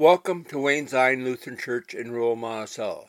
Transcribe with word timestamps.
Welcome 0.00 0.44
to 0.44 0.60
Wayne 0.60 0.86
Zion 0.86 1.24
Lutheran 1.24 1.56
Church 1.56 1.92
in 1.92 2.12
rural 2.12 2.36
Monticello. 2.36 3.08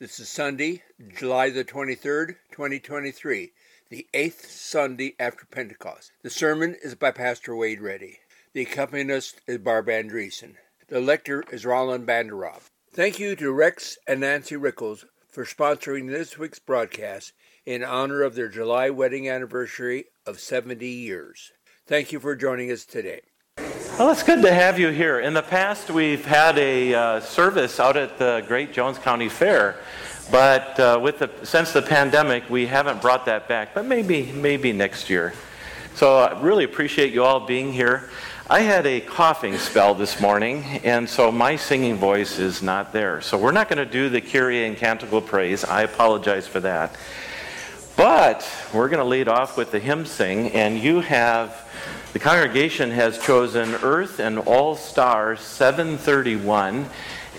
This 0.00 0.18
is 0.18 0.28
Sunday, 0.28 0.82
July 1.16 1.50
the 1.50 1.64
23rd, 1.64 2.34
2023, 2.50 3.52
the 3.88 4.08
eighth 4.12 4.50
Sunday 4.50 5.14
after 5.20 5.46
Pentecost. 5.46 6.10
The 6.24 6.30
sermon 6.30 6.74
is 6.82 6.96
by 6.96 7.12
Pastor 7.12 7.54
Wade 7.54 7.80
Reddy. 7.80 8.18
The 8.52 8.62
accompanist 8.62 9.42
is 9.46 9.58
Barb 9.58 9.86
Andreessen. 9.86 10.56
The 10.88 10.98
lector 10.98 11.44
is 11.52 11.64
Roland 11.64 12.04
Banderop. 12.04 12.62
Thank 12.92 13.20
you 13.20 13.36
to 13.36 13.52
Rex 13.52 13.96
and 14.08 14.18
Nancy 14.18 14.56
Rickles 14.56 15.04
for 15.30 15.44
sponsoring 15.44 16.10
this 16.10 16.36
week's 16.36 16.58
broadcast 16.58 17.32
in 17.64 17.84
honor 17.84 18.22
of 18.22 18.34
their 18.34 18.48
July 18.48 18.90
wedding 18.90 19.28
anniversary 19.28 20.06
of 20.26 20.40
70 20.40 20.84
years. 20.84 21.52
Thank 21.86 22.10
you 22.10 22.18
for 22.18 22.34
joining 22.34 22.72
us 22.72 22.84
today. 22.84 23.20
Well, 23.96 24.10
it's 24.10 24.24
good 24.24 24.42
to 24.42 24.52
have 24.52 24.76
you 24.76 24.88
here. 24.88 25.20
In 25.20 25.34
the 25.34 25.42
past, 25.42 25.88
we've 25.88 26.24
had 26.24 26.58
a 26.58 26.92
uh, 26.92 27.20
service 27.20 27.78
out 27.78 27.96
at 27.96 28.18
the 28.18 28.44
Great 28.48 28.72
Jones 28.72 28.98
County 28.98 29.28
Fair, 29.28 29.76
but 30.32 30.80
uh, 30.80 30.98
with 31.00 31.20
the, 31.20 31.30
since 31.44 31.72
the 31.72 31.80
pandemic, 31.80 32.50
we 32.50 32.66
haven't 32.66 33.00
brought 33.00 33.24
that 33.26 33.46
back. 33.46 33.72
But 33.72 33.84
maybe, 33.84 34.32
maybe 34.32 34.72
next 34.72 35.08
year. 35.08 35.32
So 35.94 36.18
I 36.18 36.40
really 36.40 36.64
appreciate 36.64 37.12
you 37.12 37.22
all 37.22 37.46
being 37.46 37.72
here. 37.72 38.10
I 38.50 38.62
had 38.62 38.84
a 38.84 39.00
coughing 39.00 39.56
spell 39.58 39.94
this 39.94 40.20
morning, 40.20 40.64
and 40.82 41.08
so 41.08 41.30
my 41.30 41.54
singing 41.54 41.94
voice 41.94 42.40
is 42.40 42.64
not 42.64 42.92
there. 42.92 43.20
So 43.20 43.38
we're 43.38 43.52
not 43.52 43.68
going 43.68 43.78
to 43.78 43.86
do 43.86 44.08
the 44.08 44.20
Kyrie 44.20 44.66
and 44.66 44.76
Canticle 44.76 45.20
Praise. 45.20 45.64
I 45.64 45.82
apologize 45.82 46.48
for 46.48 46.58
that. 46.58 46.96
But 47.96 48.44
we're 48.74 48.88
going 48.88 48.98
to 48.98 49.08
lead 49.08 49.28
off 49.28 49.56
with 49.56 49.70
the 49.70 49.78
hymn 49.78 50.04
sing, 50.04 50.50
and 50.50 50.80
you 50.80 50.98
have 50.98 51.63
the 52.14 52.20
congregation 52.20 52.92
has 52.92 53.18
chosen 53.18 53.74
Earth 53.82 54.20
and 54.20 54.38
All 54.38 54.76
Stars 54.76 55.40
731, 55.40 56.88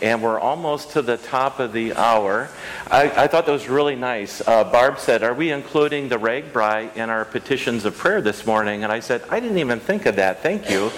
and 0.01 0.21
we're 0.21 0.37
almost 0.37 0.91
to 0.91 1.01
the 1.01 1.15
top 1.15 1.61
of 1.61 1.71
the 1.71 1.93
hour. 1.93 2.49
I, 2.91 3.03
I 3.23 3.27
thought 3.27 3.45
that 3.45 3.53
was 3.53 3.69
really 3.69 3.95
nice. 3.95 4.45
Uh, 4.45 4.65
Barb 4.65 4.99
said, 4.99 5.23
Are 5.23 5.33
we 5.33 5.53
including 5.53 6.09
the 6.09 6.17
RAGBRAI 6.17 6.93
in 6.97 7.09
our 7.09 7.23
petitions 7.23 7.85
of 7.85 7.97
prayer 7.97 8.21
this 8.21 8.45
morning? 8.45 8.83
And 8.83 8.91
I 8.91 8.99
said, 8.99 9.23
I 9.29 9.39
didn't 9.39 9.59
even 9.59 9.79
think 9.79 10.05
of 10.07 10.17
that. 10.17 10.43
Thank 10.43 10.69
you. 10.69 10.91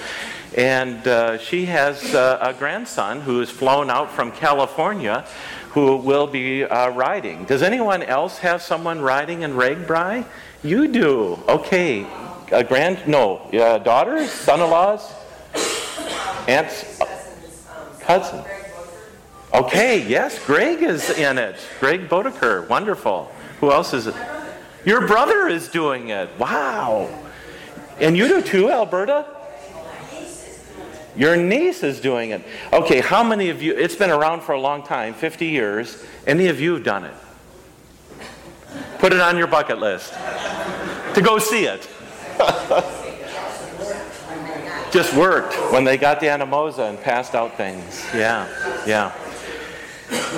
And 0.58 1.08
uh, 1.08 1.38
she 1.38 1.66
has 1.66 2.16
uh, 2.16 2.40
a 2.42 2.56
grandson 2.56 3.22
who 3.22 3.42
is 3.42 3.52
flown 3.52 3.92
out 3.92 4.10
from 4.10 4.32
California 4.32 5.24
who 5.70 5.98
will 5.98 6.26
be 6.26 6.64
uh, 6.64 6.90
riding. 6.90 7.46
Does 7.46 7.62
anyone 7.62 8.02
else 8.02 8.40
have 8.40 8.64
someone 8.64 9.02
riding 9.02 9.44
in 9.44 9.54
RAGBRAI? 9.54 10.26
You 10.64 10.88
do. 10.88 11.38
Okay, 11.48 12.08
a 12.52 12.64
grand, 12.64 13.08
no, 13.08 13.38
uh, 13.54 13.78
daughters, 13.80 14.32
son-in-laws, 14.32 15.14
aunts, 16.48 17.00
cousin. 18.00 18.44
Okay, 19.54 20.08
yes, 20.08 20.44
Greg 20.46 20.82
is 20.82 21.10
in 21.10 21.38
it. 21.38 21.56
Greg 21.80 22.08
Bodeker, 22.10 22.68
wonderful. 22.70 23.32
Who 23.60 23.72
else 23.72 23.94
is 23.94 24.08
it? 24.08 24.16
Your 24.86 25.08
brother 25.08 25.48
is 25.48 25.68
doing 25.68 26.10
it. 26.10 26.30
Wow. 26.38 27.10
And 28.00 28.16
you 28.16 28.28
do 28.28 28.42
too, 28.42 28.70
Alberta? 28.70 29.26
Your 31.16 31.36
niece 31.36 31.82
is 31.82 32.00
doing 32.00 32.30
it. 32.30 32.44
Okay, 32.72 33.02
how 33.02 33.24
many 33.24 33.50
of 33.50 33.62
you, 33.62 33.76
it's 33.76 33.96
been 33.96 34.12
around 34.12 34.42
for 34.42 34.52
a 34.52 34.60
long 34.60 34.84
time, 34.84 35.16
50 35.16 35.48
years, 35.48 36.06
any 36.28 36.48
of 36.48 36.62
you 36.62 36.74
have 36.76 36.84
done 36.84 37.06
it? 37.06 37.14
Put 39.00 39.14
it 39.14 39.20
on 39.20 39.38
your 39.38 39.48
bucket 39.48 39.80
list 39.80 40.14
to 40.14 41.22
go 41.24 41.40
see 41.40 41.66
it. 41.66 41.90
Just 44.92 45.16
worked 45.16 45.54
when 45.72 45.84
they 45.84 45.98
got 45.98 46.20
the 46.20 46.28
Anamosa 46.28 46.90
and 46.90 47.02
passed 47.02 47.36
out 47.36 47.58
things. 47.58 48.06
Yeah, 48.14 48.48
yeah. 48.86 49.14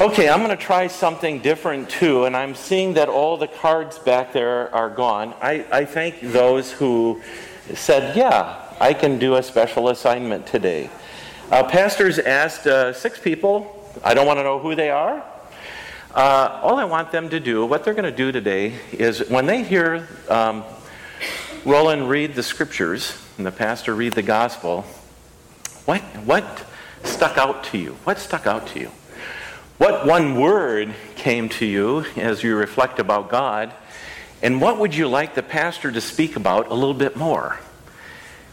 Okay, 0.02 0.27
I'm 0.27 0.39
going 0.39 0.50
to 0.50 0.58
try 0.58 0.88
something 0.88 1.39
different 1.39 1.89
too, 1.89 2.25
and 2.25 2.36
I'm 2.36 2.55
seeing 2.55 2.95
that 2.95 3.09
all 3.09 3.38
the 3.38 3.47
cards 3.47 4.00
back 4.00 4.33
there 4.33 4.73
are 4.73 4.89
gone. 4.89 5.36
I, 5.42 5.65
I 5.71 5.86
thank 5.86 6.21
those 6.21 6.71
who 6.71 7.21
said, 7.76 8.15
Yeah, 8.15 8.65
I 8.80 8.93
can 8.93 9.20
do 9.20 9.36
a 9.36 9.43
special 9.43 9.89
assignment 9.89 10.48
today. 10.48 10.89
Uh, 11.52 11.64
pastors 11.64 12.17
asked 12.17 12.65
uh, 12.65 12.93
six 12.93 13.20
people, 13.20 13.76
I 14.04 14.14
don't 14.14 14.26
want 14.26 14.39
to 14.39 14.43
know 14.43 14.58
who 14.58 14.73
they 14.73 14.89
are. 14.89 15.23
Uh, 16.15 16.59
all 16.64 16.77
I 16.77 16.86
want 16.86 17.11
them 17.11 17.30
to 17.30 17.39
do, 17.39 17.65
what 17.65 17.83
they're 17.83 17.93
going 17.93 18.09
to 18.09 18.15
do 18.15 18.32
today, 18.32 18.73
is 18.92 19.30
when 19.30 19.45
they 19.45 19.64
hear 19.64 20.08
um, 20.30 20.64
Roland 21.65 22.09
read 22.09 22.36
the 22.36 22.43
scriptures 22.43 23.17
and 23.37 23.45
the 23.45 23.52
pastor 23.52 23.93
read 23.93 24.14
the 24.14 24.21
gospel, 24.21 24.83
what, 25.86 26.02
what 26.23 26.65
stuck 27.03 27.37
out 27.37 27.65
to 27.65 27.77
you? 27.77 27.97
What 28.05 28.17
stuck 28.17 28.47
out 28.47 28.67
to 28.67 28.80
you? 28.80 28.92
What 29.77 30.05
one 30.05 30.39
word 30.39 30.93
came 31.15 31.49
to 31.49 31.65
you 31.65 32.05
as 32.15 32.43
you 32.43 32.55
reflect 32.55 32.99
about 32.99 33.30
God? 33.30 33.73
And 34.42 34.61
what 34.61 34.77
would 34.80 34.95
you 34.95 35.09
like 35.09 35.36
the 35.36 35.43
pastor 35.43 35.92
to 35.92 35.99
speak 35.99 36.37
about 36.37 36.67
a 36.70 36.73
little 36.73 36.93
bit 36.93 37.17
more? 37.17 37.59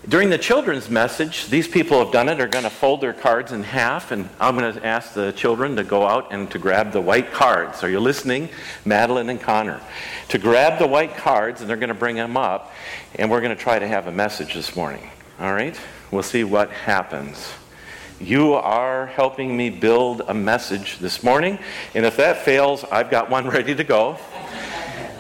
During 0.09 0.31
the 0.31 0.39
children's 0.39 0.89
message, 0.89 1.47
these 1.47 1.67
people 1.67 1.99
have 1.99 2.13
done 2.13 2.29
it, 2.29 2.41
are 2.41 2.47
going 2.47 2.63
to 2.63 2.71
fold 2.71 3.01
their 3.01 3.13
cards 3.13 3.51
in 3.51 3.65
half, 3.65 4.13
and 4.13 4.29
I'm 4.39 4.57
going 4.57 4.73
to 4.73 4.87
ask 4.87 5.15
the 5.15 5.33
children 5.33 5.75
to 5.75 5.83
go 5.83 6.07
out 6.07 6.33
and 6.33 6.49
to 6.53 6.61
grab 6.61 6.93
the 6.93 7.01
white 7.01 7.33
cards. 7.33 7.83
Are 7.83 7.91
you 7.91 7.99
listening, 7.99 8.49
Madeline 8.85 9.29
and 9.31 9.41
Connor? 9.41 9.81
To 10.29 10.39
grab 10.39 10.79
the 10.79 10.87
white 10.87 11.17
cards, 11.17 11.61
and 11.61 11.69
they're 11.69 11.77
going 11.77 11.89
to 11.89 11.95
bring 11.95 12.15
them 12.15 12.37
up, 12.37 12.73
and 13.17 13.29
we're 13.29 13.41
going 13.41 13.57
to 13.57 13.61
try 13.61 13.81
to 13.81 13.89
have 13.89 14.07
a 14.07 14.13
message 14.13 14.55
this 14.55 14.77
morning. 14.77 15.11
All 15.41 15.53
right? 15.53 15.77
We'll 16.13 16.23
see 16.23 16.45
what 16.45 16.71
happens. 16.71 17.53
You 18.21 18.55
are 18.55 19.07
helping 19.07 19.57
me 19.57 19.71
build 19.71 20.23
a 20.29 20.35
message 20.35 21.01
this 21.01 21.25
morning, 21.25 21.59
and 21.95 22.07
if 22.07 22.17
that 22.19 22.45
fails, 22.45 22.85
I've 22.85 23.11
got 23.11 23.29
one 23.29 23.49
ready 23.51 23.75
to 23.75 23.83
go. 23.83 24.19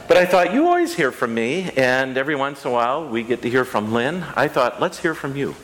But 0.09 0.19
I 0.19 0.25
thought, 0.25 0.55
you 0.55 0.67
always 0.69 0.95
hear 0.95 1.11
from 1.11 1.35
me, 1.35 1.69
and 1.77 2.17
every 2.17 2.37
once 2.37 2.65
in 2.65 2.71
a 2.71 2.73
while 2.73 3.09
we 3.09 3.25
get 3.25 3.43
to 3.43 3.51
hear 3.51 3.65
from 3.65 3.93
Lynn. 3.93 4.23
I 4.37 4.47
thought, 4.47 4.81
let's 4.81 5.01
hear 5.01 5.15
from 5.15 5.35
you. 5.35 5.57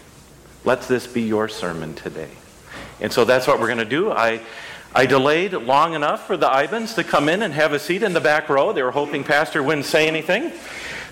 Let 0.65 0.83
this 0.83 1.07
be 1.07 1.23
your 1.23 1.49
sermon 1.49 1.95
today. 1.95 2.31
And 3.01 3.13
so 3.13 3.25
that's 3.25 3.47
what 3.47 3.61
we're 3.61 3.69
going 3.69 3.79
to 3.79 3.85
do. 3.85 4.11
I, 4.11 4.41
I 4.93 5.07
delayed 5.07 5.53
long 5.53 5.95
enough 5.95 6.27
for 6.27 6.37
the 6.37 6.49
Ibans 6.49 6.97
to 6.97 7.05
come 7.05 7.29
in 7.29 7.43
and 7.43 7.55
have 7.55 7.73
a 7.73 7.79
seat 7.79 8.03
in 8.03 8.15
the 8.15 8.21
back 8.21 8.49
row. 8.49 8.73
They 8.73 8.83
were 8.83 8.91
hoping 8.91 9.23
Pastor 9.23 9.63
wouldn't 9.63 9.87
say 9.87 10.09
anything. 10.09 10.51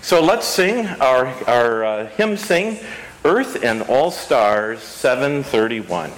So 0.01 0.21
let's 0.21 0.45
sing 0.45 0.85
our, 0.85 1.27
our 1.47 1.85
uh, 1.85 2.07
hymn 2.07 2.35
sing, 2.35 2.79
Earth 3.23 3.63
and 3.63 3.83
All 3.83 4.11
Stars 4.11 4.81
731. 4.81 6.11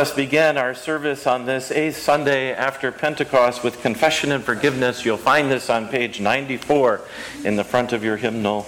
Us 0.00 0.14
begin 0.14 0.56
our 0.56 0.72
service 0.72 1.26
on 1.26 1.44
this 1.44 1.70
eighth 1.70 1.98
Sunday 1.98 2.54
after 2.54 2.90
Pentecost 2.90 3.62
with 3.62 3.82
confession 3.82 4.32
and 4.32 4.42
forgiveness. 4.42 5.04
You'll 5.04 5.18
find 5.18 5.50
this 5.50 5.68
on 5.68 5.88
page 5.88 6.22
94 6.22 7.02
in 7.44 7.56
the 7.56 7.64
front 7.64 7.92
of 7.92 8.02
your 8.02 8.16
hymnal. 8.16 8.64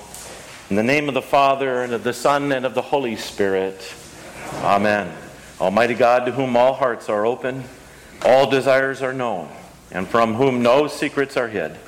In 0.68 0.76
the 0.76 0.82
name 0.82 1.08
of 1.08 1.14
the 1.14 1.22
Father, 1.22 1.84
and 1.84 1.94
of 1.94 2.04
the 2.04 2.12
Son, 2.12 2.52
and 2.52 2.66
of 2.66 2.74
the 2.74 2.82
Holy 2.82 3.16
Spirit. 3.16 3.94
Amen. 4.56 5.10
Almighty 5.58 5.94
God, 5.94 6.26
to 6.26 6.32
whom 6.32 6.54
all 6.54 6.74
hearts 6.74 7.08
are 7.08 7.24
open, 7.24 7.64
all 8.26 8.50
desires 8.50 9.00
are 9.00 9.14
known, 9.14 9.48
and 9.90 10.06
from 10.06 10.34
whom 10.34 10.62
no 10.62 10.86
secrets 10.86 11.38
are 11.38 11.48
hid, 11.48 11.78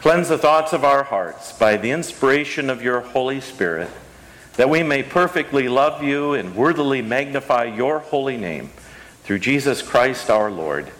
cleanse 0.00 0.28
the 0.28 0.36
thoughts 0.36 0.74
of 0.74 0.84
our 0.84 1.04
hearts 1.04 1.54
by 1.54 1.78
the 1.78 1.90
inspiration 1.90 2.68
of 2.68 2.82
your 2.82 3.00
Holy 3.00 3.40
Spirit 3.40 3.88
that 4.56 4.70
we 4.70 4.82
may 4.82 5.02
perfectly 5.02 5.68
love 5.68 6.02
you 6.02 6.34
and 6.34 6.54
worthily 6.54 7.02
magnify 7.02 7.64
your 7.64 7.98
holy 7.98 8.36
name 8.36 8.70
through 9.24 9.38
Jesus 9.40 9.82
Christ 9.82 10.30
our 10.30 10.50
Lord. 10.50 10.90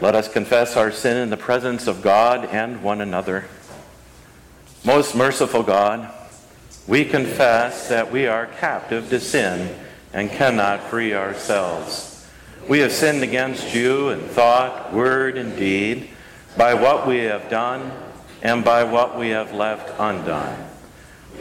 Let 0.00 0.14
us 0.14 0.28
confess 0.28 0.76
our 0.76 0.90
sin 0.90 1.16
in 1.16 1.30
the 1.30 1.36
presence 1.36 1.86
of 1.86 2.02
God 2.02 2.44
and 2.46 2.82
one 2.82 3.00
another. 3.00 3.46
Most 4.84 5.14
merciful 5.14 5.62
God, 5.62 6.12
we 6.88 7.04
confess 7.04 7.88
that 7.88 8.10
we 8.10 8.26
are 8.26 8.46
captive 8.46 9.08
to 9.10 9.20
sin 9.20 9.76
and 10.12 10.30
cannot 10.30 10.82
free 10.82 11.14
ourselves. 11.14 12.28
We 12.68 12.80
have 12.80 12.92
sinned 12.92 13.22
against 13.22 13.74
you 13.74 14.10
in 14.10 14.20
thought, 14.20 14.92
word, 14.92 15.36
and 15.36 15.56
deed, 15.56 16.10
by 16.56 16.74
what 16.74 17.06
we 17.06 17.18
have 17.18 17.48
done 17.48 17.92
and 18.42 18.64
by 18.64 18.84
what 18.84 19.18
we 19.18 19.30
have 19.30 19.52
left 19.52 19.92
undone. 19.98 20.71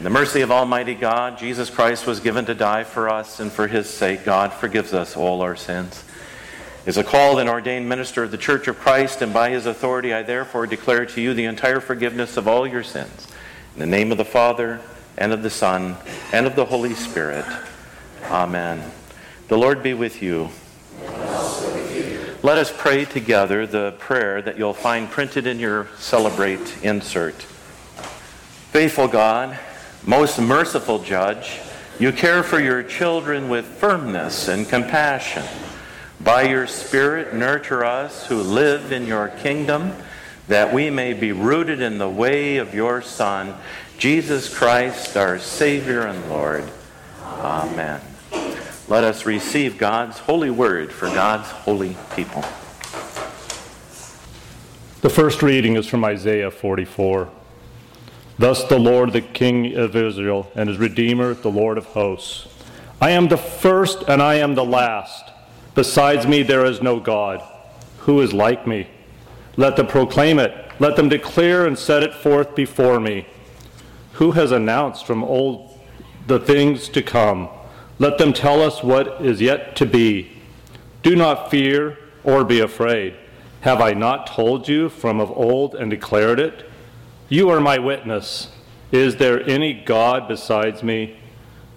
In 0.00 0.04
the 0.04 0.08
mercy 0.08 0.40
of 0.40 0.50
Almighty 0.50 0.94
God, 0.94 1.36
Jesus 1.36 1.68
Christ 1.68 2.06
was 2.06 2.20
given 2.20 2.46
to 2.46 2.54
die 2.54 2.84
for 2.84 3.10
us, 3.10 3.38
and 3.38 3.52
for 3.52 3.66
his 3.66 3.86
sake, 3.86 4.24
God 4.24 4.50
forgives 4.50 4.94
us 4.94 5.14
all 5.14 5.42
our 5.42 5.54
sins. 5.54 6.04
As 6.86 6.96
a 6.96 7.04
called 7.04 7.38
and 7.38 7.50
ordained 7.50 7.86
minister 7.86 8.22
of 8.22 8.30
the 8.30 8.38
Church 8.38 8.66
of 8.66 8.78
Christ, 8.78 9.20
and 9.20 9.34
by 9.34 9.50
his 9.50 9.66
authority, 9.66 10.14
I 10.14 10.22
therefore 10.22 10.66
declare 10.66 11.04
to 11.04 11.20
you 11.20 11.34
the 11.34 11.44
entire 11.44 11.80
forgiveness 11.80 12.38
of 12.38 12.48
all 12.48 12.66
your 12.66 12.82
sins. 12.82 13.28
In 13.74 13.80
the 13.80 13.86
name 13.86 14.10
of 14.10 14.16
the 14.16 14.24
Father, 14.24 14.80
and 15.18 15.34
of 15.34 15.42
the 15.42 15.50
Son, 15.50 15.98
and 16.32 16.46
of 16.46 16.56
the 16.56 16.64
Holy 16.64 16.94
Spirit. 16.94 17.44
Amen. 18.30 18.82
The 19.48 19.58
Lord 19.58 19.82
be 19.82 19.92
with 19.92 20.22
you. 20.22 20.48
Let 22.42 22.56
us 22.56 22.72
pray 22.74 23.04
together 23.04 23.66
the 23.66 23.92
prayer 23.98 24.40
that 24.40 24.56
you'll 24.56 24.72
find 24.72 25.10
printed 25.10 25.46
in 25.46 25.58
your 25.58 25.88
Celebrate 25.98 26.82
insert. 26.82 27.34
Faithful 28.72 29.06
God, 29.06 29.58
most 30.06 30.38
merciful 30.38 30.98
Judge, 31.00 31.60
you 31.98 32.12
care 32.12 32.42
for 32.42 32.58
your 32.58 32.82
children 32.82 33.48
with 33.48 33.66
firmness 33.66 34.48
and 34.48 34.68
compassion. 34.68 35.44
By 36.20 36.42
your 36.42 36.66
Spirit, 36.66 37.34
nurture 37.34 37.84
us 37.84 38.26
who 38.26 38.42
live 38.42 38.92
in 38.92 39.06
your 39.06 39.28
kingdom, 39.28 39.92
that 40.48 40.72
we 40.72 40.90
may 40.90 41.12
be 41.12 41.32
rooted 41.32 41.80
in 41.80 41.98
the 41.98 42.08
way 42.08 42.56
of 42.56 42.74
your 42.74 43.02
Son, 43.02 43.54
Jesus 43.98 44.52
Christ, 44.52 45.16
our 45.16 45.38
Savior 45.38 46.02
and 46.02 46.30
Lord. 46.30 46.64
Amen. 47.22 48.00
Let 48.88 49.04
us 49.04 49.26
receive 49.26 49.78
God's 49.78 50.18
holy 50.18 50.50
word 50.50 50.92
for 50.92 51.06
God's 51.06 51.48
holy 51.48 51.96
people. 52.16 52.42
The 55.02 55.10
first 55.10 55.42
reading 55.42 55.76
is 55.76 55.86
from 55.86 56.04
Isaiah 56.04 56.50
44. 56.50 57.30
Thus 58.40 58.64
the 58.64 58.78
Lord, 58.78 59.12
the 59.12 59.20
King 59.20 59.76
of 59.76 59.94
Israel, 59.94 60.50
and 60.54 60.70
his 60.70 60.78
Redeemer, 60.78 61.34
the 61.34 61.50
Lord 61.50 61.76
of 61.76 61.84
hosts. 61.84 62.48
I 62.98 63.10
am 63.10 63.28
the 63.28 63.36
first 63.36 64.04
and 64.08 64.22
I 64.22 64.36
am 64.36 64.54
the 64.54 64.64
last. 64.64 65.30
Besides 65.74 66.26
me, 66.26 66.42
there 66.42 66.64
is 66.64 66.80
no 66.80 67.00
God. 67.00 67.42
Who 67.98 68.18
is 68.22 68.32
like 68.32 68.66
me? 68.66 68.88
Let 69.58 69.76
them 69.76 69.88
proclaim 69.88 70.38
it. 70.38 70.54
Let 70.78 70.96
them 70.96 71.10
declare 71.10 71.66
and 71.66 71.78
set 71.78 72.02
it 72.02 72.14
forth 72.14 72.54
before 72.54 72.98
me. 72.98 73.26
Who 74.12 74.30
has 74.30 74.52
announced 74.52 75.04
from 75.04 75.22
old 75.22 75.78
the 76.26 76.40
things 76.40 76.88
to 76.88 77.02
come? 77.02 77.50
Let 77.98 78.16
them 78.16 78.32
tell 78.32 78.62
us 78.62 78.82
what 78.82 79.22
is 79.22 79.42
yet 79.42 79.76
to 79.76 79.84
be. 79.84 80.32
Do 81.02 81.14
not 81.14 81.50
fear 81.50 81.98
or 82.24 82.42
be 82.44 82.60
afraid. 82.60 83.16
Have 83.60 83.82
I 83.82 83.92
not 83.92 84.26
told 84.28 84.66
you 84.66 84.88
from 84.88 85.20
of 85.20 85.30
old 85.30 85.74
and 85.74 85.90
declared 85.90 86.40
it? 86.40 86.69
You 87.32 87.48
are 87.50 87.60
my 87.60 87.78
witness. 87.78 88.48
Is 88.90 89.16
there 89.16 89.48
any 89.48 89.72
God 89.72 90.26
besides 90.26 90.82
me? 90.82 91.16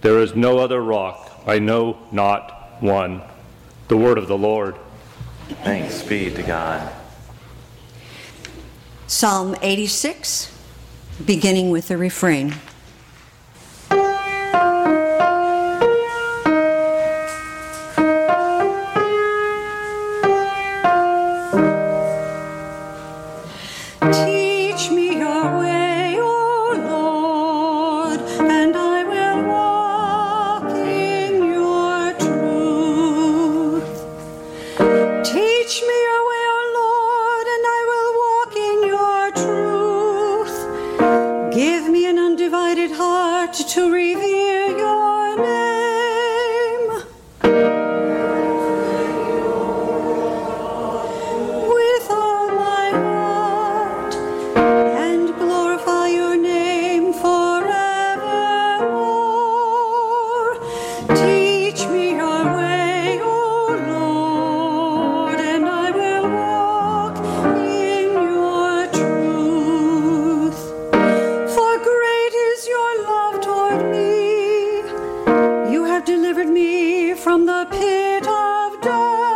There 0.02 0.18
is 0.18 0.36
no 0.36 0.58
other 0.58 0.82
rock. 0.82 1.30
I 1.46 1.60
know 1.60 2.00
not 2.12 2.82
one. 2.82 3.22
The 3.88 3.96
word 3.96 4.18
of 4.18 4.28
the 4.28 4.38
Lord. 4.38 4.76
Thanks 5.64 6.02
be 6.02 6.32
to 6.32 6.42
God. 6.42 6.92
Psalm 9.06 9.56
86, 9.62 10.52
beginning 11.24 11.70
with 11.70 11.88
the 11.88 11.98
refrain. 11.98 12.56
Those 78.24 78.76
who 78.84 79.33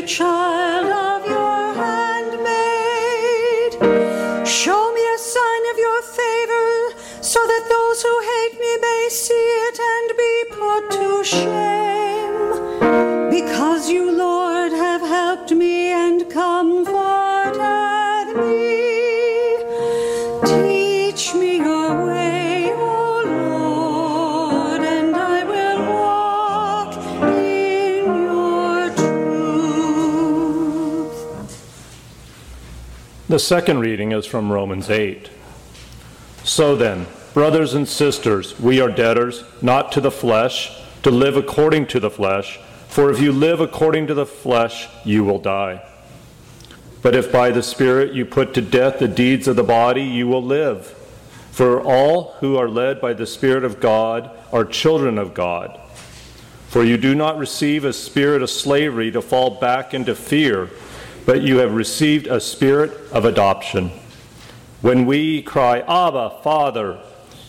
me 0.00 0.59
The 33.30 33.38
second 33.38 33.78
reading 33.78 34.10
is 34.10 34.26
from 34.26 34.50
Romans 34.50 34.90
8. 34.90 35.30
So 36.42 36.74
then, 36.74 37.06
brothers 37.32 37.74
and 37.74 37.86
sisters, 37.86 38.58
we 38.58 38.80
are 38.80 38.90
debtors, 38.90 39.44
not 39.62 39.92
to 39.92 40.00
the 40.00 40.10
flesh, 40.10 40.76
to 41.04 41.12
live 41.12 41.36
according 41.36 41.86
to 41.86 42.00
the 42.00 42.10
flesh. 42.10 42.58
For 42.88 43.08
if 43.08 43.20
you 43.20 43.30
live 43.30 43.60
according 43.60 44.08
to 44.08 44.14
the 44.14 44.26
flesh, 44.26 44.88
you 45.04 45.22
will 45.22 45.38
die. 45.38 45.80
But 47.02 47.14
if 47.14 47.30
by 47.30 47.52
the 47.52 47.62
Spirit 47.62 48.14
you 48.14 48.26
put 48.26 48.52
to 48.54 48.60
death 48.60 48.98
the 48.98 49.06
deeds 49.06 49.46
of 49.46 49.54
the 49.54 49.62
body, 49.62 50.02
you 50.02 50.26
will 50.26 50.42
live. 50.42 50.86
For 51.52 51.80
all 51.80 52.32
who 52.40 52.56
are 52.56 52.68
led 52.68 53.00
by 53.00 53.12
the 53.12 53.28
Spirit 53.28 53.62
of 53.62 53.78
God 53.78 54.28
are 54.52 54.64
children 54.64 55.18
of 55.18 55.34
God. 55.34 55.78
For 56.66 56.82
you 56.82 56.96
do 56.96 57.14
not 57.14 57.38
receive 57.38 57.84
a 57.84 57.92
spirit 57.92 58.42
of 58.42 58.50
slavery 58.50 59.12
to 59.12 59.22
fall 59.22 59.50
back 59.60 59.94
into 59.94 60.16
fear, 60.16 60.70
but 61.26 61.42
you 61.42 61.58
have 61.58 61.74
received 61.74 62.26
a 62.26 62.40
spirit 62.40 62.92
of 63.12 63.24
adoption. 63.24 63.90
When 64.80 65.06
we 65.06 65.42
cry, 65.42 65.80
Abba, 65.80 66.38
Father, 66.42 66.98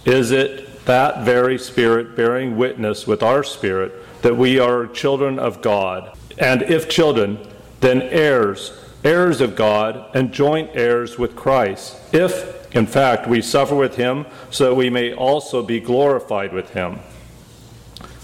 is 0.06 0.32
it 0.32 0.86
that 0.86 1.24
very 1.24 1.58
Spirit 1.58 2.16
bearing 2.16 2.58
witness 2.58 3.06
with 3.06 3.24
our 3.24 3.44
spirit 3.44 3.94
that 4.24 4.36
we 4.36 4.60
are 4.60 4.88
children 4.88 5.40
of 5.40 5.62
God? 5.62 6.18
And 6.38 6.64
if 6.64 6.90
children, 6.90 7.40
then 7.80 8.02
heirs, 8.02 8.74
heirs 9.04 9.42
of 9.42 9.56
God, 9.56 10.14
and 10.16 10.32
joint 10.32 10.72
heirs 10.74 11.18
with 11.18 11.36
Christ, 11.36 11.98
if, 12.14 12.76
in 12.76 12.88
fact, 12.88 13.28
we 13.28 13.42
suffer 13.42 13.76
with 13.76 13.96
him, 13.96 14.26
so 14.50 14.66
that 14.70 14.76
we 14.76 14.90
may 14.90 15.14
also 15.14 15.64
be 15.64 15.80
glorified 15.80 16.54
with 16.54 16.72
him. 16.72 17.00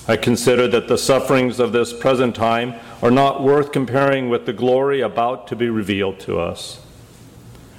I 0.07 0.17
consider 0.17 0.67
that 0.69 0.87
the 0.87 0.97
sufferings 0.97 1.59
of 1.59 1.73
this 1.73 1.93
present 1.93 2.35
time 2.35 2.75
are 3.01 3.11
not 3.11 3.43
worth 3.43 3.71
comparing 3.71 4.29
with 4.29 4.45
the 4.45 4.53
glory 4.53 5.01
about 5.01 5.47
to 5.47 5.55
be 5.55 5.69
revealed 5.69 6.19
to 6.21 6.39
us. 6.39 6.83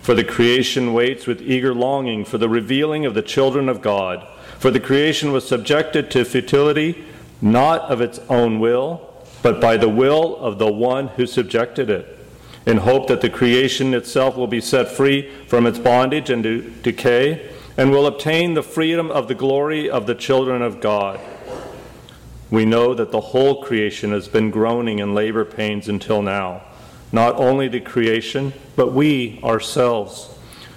For 0.01 0.15
the 0.15 0.25
creation 0.25 0.95
waits 0.95 1.27
with 1.27 1.43
eager 1.43 1.75
longing 1.75 2.25
for 2.25 2.39
the 2.39 2.49
revealing 2.49 3.05
of 3.05 3.15
the 3.15 3.23
children 3.23 3.69
of 3.69 3.83
God. 3.83 4.27
For 4.59 4.71
the 4.71 4.81
creation 4.81 5.33
was 5.33 5.47
subjected 5.47 6.11
to 6.13 6.25
futility, 6.25 7.05
not 7.43 7.83
of 7.83 8.01
its 8.01 8.19
own 8.29 8.59
will, 8.59 9.09
but 9.43 9.61
by 9.61 9.77
the 9.77 9.89
will 9.89 10.37
of 10.37 10.59
the 10.59 10.73
one 10.73 11.09
who 11.09 11.27
subjected 11.27 11.91
it, 11.91 12.19
in 12.67 12.79
hope 12.79 13.07
that 13.09 13.21
the 13.21 13.31
creation 13.31 13.95
itself 13.95 14.37
will 14.37 14.47
be 14.47 14.61
set 14.61 14.89
free 14.89 15.31
from 15.47 15.67
its 15.67 15.79
bondage 15.79 16.31
and 16.31 16.43
de- 16.43 16.71
decay, 16.71 17.51
and 17.77 17.91
will 17.91 18.07
obtain 18.07 18.55
the 18.55 18.63
freedom 18.63 19.11
of 19.11 19.29
the 19.29 19.35
glory 19.35 19.89
of 19.91 20.07
the 20.07 20.15
children 20.15 20.63
of 20.63 20.81
God. 20.81 21.21
We 22.50 22.64
know 22.64 22.95
that 22.95 23.12
the 23.12 23.21
whole 23.21 23.62
creation 23.62 24.11
has 24.12 24.26
been 24.26 24.50
groaning 24.50 25.00
in 25.00 25.14
labor 25.14 25.45
pains 25.45 25.88
until 25.88 26.23
now. 26.23 26.62
Not 27.12 27.37
only 27.37 27.69
the 27.69 27.81
creation, 27.81 28.52
but 28.75 28.93
we 28.93 29.40
ourselves, 29.43 30.35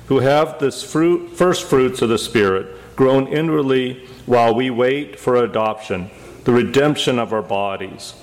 who 0.07 0.19
have 0.19 0.59
this 0.59 0.83
fruit, 0.83 1.29
first 1.29 1.63
fruits 1.63 2.01
of 2.01 2.09
the 2.09 2.17
Spirit, 2.17 2.95
groan 2.95 3.27
inwardly 3.27 4.07
while 4.25 4.53
we 4.53 4.69
wait 4.69 5.19
for 5.19 5.37
adoption, 5.37 6.09
the 6.43 6.51
redemption 6.51 7.17
of 7.19 7.31
our 7.31 7.41
bodies. 7.41 8.15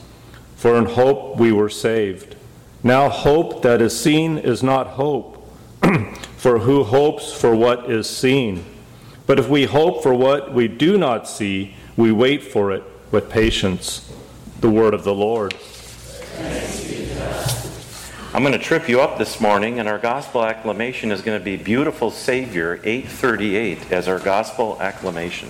For 0.57 0.77
in 0.77 0.87
hope 0.87 1.39
we 1.39 1.53
were 1.53 1.71
saved. 1.71 2.37
Now, 2.83 3.09
hope 3.09 3.63
that 3.63 3.81
is 3.81 3.99
seen 3.99 4.39
is 4.39 4.63
not 4.63 4.89
hope. 4.89 5.37
for 6.37 6.61
who 6.61 6.85
hopes 6.85 7.33
for 7.33 7.55
what 7.55 7.91
is 7.91 8.09
seen? 8.09 8.65
But 9.27 9.39
if 9.39 9.49
we 9.49 9.65
hope 9.65 10.03
for 10.03 10.15
what 10.15 10.53
we 10.53 10.69
do 10.69 10.99
not 10.99 11.29
see, 11.29 11.75
we 11.97 12.13
wait 12.13 12.43
for 12.43 12.73
it 12.73 12.83
with 13.11 13.31
patience. 13.31 14.13
The 14.61 14.71
word 14.71 14.95
of 14.95 15.05
the 15.05 15.15
Lord. 15.15 15.55
I'm 18.35 18.43
going 18.43 18.53
to 18.53 18.59
trip 18.59 18.89
you 18.89 19.01
up 19.01 19.19
this 19.19 19.41
morning, 19.41 19.79
and 19.79 19.89
our 19.89 19.99
gospel 19.99 20.45
acclamation 20.45 21.11
is 21.11 21.23
going 21.23 21.39
to 21.39 21.45
be 21.45 21.57
Beautiful 21.57 22.11
Savior 22.11 22.81
838 22.85 23.91
as 23.91 24.07
our 24.07 24.19
gospel 24.19 24.77
acclamation. 24.81 25.49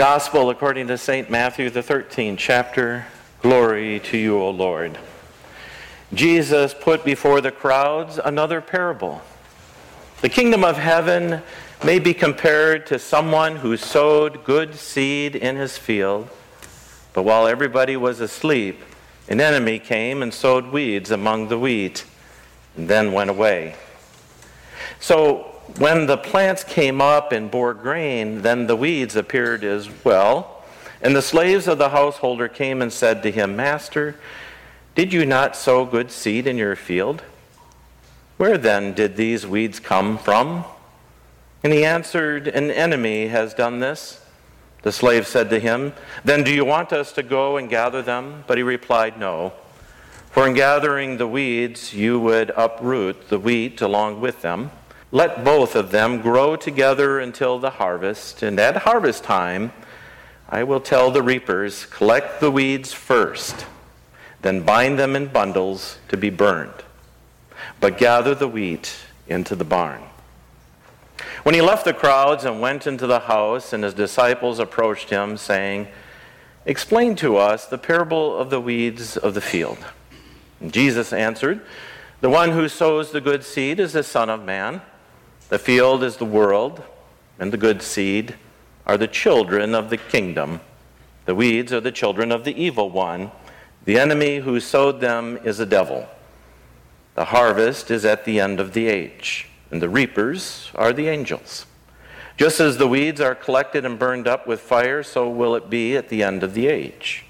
Gospel 0.00 0.48
according 0.48 0.86
to 0.86 0.96
St. 0.96 1.28
Matthew, 1.28 1.68
the 1.68 1.82
13th 1.82 2.38
chapter. 2.38 3.04
Glory 3.42 4.00
to 4.04 4.16
you, 4.16 4.38
O 4.38 4.48
Lord. 4.48 4.98
Jesus 6.14 6.72
put 6.72 7.04
before 7.04 7.42
the 7.42 7.52
crowds 7.52 8.18
another 8.18 8.62
parable. 8.62 9.20
The 10.22 10.30
kingdom 10.30 10.64
of 10.64 10.78
heaven 10.78 11.42
may 11.84 11.98
be 11.98 12.14
compared 12.14 12.86
to 12.86 12.98
someone 12.98 13.56
who 13.56 13.76
sowed 13.76 14.42
good 14.42 14.74
seed 14.74 15.36
in 15.36 15.56
his 15.56 15.76
field, 15.76 16.30
but 17.12 17.24
while 17.24 17.46
everybody 17.46 17.98
was 17.98 18.20
asleep, 18.20 18.80
an 19.28 19.38
enemy 19.38 19.78
came 19.78 20.22
and 20.22 20.32
sowed 20.32 20.68
weeds 20.68 21.10
among 21.10 21.48
the 21.48 21.58
wheat 21.58 22.06
and 22.74 22.88
then 22.88 23.12
went 23.12 23.28
away. 23.28 23.74
So 24.98 25.49
when 25.78 26.06
the 26.06 26.16
plants 26.16 26.64
came 26.64 27.00
up 27.00 27.32
and 27.32 27.50
bore 27.50 27.74
grain, 27.74 28.42
then 28.42 28.66
the 28.66 28.76
weeds 28.76 29.16
appeared 29.16 29.64
as 29.64 29.88
well. 30.04 30.62
And 31.02 31.16
the 31.16 31.22
slaves 31.22 31.66
of 31.66 31.78
the 31.78 31.88
householder 31.90 32.48
came 32.48 32.82
and 32.82 32.92
said 32.92 33.22
to 33.22 33.30
him, 33.30 33.56
Master, 33.56 34.16
did 34.94 35.12
you 35.12 35.24
not 35.24 35.56
sow 35.56 35.84
good 35.84 36.10
seed 36.10 36.46
in 36.46 36.58
your 36.58 36.76
field? 36.76 37.22
Where 38.36 38.58
then 38.58 38.94
did 38.94 39.16
these 39.16 39.46
weeds 39.46 39.80
come 39.80 40.18
from? 40.18 40.64
And 41.62 41.72
he 41.72 41.84
answered, 41.84 42.48
An 42.48 42.70
enemy 42.70 43.28
has 43.28 43.54
done 43.54 43.80
this. 43.80 44.24
The 44.82 44.92
slave 44.92 45.26
said 45.26 45.50
to 45.50 45.60
him, 45.60 45.92
Then 46.24 46.42
do 46.42 46.52
you 46.52 46.64
want 46.64 46.92
us 46.92 47.12
to 47.12 47.22
go 47.22 47.56
and 47.56 47.68
gather 47.68 48.02
them? 48.02 48.44
But 48.46 48.56
he 48.56 48.62
replied, 48.62 49.18
No. 49.18 49.52
For 50.30 50.46
in 50.46 50.54
gathering 50.54 51.16
the 51.16 51.26
weeds, 51.26 51.92
you 51.92 52.18
would 52.20 52.50
uproot 52.56 53.28
the 53.28 53.38
wheat 53.38 53.80
along 53.80 54.20
with 54.20 54.42
them. 54.42 54.70
Let 55.12 55.44
both 55.44 55.74
of 55.74 55.90
them 55.90 56.20
grow 56.20 56.54
together 56.54 57.18
until 57.18 57.58
the 57.58 57.70
harvest, 57.70 58.42
and 58.42 58.60
at 58.60 58.76
harvest 58.78 59.24
time 59.24 59.72
I 60.48 60.62
will 60.62 60.80
tell 60.80 61.10
the 61.10 61.22
reapers, 61.22 61.86
Collect 61.86 62.40
the 62.40 62.50
weeds 62.50 62.92
first, 62.92 63.66
then 64.42 64.62
bind 64.62 64.98
them 64.98 65.16
in 65.16 65.26
bundles 65.26 65.98
to 66.08 66.16
be 66.16 66.30
burned, 66.30 66.84
but 67.80 67.98
gather 67.98 68.34
the 68.34 68.48
wheat 68.48 68.96
into 69.26 69.56
the 69.56 69.64
barn. 69.64 70.02
When 71.42 71.54
he 71.54 71.60
left 71.60 71.84
the 71.84 71.94
crowds 71.94 72.44
and 72.44 72.60
went 72.60 72.86
into 72.86 73.06
the 73.06 73.20
house, 73.20 73.72
and 73.72 73.82
his 73.82 73.94
disciples 73.94 74.58
approached 74.58 75.10
him, 75.10 75.36
saying, 75.36 75.88
Explain 76.66 77.16
to 77.16 77.36
us 77.36 77.66
the 77.66 77.78
parable 77.78 78.36
of 78.36 78.50
the 78.50 78.60
weeds 78.60 79.16
of 79.16 79.34
the 79.34 79.40
field. 79.40 79.78
And 80.60 80.72
Jesus 80.72 81.12
answered, 81.12 81.62
The 82.20 82.28
one 82.28 82.50
who 82.50 82.68
sows 82.68 83.10
the 83.10 83.20
good 83.20 83.42
seed 83.42 83.80
is 83.80 83.94
the 83.94 84.02
Son 84.02 84.28
of 84.28 84.44
Man. 84.44 84.82
The 85.50 85.58
field 85.58 86.04
is 86.04 86.16
the 86.16 86.24
world, 86.24 86.80
and 87.40 87.52
the 87.52 87.56
good 87.56 87.82
seed 87.82 88.36
are 88.86 88.96
the 88.96 89.08
children 89.08 89.74
of 89.74 89.90
the 89.90 89.96
kingdom. 89.96 90.60
The 91.24 91.34
weeds 91.34 91.72
are 91.72 91.80
the 91.80 91.90
children 91.90 92.30
of 92.30 92.44
the 92.44 92.54
evil 92.60 92.88
one. 92.88 93.32
The 93.84 93.98
enemy 93.98 94.38
who 94.38 94.60
sowed 94.60 95.00
them 95.00 95.40
is 95.42 95.58
the 95.58 95.66
devil. 95.66 96.08
The 97.16 97.26
harvest 97.26 97.90
is 97.90 98.04
at 98.04 98.24
the 98.24 98.38
end 98.38 98.60
of 98.60 98.74
the 98.74 98.86
age, 98.86 99.48
and 99.72 99.82
the 99.82 99.88
reapers 99.88 100.70
are 100.76 100.92
the 100.92 101.08
angels. 101.08 101.66
Just 102.36 102.60
as 102.60 102.78
the 102.78 102.86
weeds 102.86 103.20
are 103.20 103.34
collected 103.34 103.84
and 103.84 103.98
burned 103.98 104.28
up 104.28 104.46
with 104.46 104.60
fire, 104.60 105.02
so 105.02 105.28
will 105.28 105.56
it 105.56 105.68
be 105.68 105.96
at 105.96 106.10
the 106.10 106.22
end 106.22 106.44
of 106.44 106.54
the 106.54 106.68
age. 106.68 107.24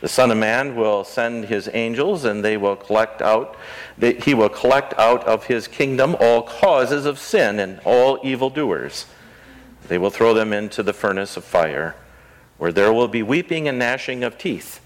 The 0.00 0.08
Son 0.08 0.30
of 0.30 0.36
Man 0.36 0.76
will 0.76 1.04
send 1.04 1.46
his 1.46 1.70
angels, 1.72 2.24
and 2.24 2.44
they 2.44 2.56
will 2.56 2.76
collect 2.76 3.22
out, 3.22 3.56
he 3.98 4.34
will 4.34 4.50
collect 4.50 4.92
out 4.98 5.24
of 5.24 5.44
his 5.44 5.68
kingdom 5.68 6.16
all 6.20 6.42
causes 6.42 7.06
of 7.06 7.18
sin 7.18 7.58
and 7.58 7.80
all 7.84 8.18
evildoers. 8.22 9.06
They 9.88 9.98
will 9.98 10.10
throw 10.10 10.34
them 10.34 10.52
into 10.52 10.82
the 10.82 10.92
furnace 10.92 11.36
of 11.36 11.44
fire, 11.44 11.96
where 12.58 12.72
there 12.72 12.92
will 12.92 13.08
be 13.08 13.22
weeping 13.22 13.68
and 13.68 13.78
gnashing 13.78 14.22
of 14.22 14.36
teeth. 14.36 14.80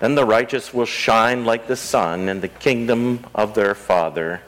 Then 0.00 0.14
the 0.14 0.24
righteous 0.24 0.72
will 0.72 0.86
shine 0.86 1.44
like 1.44 1.66
the 1.66 1.76
sun 1.76 2.28
in 2.28 2.40
the 2.40 2.48
kingdom 2.48 3.26
of 3.34 3.54
their 3.54 3.74
Father. 3.74 4.40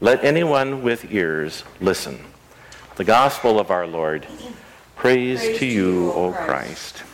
Let 0.00 0.24
anyone 0.24 0.82
with 0.82 1.12
ears 1.12 1.64
listen. 1.80 2.20
The 2.96 3.04
gospel 3.04 3.58
of 3.58 3.70
our 3.70 3.86
Lord. 3.86 4.26
Praise, 4.94 5.40
Praise 5.40 5.58
to 5.58 5.66
you, 5.66 6.12
O 6.12 6.30
Christ. 6.32 6.46
Christ. 6.46 7.13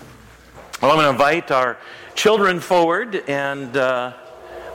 Well, 0.81 0.93
I'm 0.93 0.97
going 0.97 1.09
to 1.09 1.11
invite 1.11 1.51
our 1.51 1.77
children 2.15 2.59
forward, 2.59 3.15
and 3.29 3.77
uh, 3.77 4.15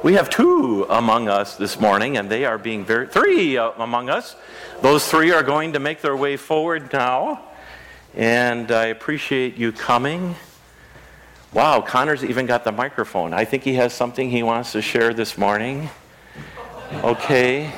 we 0.03 0.13
have 0.13 0.29
two 0.29 0.85
among 0.87 1.29
us 1.29 1.55
this 1.55 1.79
morning, 1.79 2.17
and 2.17 2.29
they 2.29 2.45
are 2.45 2.59
being 2.59 2.85
very, 2.85 3.07
three 3.07 3.57
uh, 3.57 3.71
among 3.79 4.11
us. 4.11 4.35
Those 4.83 5.09
three 5.09 5.31
are 5.31 5.41
going 5.41 5.73
to 5.73 5.79
make 5.79 6.01
their 6.01 6.15
way 6.15 6.37
forward 6.37 6.93
now, 6.93 7.41
and 8.13 8.71
I 8.71 8.85
appreciate 8.85 9.57
you 9.57 9.71
coming. 9.71 10.35
Wow, 11.53 11.81
Connor's 11.81 12.23
even 12.23 12.45
got 12.45 12.63
the 12.65 12.71
microphone. 12.71 13.33
I 13.33 13.43
think 13.43 13.63
he 13.63 13.73
has 13.73 13.91
something 13.91 14.29
he 14.29 14.43
wants 14.43 14.73
to 14.73 14.83
share 14.83 15.11
this 15.11 15.39
morning. 15.39 15.89
Okay, 17.03 17.73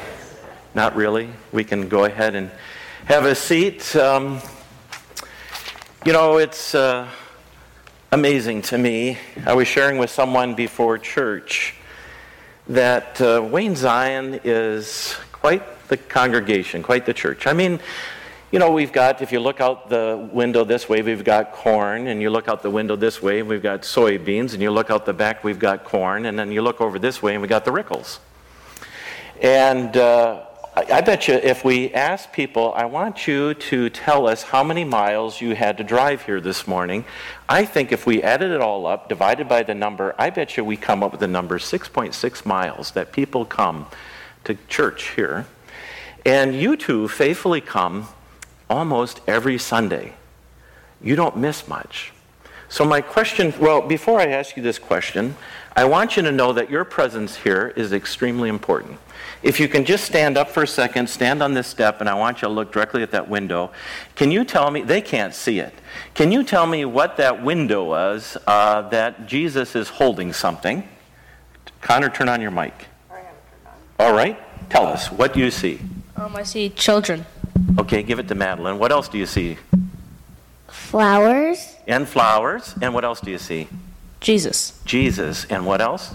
not 0.76 0.98
really. 0.98 1.30
We 1.54 1.63
can 1.63 1.88
go 1.88 2.04
ahead 2.04 2.36
and 2.36 2.52
have 3.06 3.24
a 3.24 3.36
seat. 3.36 3.96
Um, 3.96 4.42
you 6.06 6.12
know, 6.12 6.40
it's. 6.40 6.76
Uh, 6.76 7.08
amazing 8.12 8.62
to 8.62 8.78
me. 8.78 9.17
I 9.46 9.54
was 9.54 9.67
sharing 9.67 9.98
with 9.98 10.10
someone 10.10 10.56
before 10.56 10.98
church 10.98 11.76
that 12.70 13.20
uh, 13.20 13.46
Wayne 13.52 13.76
Zion 13.76 14.39
is 14.46 15.17
quite 15.34 15.88
the 15.89 15.98
congregation, 15.98 16.84
quite 16.84 17.06
the 17.06 17.13
church. 17.13 17.48
I 17.48 17.54
mean, 17.54 17.82
you 18.50 18.60
know, 18.60 18.72
we've 18.72 18.93
got, 18.93 19.22
if 19.22 19.34
you 19.34 19.41
look 19.41 19.60
out 19.60 19.89
the 19.89 20.30
window 20.32 20.63
this 20.63 20.88
way, 20.88 21.02
we've 21.02 21.26
got 21.26 21.52
corn, 21.52 22.08
and 22.08 22.22
you 22.22 22.30
look 22.30 22.48
out 22.48 22.63
the 22.63 22.70
window 22.70 22.96
this 22.96 23.22
way, 23.22 23.43
we've 23.43 23.62
got 23.62 23.82
soybeans, 23.82 24.54
and 24.54 24.62
you 24.62 24.72
look 24.72 24.89
out 24.89 25.06
the 25.06 25.13
back, 25.13 25.43
we've 25.43 25.60
got 25.60 25.84
corn, 25.84 26.26
and 26.26 26.39
then 26.39 26.50
you 26.50 26.62
look 26.62 26.80
over 26.80 26.98
this 26.98 27.22
way, 27.22 27.34
and 27.34 27.41
we 27.41 27.50
got 27.50 27.65
the 27.65 27.72
Rickles. 27.72 28.20
And 29.41 29.98
uh, 29.98 30.46
I, 30.78 31.02
bet 31.02 31.28
you 31.28 31.34
if 31.34 31.66
we 31.66 31.92
ask 31.92 32.32
people, 32.32 32.72
I 32.76 32.86
want 32.86 33.26
you 33.26 33.56
to 33.56 33.90
tell 33.90 34.28
us 34.28 34.44
how 34.44 34.63
many 34.63 34.84
miles 34.84 35.42
you 35.42 35.56
had 35.56 35.76
to 35.80 35.84
drive 35.84 36.22
here 36.22 36.40
this 36.40 36.68
morning. 36.68 37.04
I 37.50 37.66
think 37.66 37.92
if 37.92 38.06
we 38.06 38.22
added 38.22 38.52
it 38.52 38.62
all 38.62 38.86
up, 38.86 39.10
divided 39.10 39.50
by 39.50 39.63
the 39.63 39.74
number, 39.74 40.13
I 40.20 40.30
bet 40.30 40.56
you 40.56 40.63
we 40.63 40.78
come 40.78 41.02
up 41.02 41.10
with 41.10 41.20
the 41.20 41.28
number 41.28 41.58
6.6 41.58 42.46
miles 42.46 42.92
that 42.92 43.12
people 43.12 43.44
come 43.44 43.88
to 44.44 44.56
church 44.68 45.16
here. 45.16 45.48
And 46.24 46.54
you 46.54 46.78
two 46.78 47.08
faithfully 47.08 47.62
come 47.62 48.10
almost 48.70 49.22
every 49.26 49.58
Sunday. 49.58 50.13
You 51.02 51.16
don't 51.16 51.38
miss 51.38 51.68
much. 51.68 52.13
So, 52.70 52.86
my 52.86 53.02
question 53.02 53.52
well, 53.60 53.82
before 53.82 54.20
I 54.20 54.28
ask 54.28 54.56
you 54.56 54.62
this 54.62 54.78
question, 54.78 55.38
I 55.76 55.86
want 55.86 56.18
you 56.18 56.24
to 56.24 56.32
know 56.32 56.54
that 56.54 56.70
your 56.70 56.84
presence 56.86 57.38
here 57.38 57.74
is 57.76 57.94
extremely 57.94 58.50
important. 58.50 59.00
If 59.43 59.60
you 59.60 59.67
can 59.67 59.86
just 59.86 60.06
stand 60.06 60.38
up 60.38 60.50
for 60.50 60.63
a 60.63 60.67
second, 60.67 61.10
stand 61.10 61.43
on 61.43 61.54
this 61.54 61.67
step, 61.67 62.02
and 62.02 62.10
I 62.10 62.15
want 62.15 62.41
you 62.41 62.47
to 62.47 62.54
look 62.54 62.71
directly 62.71 63.04
at 63.04 63.12
that 63.12 63.30
window. 63.30 63.71
Can 64.15 64.32
you 64.32 64.43
tell 64.43 64.71
me, 64.71 64.82
they 64.82 65.02
can't 65.02 65.34
see 65.34 65.60
it. 65.60 65.73
Can 66.15 66.32
you 66.32 66.43
tell 66.43 66.65
me 66.65 66.86
what 66.86 67.17
that 67.17 67.43
window 67.43 67.84
was 67.84 68.38
uh, 68.47 68.82
that 68.89 69.28
Jesus 69.28 69.76
is 69.76 69.89
holding 69.89 70.34
something? 70.34 70.88
Connor, 71.82 72.10
turn 72.10 72.30
on 72.30 72.41
your 72.41 72.52
mic. 72.52 72.88
All 74.00 74.13
right, 74.13 74.38
tell 74.69 74.88
us, 74.88 75.12
what 75.12 75.34
do 75.34 75.39
you 75.39 75.52
see? 75.52 75.80
Um, 76.15 76.36
I 76.36 76.43
see 76.43 76.69
children. 76.69 77.26
Okay, 77.80 78.04
give 78.04 78.19
it 78.19 78.28
to 78.28 78.36
Madeline. 78.36 78.80
What 78.80 78.91
else 78.91 79.08
do 79.08 79.17
you 79.17 79.26
see? 79.26 79.58
Flowers. 80.67 81.76
And 81.88 82.08
flowers. 82.08 82.76
And 82.82 82.93
what 82.93 83.04
else 83.06 83.21
do 83.21 83.32
you 83.32 83.38
see? 83.38 83.67
Jesus. 84.19 84.80
Jesus. 84.86 85.45
And 85.45 85.65
what 85.65 85.82
else? 85.82 86.13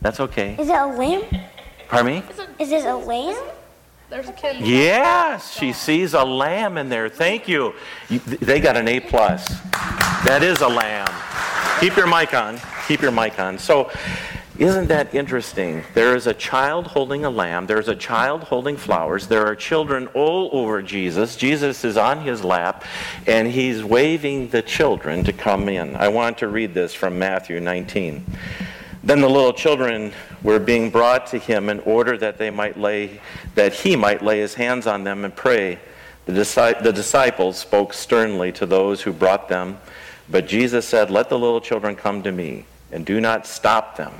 That's 0.00 0.20
okay. 0.20 0.56
Is 0.58 0.68
it 0.68 0.74
a 0.74 0.86
lamb? 0.86 1.22
Pardon 1.92 2.22
me? 2.22 2.22
Is 2.58 2.70
this 2.70 2.86
a 2.86 2.96
lamb? 2.96 3.36
There's 4.08 4.26
a 4.26 4.32
kid. 4.32 4.60
Yes, 4.60 5.52
she 5.52 5.74
sees 5.74 6.14
a 6.14 6.24
lamb 6.24 6.78
in 6.78 6.88
there. 6.88 7.10
Thank 7.10 7.48
you. 7.48 7.74
you. 8.08 8.18
They 8.18 8.60
got 8.60 8.78
an 8.78 8.88
A 8.88 8.98
plus. 8.98 9.46
That 10.24 10.40
is 10.42 10.62
a 10.62 10.68
lamb. 10.68 11.10
Keep 11.80 11.98
your 11.98 12.06
mic 12.06 12.32
on. 12.32 12.58
Keep 12.88 13.02
your 13.02 13.10
mic 13.10 13.38
on. 13.38 13.58
So, 13.58 13.90
isn't 14.58 14.88
that 14.88 15.14
interesting? 15.14 15.84
There 15.92 16.16
is 16.16 16.26
a 16.26 16.32
child 16.32 16.86
holding 16.86 17.26
a 17.26 17.30
lamb. 17.30 17.66
There's 17.66 17.88
a 17.88 17.96
child 17.96 18.44
holding 18.44 18.78
flowers. 18.78 19.26
There 19.26 19.46
are 19.46 19.54
children 19.54 20.06
all 20.14 20.48
over 20.52 20.80
Jesus. 20.80 21.36
Jesus 21.36 21.84
is 21.84 21.98
on 21.98 22.20
his 22.20 22.42
lap, 22.42 22.84
and 23.26 23.48
he's 23.48 23.84
waving 23.84 24.48
the 24.48 24.62
children 24.62 25.24
to 25.24 25.32
come 25.34 25.68
in. 25.68 25.94
I 25.96 26.08
want 26.08 26.38
to 26.38 26.48
read 26.48 26.72
this 26.72 26.94
from 26.94 27.18
Matthew 27.18 27.60
19. 27.60 28.24
Then 29.04 29.20
the 29.20 29.28
little 29.28 29.52
children 29.52 30.12
were 30.42 30.60
being 30.60 30.90
brought 30.90 31.26
to 31.28 31.38
him 31.38 31.68
in 31.68 31.80
order 31.80 32.16
that 32.18 32.38
they 32.38 32.50
might 32.50 32.78
lay 32.78 33.20
that 33.56 33.74
he 33.74 33.96
might 33.96 34.22
lay 34.22 34.38
his 34.38 34.54
hands 34.54 34.86
on 34.86 35.02
them 35.02 35.24
and 35.24 35.34
pray. 35.34 35.78
The, 36.26 36.78
the 36.80 36.92
disciples 36.92 37.58
spoke 37.58 37.92
sternly 37.92 38.52
to 38.52 38.64
those 38.64 39.02
who 39.02 39.12
brought 39.12 39.48
them, 39.48 39.78
but 40.30 40.46
Jesus 40.46 40.86
said, 40.86 41.10
"Let 41.10 41.28
the 41.28 41.38
little 41.38 41.60
children 41.60 41.96
come 41.96 42.22
to 42.22 42.30
me, 42.30 42.64
and 42.92 43.04
do 43.04 43.20
not 43.20 43.44
stop 43.44 43.96
them, 43.96 44.12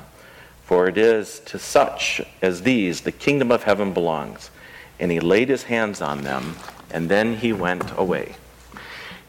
for 0.65 0.89
it 0.89 0.99
is 0.99 1.39
to 1.47 1.61
such 1.61 2.21
as 2.41 2.63
these 2.63 3.03
the 3.03 3.13
kingdom 3.13 3.53
of 3.53 3.63
heaven 3.63 3.93
belongs." 3.93 4.51
And 4.99 5.13
he 5.13 5.21
laid 5.21 5.49
his 5.49 5.65
hands 5.65 6.01
on 6.01 6.23
them, 6.23 6.57
and 6.91 7.09
then 7.09 7.37
he 7.37 7.53
went 7.53 7.97
away. 7.97 8.35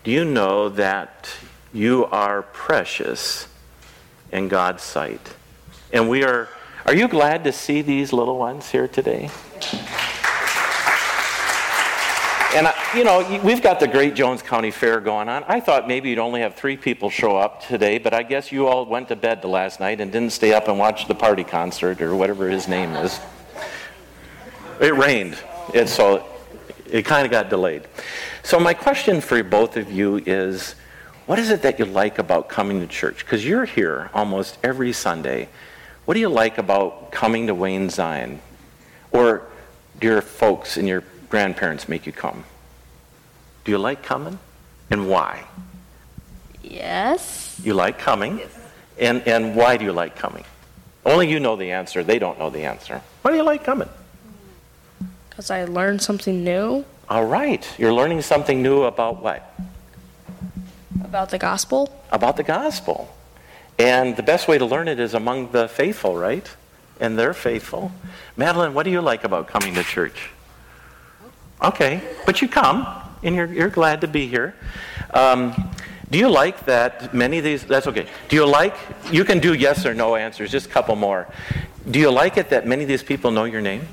Do 0.04 0.10
you 0.10 0.26
know 0.26 0.68
that 0.70 1.30
you 1.72 2.06
are 2.06 2.42
precious 2.42 3.48
in 4.32 4.48
God's 4.48 4.84
sight? 4.84 5.36
And 5.94 6.10
we 6.10 6.24
are, 6.24 6.50
are 6.88 6.96
you 6.96 7.08
glad 7.08 7.44
to 7.44 7.52
see 7.52 7.84
these 7.84 8.12
little 8.12 8.40
ones 8.40 8.72
here 8.72 8.88
today? 8.88 9.30
And, 12.56 12.68
I, 12.68 12.74
you 12.96 13.04
know, 13.04 13.42
we've 13.44 13.62
got 13.62 13.80
the 13.80 13.88
Great 13.88 14.16
Jones 14.16 14.42
County 14.42 14.72
Fair 14.72 15.00
going 15.00 15.30
on. 15.30 15.44
I 15.48 15.60
thought 15.60 15.88
maybe 15.88 16.10
you'd 16.10 16.18
only 16.18 16.42
have 16.42 16.56
three 16.56 16.78
people 16.78 17.12
show 17.12 17.38
up 17.38 17.64
today, 17.68 18.00
but 18.00 18.12
I 18.12 18.24
guess 18.24 18.52
you 18.52 18.68
all 18.68 18.88
went 18.88 19.08
to 19.10 19.16
bed 19.16 19.44
the 19.44 19.48
last 19.48 19.80
night 19.80 20.02
and 20.02 20.12
didn't 20.12 20.32
stay 20.32 20.52
up 20.52 20.68
and 20.68 20.80
watch 20.80 21.08
the 21.08 21.14
party 21.14 21.44
concert 21.44 22.02
or 22.02 22.16
whatever 22.16 22.50
his 22.50 22.68
name 22.68 22.96
is. 22.96 23.20
It 24.82 24.96
rained, 24.96 25.38
and 25.76 25.88
so 25.88 26.26
it 26.90 27.06
kind 27.06 27.24
of 27.24 27.32
got 27.32 27.50
delayed. 27.50 27.88
So, 28.42 28.60
my 28.60 28.74
question 28.74 29.22
for 29.22 29.44
both 29.44 29.78
of 29.78 29.92
you 29.92 30.18
is 30.26 30.74
what 31.28 31.38
is 31.38 31.52
it 31.52 31.62
that 31.62 31.78
you 31.78 31.86
like 31.86 32.18
about 32.18 32.50
coming 32.50 32.80
to 32.82 32.88
church? 32.88 33.20
Because 33.20 33.46
you're 33.46 33.66
here 33.66 34.10
almost 34.14 34.58
every 34.64 34.92
Sunday. 34.92 35.50
What 36.06 36.16
do 36.16 36.20
you 36.20 36.30
like 36.30 36.58
about 36.58 37.12
coming 37.12 37.48
to 37.48 37.56
Wayne 37.56 37.90
Zion? 37.90 38.42
Or 39.12 39.44
do 40.00 40.08
your 40.08 40.22
folks 40.22 40.76
and 40.76 40.88
your 40.88 41.04
grandparents 41.30 41.88
make 41.88 42.06
you 42.06 42.12
come? 42.12 42.44
Do 43.64 43.72
you 43.72 43.78
like 43.78 44.04
coming? 44.04 44.38
And 44.90 45.08
why? 45.08 45.46
Yes. 46.62 47.60
You 47.64 47.74
like 47.74 48.00
coming? 48.00 48.40
Yes. 48.40 48.60
And, 49.00 49.26
and 49.28 49.56
why 49.56 49.78
do 49.78 49.86
you 49.86 49.94
like 49.94 50.16
coming? 50.16 50.44
Only 51.06 51.30
you 51.30 51.40
know 51.40 51.56
the 51.56 51.72
answer. 51.72 52.04
They 52.04 52.20
don't 52.20 52.38
know 52.38 52.50
the 52.50 52.64
answer. 52.64 53.02
Why 53.22 53.32
do 53.32 53.38
you 53.38 53.44
like 53.44 53.64
coming? 53.64 53.90
Because 55.30 55.50
I 55.50 55.66
learned 55.66 56.02
something 56.02 56.44
new. 56.44 56.86
All 57.10 57.26
right. 57.26 57.68
You're 57.78 57.94
learning 57.94 58.22
something 58.22 58.62
new 58.62 58.84
about 58.84 59.22
what? 59.22 59.54
About 61.04 61.30
the 61.30 61.38
gospel. 61.38 61.90
About 62.12 62.38
the 62.38 62.44
gospel. 62.44 63.13
And 63.80 64.16
the 64.16 64.24
best 64.24 64.48
way 64.48 64.58
to 64.58 64.66
learn 64.66 64.88
it 64.88 65.00
is 65.00 65.14
among 65.14 65.52
the 65.52 65.68
faithful, 65.68 66.16
right? 66.16 66.48
And 67.00 67.18
they're 67.18 67.34
faithful. 67.34 67.92
Madeline, 68.38 68.74
what 68.74 68.84
do 68.84 68.92
you 68.92 69.02
like 69.02 69.24
about 69.24 69.48
coming 69.48 69.74
to 69.76 69.84
church? 69.84 70.30
Okay, 71.62 72.02
but 72.26 72.42
you 72.42 72.48
come, 72.48 72.86
and 73.24 73.36
you're, 73.36 73.52
you're 73.52 73.70
glad 73.70 74.02
to 74.02 74.08
be 74.08 74.28
here. 74.28 74.54
Um, 75.14 75.54
do 76.12 76.20
you 76.20 76.30
like 76.30 76.66
that 76.66 77.14
many 77.14 77.40
of 77.40 77.44
these, 77.44 77.64
that's 77.64 77.88
okay. 77.88 78.08
Do 78.30 78.36
you 78.36 78.46
like, 78.46 78.76
you 79.12 79.26
can 79.26 79.40
do 79.40 79.54
yes 79.54 79.86
or 79.86 79.94
no 79.94 80.16
answers, 80.16 80.52
just 80.52 80.68
a 80.68 80.70
couple 80.70 80.96
more. 80.96 81.28
Do 81.90 82.00
you 82.00 82.12
like 82.12 82.38
it 82.38 82.50
that 82.50 82.68
many 82.68 82.84
of 82.84 82.88
these 82.88 83.04
people 83.04 83.32
know 83.32 83.46
your 83.46 83.62
name? 83.62 83.88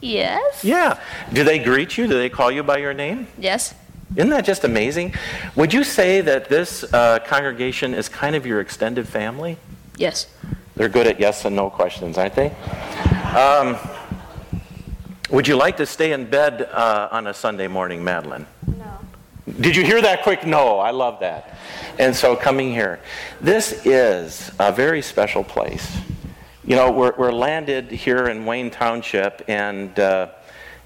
Yes. 0.00 0.62
Yeah. 0.62 1.00
Do 1.32 1.44
they 1.44 1.58
greet 1.58 1.96
you? 1.96 2.06
Do 2.06 2.14
they 2.14 2.28
call 2.28 2.50
you 2.50 2.62
by 2.62 2.78
your 2.78 2.92
name? 2.92 3.28
Yes. 3.38 3.74
Isn't 4.14 4.30
that 4.30 4.44
just 4.44 4.64
amazing? 4.64 5.14
Would 5.56 5.74
you 5.74 5.82
say 5.82 6.20
that 6.20 6.48
this 6.48 6.84
uh, 6.94 7.18
congregation 7.26 7.92
is 7.92 8.08
kind 8.08 8.36
of 8.36 8.46
your 8.46 8.60
extended 8.60 9.08
family? 9.08 9.58
Yes. 9.96 10.28
They're 10.76 10.88
good 10.88 11.06
at 11.06 11.18
yes 11.18 11.44
and 11.44 11.56
no 11.56 11.70
questions, 11.70 12.16
aren't 12.18 12.34
they? 12.34 12.50
Um, 13.34 13.76
would 15.30 15.48
you 15.48 15.56
like 15.56 15.76
to 15.78 15.86
stay 15.86 16.12
in 16.12 16.26
bed 16.26 16.62
uh, 16.62 17.08
on 17.10 17.26
a 17.26 17.34
Sunday 17.34 17.66
morning, 17.66 18.04
Madeline? 18.04 18.46
No. 18.78 18.98
Did 19.60 19.74
you 19.74 19.84
hear 19.84 20.00
that 20.00 20.22
quick 20.22 20.46
no? 20.46 20.78
I 20.78 20.92
love 20.92 21.20
that. 21.20 21.58
And 21.98 22.14
so 22.14 22.36
coming 22.36 22.70
here, 22.70 23.00
this 23.40 23.84
is 23.84 24.50
a 24.58 24.70
very 24.70 25.02
special 25.02 25.42
place. 25.42 25.96
You 26.64 26.76
know, 26.76 26.90
we're, 26.90 27.14
we're 27.16 27.32
landed 27.32 27.90
here 27.90 28.28
in 28.28 28.44
Wayne 28.44 28.70
Township, 28.70 29.42
and 29.48 29.98
uh, 29.98 30.28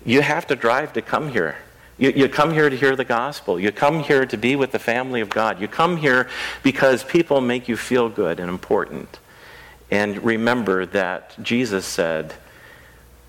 you 0.04 0.22
have 0.22 0.46
to 0.48 0.56
drive 0.56 0.92
to 0.94 1.02
come 1.02 1.28
here. 1.28 1.56
You, 2.00 2.12
you 2.16 2.28
come 2.30 2.54
here 2.54 2.70
to 2.70 2.76
hear 2.76 2.96
the 2.96 3.04
gospel. 3.04 3.60
You 3.60 3.70
come 3.70 4.00
here 4.00 4.24
to 4.24 4.36
be 4.38 4.56
with 4.56 4.72
the 4.72 4.78
family 4.78 5.20
of 5.20 5.28
God. 5.28 5.60
You 5.60 5.68
come 5.68 5.98
here 5.98 6.30
because 6.62 7.04
people 7.04 7.42
make 7.42 7.68
you 7.68 7.76
feel 7.76 8.08
good 8.08 8.40
and 8.40 8.48
important. 8.48 9.18
And 9.90 10.24
remember 10.24 10.86
that 10.86 11.34
Jesus 11.42 11.84
said, 11.84 12.32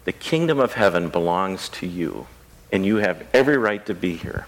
the 0.06 0.14
kingdom 0.14 0.58
of 0.58 0.74
heaven 0.74 1.10
belongs 1.10 1.68
to 1.70 1.86
you, 1.86 2.28
and 2.72 2.86
you 2.86 2.96
have 2.98 3.28
every 3.34 3.58
right 3.58 3.86
to 3.88 3.94
be 3.94 4.16
here, 4.16 4.48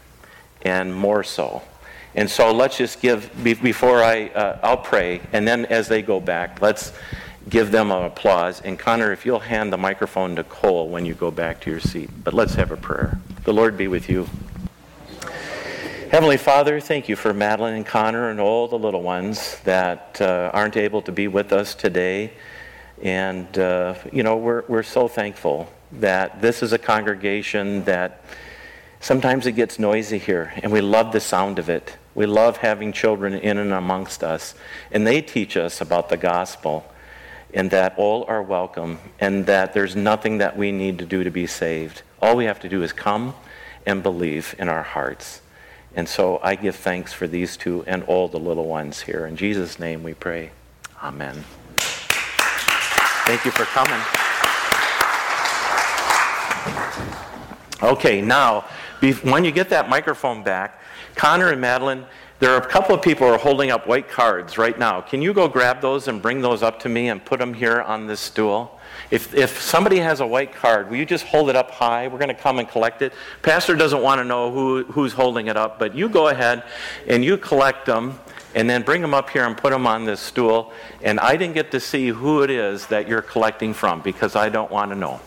and 0.61 0.95
more 0.95 1.23
so. 1.23 1.61
And 2.15 2.29
so 2.29 2.53
let's 2.53 2.77
just 2.77 3.01
give, 3.01 3.29
before 3.43 4.01
I, 4.01 4.29
uh, 4.29 4.59
I'll 4.63 4.77
pray, 4.77 5.19
and 5.33 5.45
then 5.45 5.65
as 5.65 5.89
they 5.89 6.01
go 6.01 6.21
back, 6.21 6.61
let's 6.61 6.93
give 7.49 7.71
them 7.71 7.91
an 7.91 8.03
applause. 8.03 8.61
And 8.61 8.79
Connor, 8.79 9.11
if 9.11 9.25
you'll 9.25 9.39
hand 9.39 9.73
the 9.73 9.77
microphone 9.77 10.35
to 10.35 10.43
Cole 10.43 10.89
when 10.89 11.05
you 11.05 11.13
go 11.13 11.31
back 11.31 11.61
to 11.61 11.71
your 11.71 11.79
seat. 11.79 12.09
But 12.23 12.33
let's 12.33 12.55
have 12.55 12.71
a 12.71 12.77
prayer. 12.77 13.19
The 13.43 13.53
Lord 13.53 13.77
be 13.77 13.87
with 13.87 14.09
you. 14.09 14.29
Heavenly 16.09 16.37
Father, 16.37 16.79
thank 16.79 17.09
you 17.09 17.15
for 17.15 17.33
Madeline 17.33 17.73
and 17.73 17.85
Connor 17.85 18.29
and 18.29 18.39
all 18.39 18.67
the 18.67 18.77
little 18.77 19.01
ones 19.01 19.59
that 19.63 20.21
uh, 20.21 20.51
aren't 20.53 20.77
able 20.77 21.01
to 21.01 21.11
be 21.11 21.27
with 21.27 21.51
us 21.51 21.73
today. 21.73 22.33
And, 23.01 23.57
uh, 23.57 23.95
you 24.11 24.21
know, 24.21 24.37
we're, 24.37 24.63
we're 24.67 24.83
so 24.83 25.07
thankful 25.07 25.67
that 25.93 26.39
this 26.39 26.61
is 26.61 26.71
a 26.71 26.77
congregation 26.77 27.83
that 27.85 28.23
sometimes 28.99 29.47
it 29.47 29.53
gets 29.53 29.79
noisy 29.79 30.19
here, 30.19 30.53
and 30.61 30.71
we 30.71 30.81
love 30.81 31.11
the 31.11 31.19
sound 31.19 31.57
of 31.57 31.67
it. 31.67 31.97
We 32.15 32.27
love 32.27 32.57
having 32.57 32.93
children 32.93 33.33
in 33.33 33.57
and 33.57 33.73
amongst 33.73 34.23
us. 34.23 34.53
And 34.91 35.07
they 35.07 35.21
teach 35.21 35.57
us 35.57 35.81
about 35.81 36.09
the 36.09 36.17
gospel 36.17 36.85
and 37.53 37.69
that 37.71 37.93
all 37.97 38.25
are 38.27 38.41
welcome 38.41 38.99
and 39.19 39.45
that 39.45 39.73
there's 39.73 39.95
nothing 39.95 40.39
that 40.39 40.57
we 40.57 40.71
need 40.71 40.97
to 40.99 41.05
do 41.05 41.23
to 41.23 41.29
be 41.29 41.45
saved. 41.45 42.01
All 42.21 42.35
we 42.35 42.45
have 42.45 42.59
to 42.61 42.69
do 42.69 42.83
is 42.83 42.91
come 42.91 43.35
and 43.85 44.01
believe 44.01 44.55
in 44.57 44.69
our 44.69 44.83
hearts. 44.83 45.41
And 45.95 46.09
so 46.09 46.39
I 46.41 46.55
give 46.55 46.75
thanks 46.75 47.13
for 47.13 47.27
these 47.27 47.55
two 47.55 47.83
and 47.85 48.03
all 48.03 48.27
the 48.27 48.39
little 48.39 48.65
ones 48.65 49.01
here. 49.01 49.27
In 49.27 49.35
Jesus' 49.35 49.77
name 49.77 50.01
we 50.01 50.15
pray. 50.15 50.51
Amen. 51.03 51.43
Thank 53.25 53.45
you 53.45 53.51
for 53.51 53.65
coming. 53.65 54.01
Okay, 57.83 58.21
now, 58.21 58.61
when 59.23 59.43
you 59.43 59.51
get 59.51 59.69
that 59.69 59.89
microphone 59.89 60.41
back, 60.41 60.81
Connor 61.15 61.49
and 61.49 61.61
Madeline, 61.61 62.05
there 62.43 62.51
are 62.51 62.57
a 62.57 62.67
couple 62.67 62.93
of 62.93 63.01
people 63.01 63.25
who 63.25 63.33
are 63.33 63.39
holding 63.39 63.71
up 63.71 63.87
white 63.87 64.09
cards 64.09 64.57
right 64.57 64.77
now. 64.77 64.99
Can 64.99 65.21
you 65.21 65.33
go 65.33 65.47
grab 65.47 65.79
those 65.79 66.09
and 66.09 66.21
bring 66.21 66.41
those 66.41 66.61
up 66.61 66.77
to 66.81 66.89
me 66.89 67.07
and 67.07 67.23
put 67.23 67.39
them 67.39 67.53
here 67.53 67.79
on 67.79 68.05
this 68.05 68.19
stool? 68.19 68.77
If, 69.11 69.33
if 69.33 69.61
somebody 69.61 69.99
has 69.99 70.19
a 70.19 70.27
white 70.27 70.53
card, 70.53 70.89
will 70.89 70.97
you 70.97 71.05
just 71.05 71.23
hold 71.23 71.49
it 71.49 71.55
up 71.55 71.71
high? 71.71 72.09
We're 72.09 72.17
going 72.17 72.27
to 72.27 72.41
come 72.41 72.59
and 72.59 72.67
collect 72.67 73.01
it. 73.01 73.13
Pastor 73.43 73.77
doesn't 73.77 74.01
want 74.01 74.19
to 74.19 74.25
know 74.25 74.51
who, 74.51 74.83
who's 74.91 75.13
holding 75.13 75.47
it 75.47 75.55
up, 75.55 75.79
but 75.79 75.95
you 75.95 76.09
go 76.09 76.27
ahead 76.27 76.63
and 77.07 77.23
you 77.23 77.37
collect 77.37 77.85
them 77.85 78.19
and 78.55 78.69
then 78.69 78.81
bring 78.81 79.01
them 79.01 79.13
up 79.13 79.29
here 79.29 79.45
and 79.45 79.55
put 79.55 79.71
them 79.71 79.87
on 79.87 80.03
this 80.03 80.19
stool. 80.19 80.73
And 81.01 81.21
I 81.21 81.37
didn't 81.37 81.53
get 81.53 81.71
to 81.71 81.79
see 81.79 82.09
who 82.09 82.43
it 82.43 82.49
is 82.49 82.87
that 82.87 83.07
you're 83.07 83.21
collecting 83.21 83.73
from 83.73 84.01
because 84.01 84.35
I 84.35 84.49
don't 84.49 84.69
want 84.69 84.91
to 84.91 84.97
know. 84.97 85.21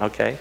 Okay? 0.00 0.38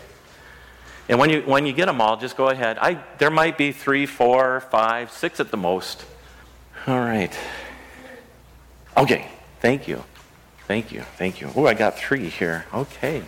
And 1.10 1.18
when 1.20 1.32
you, 1.32 1.42
when 1.42 1.66
you 1.66 1.74
get 1.74 1.88
them 1.88 2.00
all, 2.00 2.18
just 2.18 2.38
go 2.38 2.50
ahead. 2.50 2.78
I, 2.80 3.04
there 3.18 3.32
might 3.32 3.58
be 3.58 3.72
three, 3.72 4.06
four, 4.06 4.62
five, 4.62 5.12
six 5.12 5.40
at 5.40 5.50
the 5.50 5.58
most. 5.58 6.06
All 6.86 7.00
right. 7.00 7.36
Okay. 8.96 9.28
Thank 9.60 9.88
you. 9.88 10.04
Thank 10.68 10.92
you. 10.92 11.02
Thank 11.18 11.42
you. 11.42 11.50
Oh, 11.56 11.66
I 11.66 11.74
got 11.74 11.98
three 11.98 12.30
here. 12.30 12.66
Okay. 12.72 13.24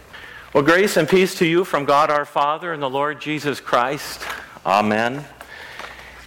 Well, 0.54 0.63
grace 0.63 0.96
and 0.96 1.10
peace 1.10 1.34
to 1.39 1.46
you 1.46 1.65
from 1.65 1.86
God 1.86 2.12
our 2.12 2.24
Father 2.24 2.72
and 2.72 2.84
the 2.84 2.89
Lord 2.89 3.20
Jesus 3.20 3.60
Christ. 3.60 4.22
Amen. 4.63 5.26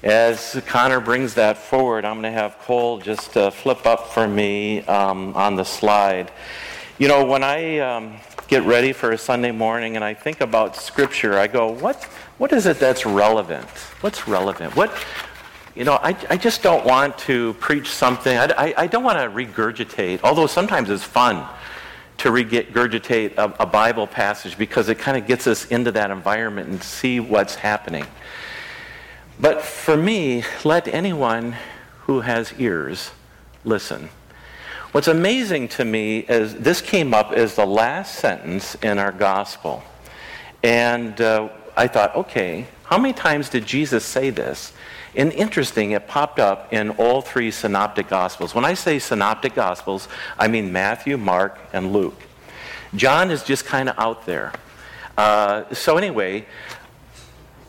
As 0.03 0.61
Connor 0.67 0.99
brings 0.99 1.35
that 1.35 1.57
forward, 1.57 2.05
I'm 2.05 2.21
going 2.21 2.35
to 2.35 2.39
have 2.39 2.59
Cole 2.59 2.99
just 2.99 3.37
uh, 3.37 3.51
flip 3.51 3.87
up 3.87 4.09
for 4.09 4.27
me 4.27 4.83
um, 4.83 5.35
on 5.37 5.55
the 5.55 5.65
slide. 5.65 6.33
You 6.99 7.07
know, 7.07 7.25
when 7.25 7.45
I 7.45 7.79
um, 7.79 8.17
get 8.49 8.63
ready 8.65 8.93
for 8.93 9.13
a 9.13 9.19
Sunday 9.19 9.51
morning 9.51 9.97
and 9.97 10.05
I 10.05 10.15
think 10.15 10.41
about 10.41 10.77
Scripture, 10.77 11.39
I 11.39 11.47
go, 11.47 11.71
what, 11.71 12.03
what 12.39 12.53
is 12.53 12.67
it 12.67 12.79
that's 12.79 13.07
relevant? 13.07 13.69
What's 14.01 14.29
relevant? 14.29 14.77
What, 14.77 14.93
you 15.75 15.85
know, 15.85 15.95
I, 15.95 16.17
I 16.31 16.37
just 16.37 16.63
don't 16.63 16.85
want 16.85 17.17
to 17.19 17.55
preach 17.55 17.89
something, 17.89 18.37
I, 18.37 18.45
I, 18.57 18.75
I 18.77 18.87
don't 18.87 19.05
want 19.05 19.19
to 19.19 19.27
regurgitate, 19.27 20.21
although 20.23 20.47
sometimes 20.47 20.91
it's 20.91 21.03
fun 21.03 21.47
to 22.19 22.31
regurgitate 22.31 23.37
a, 23.37 23.55
a 23.61 23.67
Bible 23.67 24.07
passage 24.07 24.57
because 24.57 24.89
it 24.89 24.99
kind 24.99 25.17
of 25.17 25.27
gets 25.27 25.47
us 25.47 25.67
into 25.67 25.91
that 25.93 26.11
environment 26.11 26.69
and 26.69 26.83
see 26.83 27.21
what's 27.21 27.57
happening. 27.57 28.07
But 29.41 29.63
for 29.63 29.97
me, 29.97 30.45
let 30.65 30.87
anyone 30.87 31.57
who 32.03 32.21
has 32.21 32.53
ears 32.59 33.11
listen. 33.65 34.11
What's 34.95 35.09
amazing 35.09 35.67
to 35.71 35.85
me 35.85 36.21
is 36.21 36.55
this 36.55 36.81
came 36.81 37.15
up 37.15 37.33
as 37.33 37.57
the 37.57 37.67
last 37.67 38.15
sentence 38.15 38.77
in 38.77 39.01
our 39.01 39.11
gospel. 39.11 39.83
And 40.63 41.21
uh, 41.21 41.49
I 41.77 41.89
thought, 41.89 42.15
okay, 42.15 42.69
how 42.85 42.99
many 42.99 43.13
times 43.13 43.49
did 43.49 43.67
Jesus 43.67 44.05
say 44.05 44.31
this? 44.31 44.73
And 45.17 45.33
interesting, 45.33 45.91
it 45.91 46.07
popped 46.07 46.39
up 46.39 46.73
in 46.73 46.91
all 46.91 47.23
three 47.23 47.51
synoptic 47.51 48.09
gospels. 48.09 48.55
When 48.55 48.65
I 48.65 48.75
say 48.75 49.01
synoptic 49.01 49.57
gospels, 49.57 50.07
I 50.39 50.47
mean 50.47 50.71
Matthew, 50.73 51.17
Mark, 51.17 51.59
and 51.73 51.93
Luke. 51.93 52.23
John 52.95 53.33
is 53.33 53.43
just 53.43 53.65
kind 53.65 53.89
of 53.89 53.99
out 53.99 54.27
there. 54.27 54.53
Uh, 55.19 55.65
so, 55.75 55.97
anyway, 55.97 56.47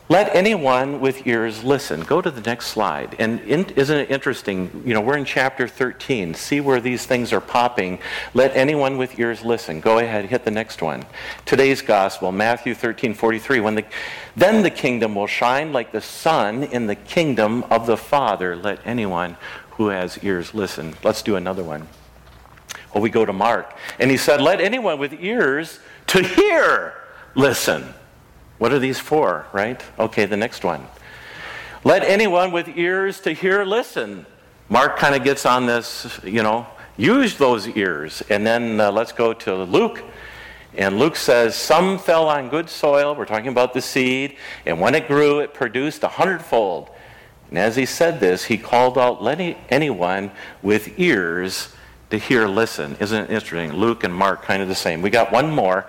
Let 0.08 0.36
anyone 0.36 1.00
with 1.00 1.26
ears 1.26 1.64
listen. 1.64 2.02
Go 2.02 2.22
to 2.22 2.30
the 2.30 2.40
next 2.40 2.68
slide. 2.68 3.16
And 3.18 3.40
in, 3.40 3.64
isn't 3.70 3.96
it 3.98 4.08
interesting? 4.08 4.84
You 4.86 4.94
know, 4.94 5.00
we're 5.00 5.16
in 5.16 5.24
chapter 5.24 5.66
13. 5.66 6.34
See 6.34 6.60
where 6.60 6.80
these 6.80 7.06
things 7.06 7.32
are 7.32 7.40
popping. 7.40 7.98
Let 8.32 8.54
anyone 8.54 8.98
with 8.98 9.18
ears 9.18 9.44
listen. 9.44 9.80
Go 9.80 9.98
ahead, 9.98 10.26
hit 10.26 10.44
the 10.44 10.52
next 10.52 10.80
one. 10.80 11.04
Today's 11.44 11.82
gospel, 11.82 12.30
Matthew 12.30 12.72
13, 12.72 13.14
43. 13.14 13.58
When 13.58 13.74
the, 13.74 13.84
then 14.36 14.62
the 14.62 14.70
kingdom 14.70 15.16
will 15.16 15.26
shine 15.26 15.72
like 15.72 15.90
the 15.90 16.00
sun 16.00 16.62
in 16.62 16.86
the 16.86 16.94
kingdom 16.94 17.64
of 17.64 17.86
the 17.86 17.96
Father. 17.96 18.54
Let 18.54 18.78
anyone 18.86 19.36
who 19.70 19.88
has 19.88 20.22
ears 20.22 20.54
listen. 20.54 20.94
Let's 21.02 21.22
do 21.22 21.34
another 21.34 21.64
one. 21.64 21.88
Well, 22.94 23.02
we 23.02 23.10
go 23.10 23.26
to 23.26 23.32
Mark. 23.32 23.74
And 23.98 24.08
he 24.08 24.16
said, 24.16 24.40
Let 24.40 24.60
anyone 24.60 25.00
with 25.00 25.14
ears 25.14 25.80
to 26.08 26.22
hear 26.22 26.94
listen. 27.34 27.92
What 28.58 28.72
are 28.72 28.78
these 28.78 28.98
for, 28.98 29.46
right? 29.52 29.82
Okay, 29.98 30.24
the 30.24 30.36
next 30.36 30.64
one. 30.64 30.86
Let 31.84 32.02
anyone 32.02 32.52
with 32.52 32.68
ears 32.76 33.20
to 33.20 33.32
hear 33.32 33.64
listen. 33.64 34.26
Mark 34.68 34.96
kind 34.96 35.14
of 35.14 35.22
gets 35.22 35.46
on 35.46 35.66
this, 35.66 36.18
you 36.24 36.42
know, 36.42 36.66
use 36.96 37.36
those 37.36 37.68
ears. 37.68 38.22
And 38.30 38.46
then 38.46 38.80
uh, 38.80 38.90
let's 38.90 39.12
go 39.12 39.32
to 39.32 39.54
Luke. 39.54 40.02
And 40.74 40.98
Luke 40.98 41.16
says, 41.16 41.54
Some 41.54 41.98
fell 41.98 42.28
on 42.28 42.48
good 42.48 42.68
soil. 42.68 43.14
We're 43.14 43.26
talking 43.26 43.48
about 43.48 43.74
the 43.74 43.82
seed. 43.82 44.36
And 44.64 44.80
when 44.80 44.94
it 44.94 45.06
grew, 45.06 45.40
it 45.40 45.54
produced 45.54 46.02
a 46.02 46.08
hundredfold. 46.08 46.90
And 47.50 47.58
as 47.58 47.76
he 47.76 47.86
said 47.86 48.20
this, 48.20 48.44
he 48.44 48.58
called 48.58 48.98
out, 48.98 49.22
Let 49.22 49.40
anyone 49.68 50.30
with 50.62 50.98
ears 50.98 51.74
to 52.10 52.18
hear 52.18 52.48
listen. 52.48 52.96
Isn't 53.00 53.24
it 53.24 53.30
interesting? 53.30 53.72
Luke 53.78 54.02
and 54.02 54.14
Mark 54.14 54.42
kind 54.42 54.62
of 54.62 54.68
the 54.68 54.74
same. 54.74 55.02
We 55.02 55.10
got 55.10 55.30
one 55.30 55.50
more 55.50 55.86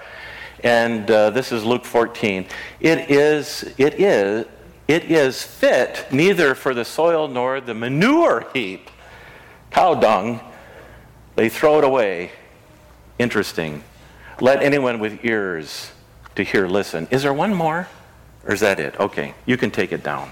and 0.63 1.09
uh, 1.09 1.29
this 1.29 1.51
is 1.51 1.63
Luke 1.63 1.85
14. 1.85 2.45
It 2.79 3.11
is, 3.11 3.73
it 3.77 3.99
is, 3.99 4.45
it 4.87 5.11
is 5.11 5.43
fit 5.43 6.07
neither 6.11 6.55
for 6.55 6.73
the 6.73 6.85
soil 6.85 7.27
nor 7.27 7.61
the 7.61 7.73
manure 7.73 8.47
heap, 8.53 8.89
cow 9.71 9.95
dung. 9.95 10.39
They 11.35 11.49
throw 11.49 11.77
it 11.77 11.83
away. 11.83 12.31
Interesting. 13.19 13.83
Let 14.39 14.63
anyone 14.63 14.99
with 14.99 15.23
ears 15.23 15.91
to 16.35 16.43
hear 16.43 16.67
listen. 16.67 17.07
Is 17.11 17.23
there 17.23 17.33
one 17.33 17.53
more? 17.53 17.87
Or 18.45 18.53
is 18.53 18.61
that 18.61 18.79
it? 18.79 18.99
Okay, 18.99 19.33
you 19.45 19.57
can 19.57 19.71
take 19.71 19.91
it 19.91 20.03
down. 20.03 20.31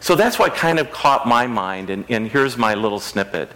So 0.00 0.14
that's 0.14 0.38
what 0.38 0.54
kind 0.54 0.78
of 0.78 0.90
caught 0.90 1.28
my 1.28 1.46
mind, 1.46 1.90
and, 1.90 2.06
and 2.08 2.26
here's 2.26 2.56
my 2.56 2.74
little 2.74 3.00
snippet 3.00 3.52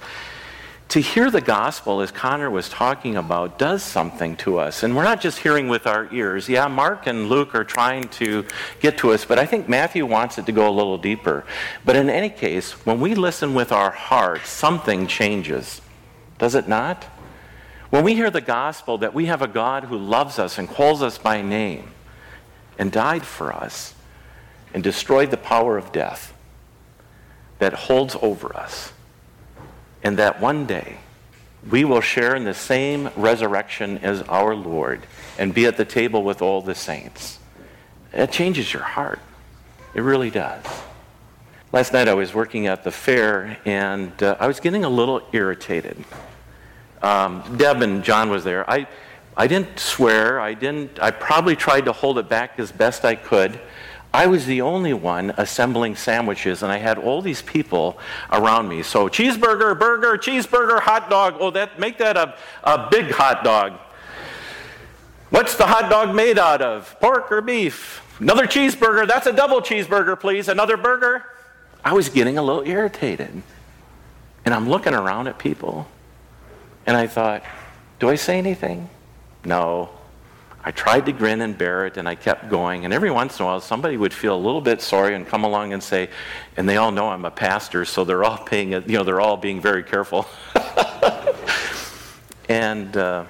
to 0.94 1.00
hear 1.00 1.28
the 1.28 1.40
gospel, 1.40 2.02
as 2.02 2.12
Connor 2.12 2.48
was 2.48 2.68
talking 2.68 3.16
about, 3.16 3.58
does 3.58 3.82
something 3.82 4.36
to 4.36 4.60
us. 4.60 4.84
And 4.84 4.94
we're 4.94 5.02
not 5.02 5.20
just 5.20 5.40
hearing 5.40 5.66
with 5.66 5.88
our 5.88 6.08
ears. 6.14 6.48
Yeah, 6.48 6.68
Mark 6.68 7.08
and 7.08 7.28
Luke 7.28 7.52
are 7.56 7.64
trying 7.64 8.04
to 8.10 8.46
get 8.78 8.96
to 8.98 9.10
us, 9.10 9.24
but 9.24 9.36
I 9.36 9.44
think 9.44 9.68
Matthew 9.68 10.06
wants 10.06 10.38
it 10.38 10.46
to 10.46 10.52
go 10.52 10.68
a 10.68 10.70
little 10.70 10.96
deeper. 10.96 11.44
But 11.84 11.96
in 11.96 12.08
any 12.08 12.30
case, 12.30 12.86
when 12.86 13.00
we 13.00 13.16
listen 13.16 13.54
with 13.54 13.72
our 13.72 13.90
heart, 13.90 14.46
something 14.46 15.08
changes. 15.08 15.80
Does 16.38 16.54
it 16.54 16.68
not? 16.68 17.02
When 17.90 18.04
we 18.04 18.14
hear 18.14 18.30
the 18.30 18.40
gospel 18.40 18.98
that 18.98 19.12
we 19.12 19.26
have 19.26 19.42
a 19.42 19.48
God 19.48 19.82
who 19.82 19.98
loves 19.98 20.38
us 20.38 20.58
and 20.58 20.68
calls 20.68 21.02
us 21.02 21.18
by 21.18 21.42
name 21.42 21.90
and 22.78 22.92
died 22.92 23.26
for 23.26 23.52
us 23.52 23.96
and 24.72 24.80
destroyed 24.80 25.32
the 25.32 25.38
power 25.38 25.76
of 25.76 25.90
death 25.90 26.32
that 27.58 27.72
holds 27.72 28.14
over 28.22 28.54
us 28.56 28.92
and 30.04 30.18
that 30.18 30.40
one 30.40 30.66
day 30.66 30.98
we 31.70 31.84
will 31.84 32.02
share 32.02 32.36
in 32.36 32.44
the 32.44 32.54
same 32.54 33.08
resurrection 33.16 33.98
as 33.98 34.20
our 34.22 34.54
Lord 34.54 35.06
and 35.38 35.54
be 35.54 35.66
at 35.66 35.78
the 35.78 35.84
table 35.84 36.22
with 36.22 36.42
all 36.42 36.60
the 36.60 36.74
saints. 36.74 37.38
It 38.12 38.30
changes 38.30 38.72
your 38.72 38.82
heart. 38.82 39.18
It 39.94 40.02
really 40.02 40.30
does. 40.30 40.64
Last 41.72 41.92
night 41.92 42.06
I 42.06 42.14
was 42.14 42.34
working 42.34 42.66
at 42.66 42.84
the 42.84 42.90
fair 42.90 43.58
and 43.64 44.22
uh, 44.22 44.36
I 44.38 44.46
was 44.46 44.60
getting 44.60 44.84
a 44.84 44.88
little 44.88 45.22
irritated. 45.32 45.96
Um, 47.02 47.56
Deb 47.56 47.82
and 47.82 48.04
John 48.04 48.30
was 48.30 48.44
there. 48.44 48.68
I, 48.70 48.86
I 49.36 49.46
didn't 49.46 49.78
swear. 49.78 50.38
I 50.38 50.54
didn't. 50.54 51.00
I 51.00 51.10
probably 51.10 51.56
tried 51.56 51.86
to 51.86 51.92
hold 51.92 52.18
it 52.18 52.28
back 52.28 52.58
as 52.58 52.70
best 52.70 53.04
I 53.04 53.16
could. 53.16 53.58
I 54.14 54.28
was 54.28 54.46
the 54.46 54.60
only 54.60 54.94
one 54.94 55.34
assembling 55.36 55.96
sandwiches, 55.96 56.62
and 56.62 56.70
I 56.70 56.76
had 56.78 56.98
all 56.98 57.20
these 57.20 57.42
people 57.42 57.98
around 58.30 58.68
me. 58.68 58.84
So 58.84 59.08
cheeseburger, 59.08 59.76
burger, 59.76 60.16
cheeseburger, 60.16 60.78
hot 60.78 61.10
dog. 61.10 61.34
Oh, 61.40 61.50
that 61.50 61.80
make 61.80 61.98
that 61.98 62.16
a, 62.16 62.36
a 62.62 62.88
big 62.88 63.10
hot 63.10 63.42
dog. 63.42 63.72
What's 65.30 65.56
the 65.56 65.66
hot 65.66 65.90
dog 65.90 66.14
made 66.14 66.38
out 66.38 66.62
of? 66.62 66.96
Pork 67.00 67.32
or 67.32 67.40
beef? 67.40 68.02
Another 68.20 68.46
cheeseburger. 68.46 69.04
That's 69.04 69.26
a 69.26 69.32
double 69.32 69.60
cheeseburger, 69.60 70.18
please. 70.18 70.46
Another 70.46 70.76
burger. 70.76 71.24
I 71.84 71.92
was 71.92 72.08
getting 72.08 72.38
a 72.38 72.42
little 72.42 72.62
irritated. 72.62 73.42
And 74.44 74.54
I'm 74.54 74.68
looking 74.68 74.94
around 74.94 75.26
at 75.26 75.40
people, 75.40 75.88
and 76.86 76.96
I 76.96 77.08
thought, 77.08 77.42
do 77.98 78.08
I 78.08 78.14
say 78.14 78.38
anything? 78.38 78.88
No. 79.44 79.88
I 80.66 80.70
tried 80.70 81.04
to 81.06 81.12
grin 81.12 81.42
and 81.42 81.56
bear 81.56 81.86
it, 81.86 81.98
and 81.98 82.08
I 82.08 82.14
kept 82.14 82.48
going. 82.48 82.86
And 82.86 82.94
every 82.94 83.10
once 83.10 83.38
in 83.38 83.44
a 83.44 83.46
while, 83.46 83.60
somebody 83.60 83.98
would 83.98 84.14
feel 84.14 84.34
a 84.34 84.38
little 84.38 84.62
bit 84.62 84.80
sorry 84.80 85.14
and 85.14 85.26
come 85.26 85.44
along 85.44 85.74
and 85.74 85.82
say, 85.82 86.08
and 86.56 86.66
they 86.66 86.78
all 86.78 86.90
know 86.90 87.08
I'm 87.08 87.26
a 87.26 87.30
pastor, 87.30 87.84
so 87.84 88.02
they're 88.02 88.24
all 88.24 88.38
paying, 88.38 88.72
you 88.72 88.80
know, 88.80 89.04
they're 89.04 89.20
all 89.20 89.36
being 89.36 89.60
very 89.60 89.82
careful. 89.82 90.26
and, 92.48 92.96
uh, 92.96 93.26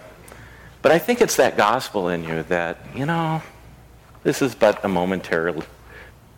but 0.80 0.92
I 0.92 0.98
think 0.98 1.20
it's 1.20 1.36
that 1.36 1.56
gospel 1.56 2.08
in 2.08 2.22
you 2.22 2.44
that, 2.44 2.78
you 2.94 3.04
know, 3.04 3.42
this 4.22 4.40
is 4.40 4.54
but 4.54 4.84
a 4.84 4.88
momentary 4.88 5.60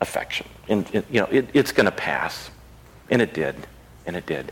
affection. 0.01 0.47
And, 0.69 0.89
you 1.11 1.21
know, 1.21 1.27
it, 1.27 1.49
it's 1.53 1.73
going 1.73 1.87
to 1.87 1.93
pass. 1.93 2.51
And 3.11 3.21
it 3.21 3.35
did. 3.35 3.55
And 4.07 4.17
it 4.17 4.27
did. 4.27 4.51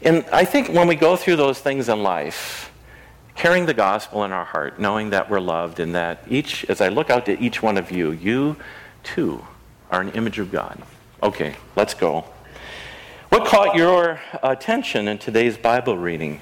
And 0.00 0.24
I 0.32 0.44
think 0.44 0.68
when 0.68 0.86
we 0.86 0.94
go 0.94 1.16
through 1.16 1.36
those 1.36 1.60
things 1.60 1.88
in 1.88 2.02
life, 2.02 2.71
carrying 3.34 3.66
the 3.66 3.74
gospel 3.74 4.24
in 4.24 4.32
our 4.32 4.44
heart, 4.44 4.78
knowing 4.78 5.10
that 5.10 5.30
we're 5.30 5.40
loved 5.40 5.80
and 5.80 5.94
that 5.94 6.24
each, 6.28 6.64
as 6.66 6.80
I 6.80 6.88
look 6.88 7.10
out 7.10 7.26
to 7.26 7.38
each 7.40 7.62
one 7.62 7.78
of 7.78 7.90
you, 7.90 8.12
you 8.12 8.56
too 9.02 9.44
are 9.90 10.00
an 10.00 10.10
image 10.10 10.38
of 10.38 10.50
God. 10.50 10.80
Okay, 11.22 11.54
let's 11.76 11.94
go. 11.94 12.24
What 13.28 13.46
caught 13.46 13.76
your 13.76 14.20
attention 14.42 15.08
in 15.08 15.18
today's 15.18 15.56
Bible 15.56 15.96
reading? 15.96 16.40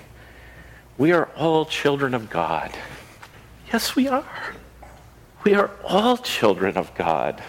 We 0.99 1.13
are 1.13 1.29
all 1.37 1.65
children 1.65 2.15
of 2.15 2.29
God. 2.29 2.77
Yes, 3.73 3.95
we 3.95 4.09
are. 4.09 4.25
We 5.45 5.55
are 5.55 5.71
all 5.85 6.17
children 6.17 6.77
of 6.77 6.95
God. 6.95 7.43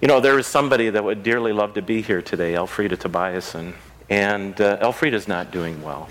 You 0.00 0.08
know, 0.08 0.20
there 0.20 0.38
is 0.38 0.46
somebody 0.46 0.90
that 0.90 1.04
would 1.04 1.22
dearly 1.22 1.52
love 1.52 1.74
to 1.74 1.82
be 1.82 2.02
here 2.02 2.22
today, 2.22 2.54
Elfrida 2.54 2.96
Tobiasen, 2.96 3.74
and 4.08 4.60
uh, 4.60 4.78
Elfrida's 4.80 5.28
not 5.28 5.50
doing 5.50 5.82
well. 5.82 6.08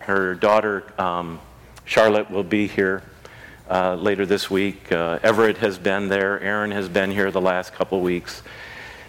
Her 0.00 0.34
daughter 0.34 0.84
um, 0.98 1.40
Charlotte 1.86 2.32
will 2.32 2.42
be 2.42 2.66
here 2.66 3.04
uh, 3.70 3.94
later 3.94 4.26
this 4.26 4.50
week. 4.50 4.90
Uh, 4.90 5.20
Everett 5.22 5.58
has 5.58 5.78
been 5.78 6.08
there. 6.08 6.40
Aaron 6.40 6.72
has 6.72 6.88
been 6.88 7.12
here 7.12 7.30
the 7.30 7.40
last 7.40 7.72
couple 7.74 8.00
weeks. 8.00 8.42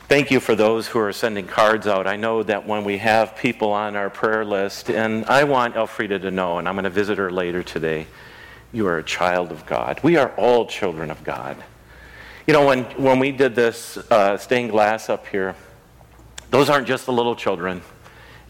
Thank 0.08 0.30
you 0.30 0.40
for 0.40 0.56
those 0.56 0.88
who 0.88 1.00
are 1.00 1.12
sending 1.12 1.48
cards 1.48 1.88
out. 1.88 2.06
I 2.06 2.18
know 2.18 2.44
that 2.44 2.68
when 2.68 2.84
we 2.84 3.00
have 3.00 3.36
people 3.36 3.74
on 3.74 3.96
our 3.96 4.12
prayer 4.12 4.46
list, 4.46 4.92
and 4.92 5.26
I 5.26 5.44
want 5.44 5.76
Elfrida 5.76 6.20
to 6.20 6.30
know, 6.30 6.60
and 6.60 6.68
I'm 6.68 6.76
going 6.76 6.84
to 6.84 6.92
visit 6.92 7.18
her 7.18 7.32
later 7.32 7.64
today, 7.64 8.06
you 8.72 8.86
are 8.88 9.00
a 9.00 9.04
child 9.04 9.52
of 9.52 9.66
God. 9.66 10.00
We 10.04 10.16
are 10.18 10.30
all 10.38 10.68
children 10.68 11.10
of 11.10 11.24
God. 11.24 11.58
You 12.46 12.54
know, 12.54 12.66
when, 12.66 12.84
when 13.02 13.18
we 13.18 13.32
did 13.32 13.56
this 13.56 13.98
uh, 13.98 14.38
stained 14.38 14.70
glass 14.70 15.10
up 15.10 15.26
here, 15.28 15.56
those 16.52 16.70
aren't 16.70 16.88
just 16.88 17.08
the 17.08 17.12
little 17.12 17.36
children. 17.36 17.82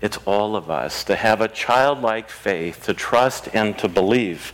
It's 0.01 0.17
all 0.25 0.55
of 0.55 0.69
us 0.69 1.03
to 1.05 1.15
have 1.15 1.41
a 1.41 1.47
childlike 1.47 2.29
faith, 2.29 2.83
to 2.83 2.93
trust 2.93 3.49
and 3.53 3.77
to 3.79 3.87
believe. 3.87 4.53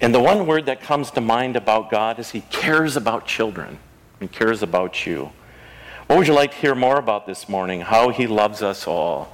And 0.00 0.14
the 0.14 0.20
one 0.20 0.46
word 0.46 0.66
that 0.66 0.82
comes 0.82 1.10
to 1.12 1.20
mind 1.20 1.56
about 1.56 1.90
God 1.90 2.18
is 2.18 2.30
He 2.30 2.42
cares 2.42 2.96
about 2.96 3.26
children. 3.26 3.78
He 4.20 4.28
cares 4.28 4.62
about 4.62 5.06
you. 5.06 5.32
What 6.06 6.18
would 6.18 6.28
you 6.28 6.34
like 6.34 6.52
to 6.52 6.58
hear 6.58 6.74
more 6.74 6.98
about 6.98 7.26
this 7.26 7.48
morning? 7.48 7.80
How 7.80 8.10
He 8.10 8.26
loves 8.26 8.62
us 8.62 8.86
all. 8.86 9.32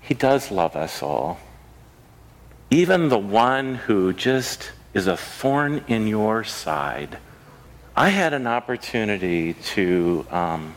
He 0.00 0.14
does 0.14 0.50
love 0.50 0.76
us 0.76 1.02
all. 1.02 1.38
Even 2.70 3.08
the 3.08 3.18
one 3.18 3.74
who 3.74 4.12
just 4.12 4.72
is 4.94 5.06
a 5.06 5.16
thorn 5.16 5.84
in 5.88 6.06
your 6.06 6.42
side. 6.44 7.18
I 7.94 8.08
had 8.08 8.32
an 8.32 8.46
opportunity 8.46 9.54
to 9.74 10.26
um, 10.30 10.74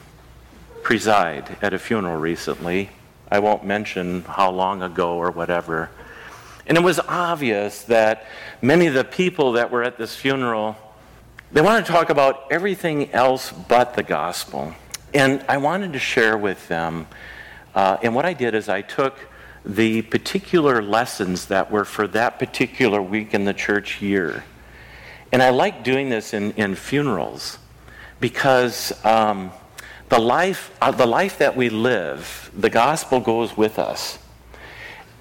preside 0.82 1.56
at 1.62 1.74
a 1.74 1.80
funeral 1.80 2.20
recently 2.20 2.90
I 3.32 3.40
won't 3.40 3.66
mention 3.66 4.24
how 4.24 4.52
long 4.52 4.82
ago 4.82 5.16
or 5.16 5.32
whatever. 5.32 5.90
And 6.66 6.78
it 6.78 6.84
was 6.84 7.00
obvious 7.00 7.84
that 7.84 8.26
many 8.62 8.88
of 8.88 8.94
the 8.94 9.04
people 9.04 9.54
that 9.54 9.72
were 9.72 9.84
at 9.84 9.98
this 9.98 10.16
funeral, 10.16 10.78
they 11.52 11.62
wanted 11.62 11.86
to 11.86 11.92
talk 11.92 12.10
about 12.10 12.46
everything 12.52 13.12
else 13.12 13.52
but 13.52 13.96
the 13.96 14.04
gospel. 14.04 14.74
And 15.14 15.44
I 15.50 15.58
wanted 15.58 15.94
to 15.94 16.00
share 16.00 16.38
with 16.38 16.68
them. 16.68 17.08
Uh, 17.76 17.98
and 18.02 18.16
what 18.16 18.26
I 18.26 18.34
did 18.34 18.56
is 18.56 18.70
I 18.70 18.82
took 18.82 19.18
the 19.66 20.02
particular 20.04 20.82
lessons 20.82 21.48
that 21.48 21.72
were 21.72 21.86
for 21.86 22.08
that 22.08 22.40
particular 22.40 23.02
week 23.02 23.34
in 23.34 23.46
the 23.46 23.54
church 23.54 24.02
year. 24.02 24.44
And 25.32 25.42
I 25.42 25.50
like 25.50 25.84
doing 25.84 26.10
this 26.10 26.34
in, 26.34 26.52
in 26.54 26.76
funerals 26.76 27.58
because 28.20 28.94
um, 29.04 29.52
the 30.14 30.20
life, 30.20 30.70
uh, 30.80 30.92
the 30.92 31.08
life 31.08 31.40
that 31.40 31.56
we 31.58 31.70
live, 31.70 32.52
the 32.56 32.70
gospel 32.70 33.20
goes 33.20 33.58
with 33.58 33.80
us. 33.80 34.20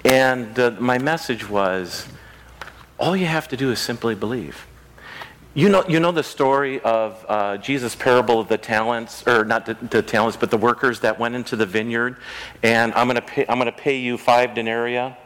And 0.04 0.58
uh, 0.58 0.72
my 0.78 0.98
message 0.98 1.48
was 1.48 2.06
all 2.98 3.16
you 3.16 3.24
have 3.24 3.48
to 3.48 3.56
do 3.56 3.70
is 3.70 3.78
simply 3.78 4.14
believe. 4.14 4.66
You 5.54 5.70
know, 5.70 5.82
you 5.88 5.98
know 5.98 6.12
the 6.12 6.22
story 6.22 6.78
of 6.80 7.24
uh, 7.26 7.56
Jesus' 7.56 7.96
parable 7.96 8.38
of 8.38 8.48
the 8.48 8.58
talents, 8.58 9.26
or 9.26 9.46
not 9.46 9.64
the, 9.64 9.78
the, 9.80 10.02
talents, 10.02 10.36
but 10.36 10.50
the 10.50 10.58
workers 10.58 11.00
that 11.00 11.18
went 11.18 11.34
into 11.34 11.56
the 11.56 11.64
vineyard, 11.64 12.18
and 12.62 12.92
I'm 12.92 13.06
going 13.06 13.16
to 13.16 13.22
pay, 13.22 13.46
I'm 13.48 13.58
going 13.58 13.72
to 13.72 13.78
pay 13.78 13.96
you 13.96 14.18
five 14.18 14.54
denarii, 14.54 15.16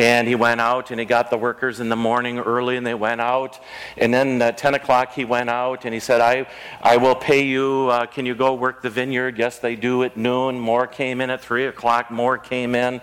and 0.00 0.26
he 0.26 0.34
went 0.34 0.62
out 0.62 0.90
and 0.90 0.98
he 0.98 1.04
got 1.04 1.28
the 1.28 1.36
workers 1.36 1.78
in 1.78 1.90
the 1.90 1.96
morning 1.96 2.38
early 2.38 2.78
and 2.78 2.86
they 2.86 2.94
went 2.94 3.20
out. 3.20 3.60
And 3.98 4.14
then 4.14 4.40
at 4.40 4.56
10 4.56 4.72
o'clock 4.72 5.12
he 5.12 5.26
went 5.26 5.50
out 5.50 5.84
and 5.84 5.92
he 5.92 6.00
said, 6.00 6.22
I, 6.22 6.46
I 6.80 6.96
will 6.96 7.14
pay 7.14 7.44
you. 7.44 7.88
Uh, 7.90 8.06
can 8.06 8.24
you 8.24 8.34
go 8.34 8.54
work 8.54 8.80
the 8.80 8.88
vineyard? 8.88 9.36
Yes, 9.36 9.58
they 9.58 9.76
do 9.76 10.02
at 10.02 10.16
noon. 10.16 10.58
More 10.58 10.86
came 10.86 11.20
in 11.20 11.28
at 11.28 11.42
3 11.42 11.66
o'clock. 11.66 12.10
More 12.10 12.38
came 12.38 12.74
in. 12.74 13.02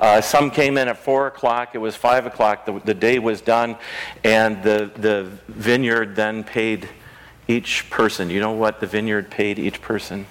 Uh, 0.00 0.20
some 0.20 0.50
came 0.50 0.76
in 0.78 0.88
at 0.88 0.98
4 0.98 1.28
o'clock. 1.28 1.76
It 1.76 1.78
was 1.78 1.94
5 1.94 2.26
o'clock. 2.26 2.66
The, 2.66 2.80
the 2.80 2.94
day 2.94 3.20
was 3.20 3.40
done. 3.40 3.76
And 4.24 4.60
the, 4.64 4.90
the 4.96 5.30
vineyard 5.46 6.16
then 6.16 6.42
paid 6.42 6.88
each 7.46 7.88
person. 7.88 8.30
You 8.30 8.40
know 8.40 8.50
what 8.50 8.80
the 8.80 8.88
vineyard 8.88 9.30
paid 9.30 9.60
each 9.60 9.80
person? 9.80 10.26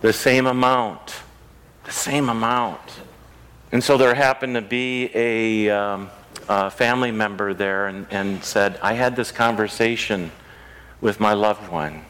The 0.00 0.12
same 0.12 0.48
amount. 0.48 1.20
The 1.84 1.92
same 1.92 2.28
amount. 2.28 2.80
And 3.72 3.82
so 3.82 3.96
there 3.96 4.14
happened 4.14 4.54
to 4.54 4.62
be 4.62 5.10
a, 5.14 5.70
um, 5.70 6.10
a 6.48 6.70
family 6.70 7.12
member 7.12 7.54
there 7.54 7.86
and, 7.86 8.06
and 8.10 8.42
said, 8.42 8.78
I 8.82 8.94
had 8.94 9.14
this 9.14 9.30
conversation 9.30 10.32
with 11.00 11.20
my 11.20 11.34
loved 11.34 11.70
one. 11.70 12.04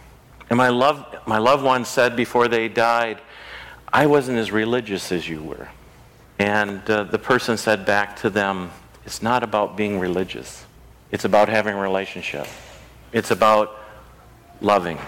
And 0.49 0.57
my, 0.57 0.69
love, 0.69 1.27
my 1.27 1.39
loved 1.39 1.63
one 1.63 1.85
said 1.85 2.17
before 2.17 2.49
they 2.49 2.69
died, 2.69 3.21
I 3.93 4.07
wasn't 4.07 4.39
as 4.39 4.51
religious 4.51 5.13
as 5.13 5.29
you 5.29 5.43
were. 5.43 5.69
And 6.39 6.89
uh, 6.91 7.05
the 7.05 7.19
person 7.19 7.57
said 7.57 7.85
back 7.85 8.17
to 8.21 8.31
them, 8.31 8.71
It's 9.05 9.23
not 9.23 9.43
about 9.43 9.77
being 9.77 9.99
religious, 9.99 10.65
it's 11.11 11.25
about 11.25 11.49
having 11.49 11.75
a 11.75 11.81
relationship. 11.81 12.47
It's 13.13 13.33
about 13.33 13.77
loving 14.61 14.99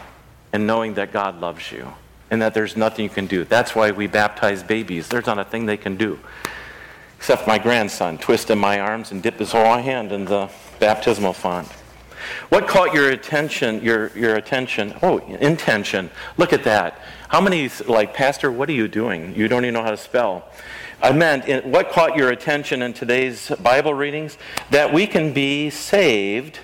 and 0.53 0.67
knowing 0.67 0.95
that 0.95 1.12
God 1.12 1.41
loves 1.41 1.71
you 1.71 1.93
and 2.33 2.40
that 2.40 2.55
there's 2.55 2.79
nothing 2.79 3.03
you 3.03 3.11
can 3.11 3.27
do. 3.27 3.45
That's 3.45 3.75
why 3.75 3.90
we 3.90 4.07
baptize 4.07 4.62
babies. 4.62 5.07
There's 5.07 5.27
not 5.27 5.38
a 5.38 5.45
thing 5.45 5.66
they 5.66 5.77
can 5.77 5.99
do. 5.99 6.18
Except 7.18 7.47
my 7.47 7.59
grandson 7.59 8.16
twisted 8.16 8.57
my 8.57 8.81
arms 8.81 9.12
and 9.12 9.23
dipped 9.23 9.38
his 9.38 9.53
whole 9.53 9.77
hand 9.77 10.12
in 10.12 10.25
the 10.25 10.49
baptismal 10.81 11.35
font. 11.35 11.68
What 12.49 12.66
caught 12.66 12.95
your 12.95 13.11
attention? 13.11 13.83
Your, 13.83 14.16
your 14.16 14.37
attention? 14.37 14.95
Oh, 15.03 15.18
intention. 15.18 16.09
Look 16.38 16.55
at 16.55 16.64
that. 16.64 16.99
How 17.29 17.42
many, 17.42 17.68
like, 17.87 18.14
Pastor, 18.14 18.51
what 18.51 18.66
are 18.71 18.73
you 18.73 18.88
doing? 18.88 19.37
You 19.37 19.47
don't 19.47 19.66
even 19.66 19.75
know 19.75 19.83
how 19.83 19.90
to 19.90 19.99
spell. 19.99 20.49
I 21.03 21.12
meant, 21.12 21.66
what 21.66 21.90
caught 21.90 22.16
your 22.16 22.31
attention 22.31 22.81
in 22.81 22.95
today's 22.95 23.51
Bible 23.62 23.92
readings? 23.92 24.38
That 24.71 24.90
we 24.90 25.07
can 25.07 25.35
be 25.35 25.68
saved, 25.68 26.61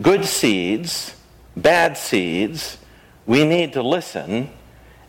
good 0.00 0.24
seeds, 0.24 1.14
bad 1.54 1.98
seeds. 1.98 2.78
We 3.26 3.44
need 3.44 3.74
to 3.74 3.82
listen 3.82 4.48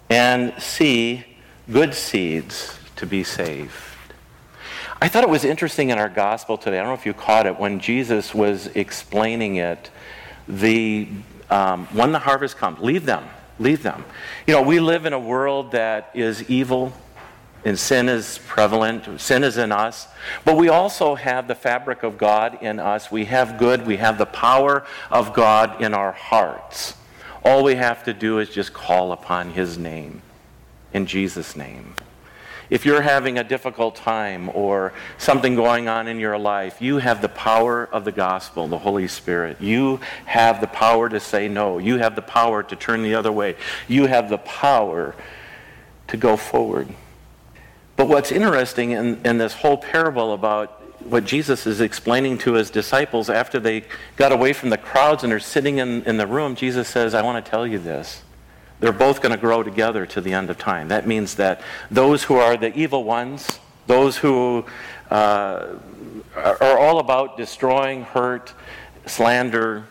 and 0.09 0.59
see 0.61 1.25
good 1.71 1.93
seeds 1.93 2.77
to 2.95 3.05
be 3.05 3.23
saved. 3.23 3.73
I 5.01 5.07
thought 5.07 5.23
it 5.23 5.29
was 5.29 5.45
interesting 5.45 5.91
in 5.91 5.97
our 5.97 6.09
gospel 6.09 6.57
today. 6.57 6.77
I 6.77 6.81
don't 6.81 6.89
know 6.89 6.99
if 6.99 7.05
you 7.05 7.13
caught 7.13 7.45
it 7.45 7.57
when 7.57 7.79
Jesus 7.79 8.33
was 8.33 8.67
explaining 8.67 9.55
it. 9.55 9.89
The 10.47 11.07
um, 11.49 11.87
when 11.87 12.11
the 12.11 12.19
harvest 12.19 12.57
comes, 12.57 12.79
leave 12.79 13.05
them, 13.05 13.23
leave 13.59 13.81
them. 13.81 14.03
You 14.45 14.53
know, 14.53 14.61
we 14.61 14.79
live 14.79 15.05
in 15.05 15.13
a 15.13 15.19
world 15.19 15.71
that 15.71 16.11
is 16.13 16.47
evil, 16.49 16.93
and 17.65 17.77
sin 17.79 18.09
is 18.09 18.39
prevalent. 18.45 19.21
Sin 19.21 19.43
is 19.43 19.57
in 19.57 19.71
us, 19.71 20.07
but 20.43 20.57
we 20.57 20.69
also 20.69 21.15
have 21.15 21.47
the 21.47 21.55
fabric 21.55 22.03
of 22.03 22.17
God 22.17 22.61
in 22.61 22.79
us. 22.79 23.09
We 23.09 23.25
have 23.25 23.57
good. 23.57 23.85
We 23.87 23.97
have 23.97 24.17
the 24.17 24.25
power 24.25 24.85
of 25.09 25.33
God 25.33 25.81
in 25.81 25.93
our 25.93 26.11
hearts. 26.11 26.95
All 27.43 27.63
we 27.63 27.75
have 27.75 28.03
to 28.03 28.13
do 28.13 28.39
is 28.39 28.49
just 28.49 28.73
call 28.73 29.11
upon 29.11 29.51
His 29.51 29.77
name, 29.77 30.21
in 30.93 31.05
Jesus' 31.05 31.55
name. 31.55 31.95
If 32.69 32.85
you're 32.85 33.01
having 33.01 33.39
a 33.39 33.43
difficult 33.43 33.95
time 33.95 34.49
or 34.53 34.93
something 35.17 35.55
going 35.55 35.87
on 35.87 36.07
in 36.07 36.19
your 36.19 36.37
life, 36.37 36.81
you 36.81 36.99
have 36.99 37.21
the 37.21 37.29
power 37.29 37.89
of 37.91 38.05
the 38.05 38.11
gospel, 38.11 38.67
the 38.67 38.77
Holy 38.77 39.07
Spirit. 39.07 39.59
You 39.59 39.99
have 40.25 40.61
the 40.61 40.67
power 40.67 41.09
to 41.09 41.19
say 41.19 41.47
no. 41.47 41.79
You 41.79 41.97
have 41.97 42.15
the 42.15 42.21
power 42.21 42.61
to 42.61 42.75
turn 42.75 43.01
the 43.01 43.15
other 43.15 43.31
way. 43.31 43.55
You 43.87 44.05
have 44.05 44.29
the 44.29 44.37
power 44.37 45.15
to 46.09 46.17
go 46.17 46.37
forward. 46.37 46.89
But 47.95 48.07
what's 48.07 48.31
interesting 48.31 48.91
in, 48.91 49.19
in 49.25 49.39
this 49.39 49.53
whole 49.53 49.77
parable 49.77 50.33
about 50.33 50.79
what 51.05 51.25
Jesus 51.25 51.65
is 51.65 51.81
explaining 51.81 52.37
to 52.39 52.53
his 52.53 52.69
disciples 52.69 53.29
after 53.29 53.59
they 53.59 53.83
got 54.15 54.31
away 54.31 54.53
from 54.53 54.69
the 54.69 54.77
crowds 54.77 55.23
and 55.23 55.33
are 55.33 55.39
sitting 55.39 55.77
in, 55.77 56.03
in 56.03 56.17
the 56.17 56.27
room, 56.27 56.55
Jesus 56.55 56.87
says, 56.87 57.13
I 57.13 57.21
want 57.21 57.43
to 57.43 57.49
tell 57.49 57.65
you 57.65 57.79
this. 57.79 58.23
They're 58.79 58.91
both 58.91 59.21
going 59.21 59.31
to 59.33 59.37
grow 59.37 59.63
together 59.63 60.05
to 60.07 60.21
the 60.21 60.33
end 60.33 60.49
of 60.49 60.57
time. 60.57 60.87
That 60.87 61.05
means 61.05 61.35
that 61.35 61.61
those 61.91 62.23
who 62.23 62.35
are 62.35 62.55
the 62.55 62.77
evil 62.77 63.03
ones, 63.03 63.59
those 63.87 64.17
who 64.17 64.65
uh, 65.11 65.67
are 66.35 66.77
all 66.77 66.99
about 66.99 67.37
destroying, 67.37 68.03
hurt, 68.03 68.53
slander, 69.05 69.85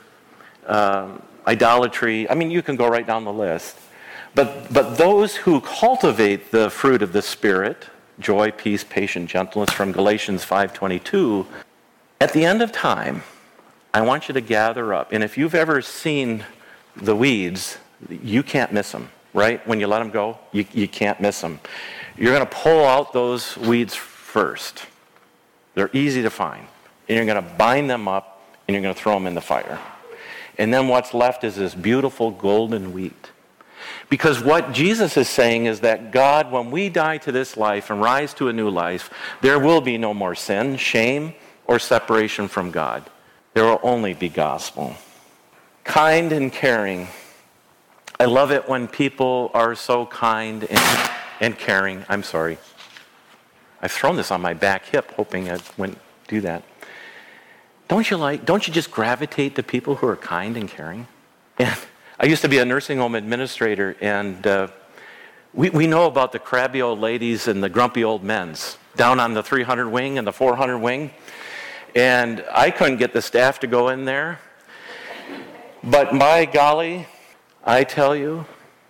um, 0.67 1.23
idolatry, 1.47 2.29
I 2.31 2.35
mean, 2.35 2.51
you 2.51 2.63
can 2.63 2.77
go 2.77 2.89
right 2.89 3.07
down 3.07 3.25
the 3.25 3.33
list. 3.33 3.77
But, 4.35 4.73
but 4.73 4.97
those 4.97 5.37
who 5.37 5.61
cultivate 5.61 6.51
the 6.51 6.71
fruit 6.71 7.03
of 7.03 7.13
the 7.13 7.23
Spirit, 7.23 7.87
joy, 8.21 8.51
peace, 8.51 8.85
patience, 8.85 9.31
gentleness 9.31 9.71
from 9.71 9.93
Galatians 9.93 10.45
5:22, 10.45 11.47
at 12.21 12.33
the 12.33 12.45
end 12.45 12.63
of 12.63 12.73
time, 12.73 13.23
I 13.95 14.01
want 14.03 14.29
you 14.29 14.35
to 14.35 14.41
gather 14.41 14.93
up. 14.93 15.13
And 15.13 15.23
if 15.25 15.39
you've 15.39 15.55
ever 15.55 15.81
seen 15.81 16.45
the 16.97 17.15
weeds, 17.15 17.79
you 18.09 18.43
can't 18.43 18.73
miss 18.73 18.93
them, 18.93 19.11
right? 19.33 19.67
When 19.67 19.81
you 19.81 19.87
let 19.87 20.01
them 20.01 20.11
go, 20.11 20.39
you, 20.53 20.67
you 20.73 20.89
can't 20.89 21.21
miss 21.21 21.41
them. 21.41 21.61
You're 22.17 22.35
going 22.35 22.47
to 22.47 22.55
pull 22.55 22.85
out 22.85 23.13
those 23.13 23.57
weeds 23.57 23.95
first. 23.95 24.87
They're 25.75 25.91
easy 25.93 26.23
to 26.23 26.31
find. 26.31 26.67
And 27.09 27.17
you're 27.17 27.27
going 27.27 27.43
to 27.43 27.55
bind 27.57 27.89
them 27.89 28.09
up 28.09 28.43
and 28.67 28.75
you're 28.75 28.83
going 28.83 28.95
to 28.95 29.01
throw 29.01 29.15
them 29.15 29.27
in 29.27 29.35
the 29.35 29.41
fire. 29.41 29.79
And 30.59 30.75
then 30.75 30.89
what's 30.89 31.15
left 31.15 31.45
is 31.45 31.57
this 31.57 31.75
beautiful 31.75 32.33
golden 32.33 32.93
wheat. 32.93 33.31
Because 34.09 34.43
what 34.43 34.73
Jesus 34.73 35.17
is 35.17 35.29
saying 35.29 35.67
is 35.67 35.81
that 35.81 36.13
God, 36.13 36.51
when 36.51 36.71
we 36.71 36.89
die 36.89 37.19
to 37.19 37.33
this 37.33 37.57
life 37.57 37.91
and 37.91 38.01
rise 38.01 38.33
to 38.35 38.49
a 38.49 38.53
new 38.53 38.71
life, 38.71 39.11
there 39.43 39.59
will 39.59 39.83
be 39.83 39.99
no 39.99 40.15
more 40.15 40.35
sin, 40.35 40.77
shame, 40.77 41.35
or 41.67 41.79
separation 41.79 42.49
from 42.49 42.71
God. 42.71 43.09
There 43.53 43.65
will 43.65 43.81
only 43.83 44.15
be 44.15 44.29
gospel. 44.29 44.95
Kind 45.85 46.33
and 46.33 46.51
caring. 46.51 47.09
I 48.19 48.25
love 48.25 48.51
it 48.51 48.69
when 48.69 48.89
people 48.89 49.51
are 49.53 49.75
so 49.75 50.07
kind 50.07 50.65
and, 50.65 51.11
and 51.41 51.59
caring. 51.59 52.05
I'm 52.09 52.23
sorry. 52.23 52.59
I've 53.83 53.93
thrown 53.93 54.17
this 54.17 54.31
on 54.31 54.41
my 54.41 54.55
back 54.55 54.87
hip, 54.87 55.13
hoping 55.13 55.47
it 55.47 55.63
wouldn't 55.77 55.99
do 56.27 56.41
that. 56.41 56.65
Don't 57.89 58.11
you 58.11 58.17
like, 58.17 58.45
don't 58.45 58.67
you 58.67 58.73
just 58.73 58.91
gravitate 58.91 59.55
to 59.57 59.63
people 59.63 59.97
who 59.97 60.09
are 60.09 60.17
kind 60.17 60.57
and 60.57 60.69
caring? 60.69 61.07
And 61.59 61.77
I 62.21 62.27
used 62.27 62.43
to 62.43 62.49
be 62.49 62.59
a 62.59 62.65
nursing 62.65 62.99
home 62.99 63.15
administrator, 63.15 63.95
and 64.01 64.45
uh, 64.45 64.69
we, 65.55 65.71
we 65.71 65.87
know 65.87 66.07
about 66.07 66.33
the 66.33 66.41
crabby 66.41 66.83
old 66.83 66.99
ladies 66.99 67.47
and 67.47 67.63
the 67.63 67.69
grumpy 67.69 68.03
old 68.03 68.25
men's 68.25 68.77
down 68.97 69.21
on 69.21 69.35
the 69.35 69.43
300 69.45 69.89
wing 69.89 70.19
and 70.19 70.27
the 70.27 70.33
400 70.33 70.79
wing. 70.79 71.13
And 71.95 72.45
I 72.53 72.73
couldn't 72.73 72.97
get 72.97 73.13
the 73.13 73.23
staff 73.23 73.61
to 73.61 73.69
go 73.69 73.91
in 73.91 74.05
there. 74.05 74.41
But 75.85 76.13
my 76.13 76.45
golly, 76.45 77.07
I 77.65 77.85
tell 77.85 78.17
you, 78.17 78.47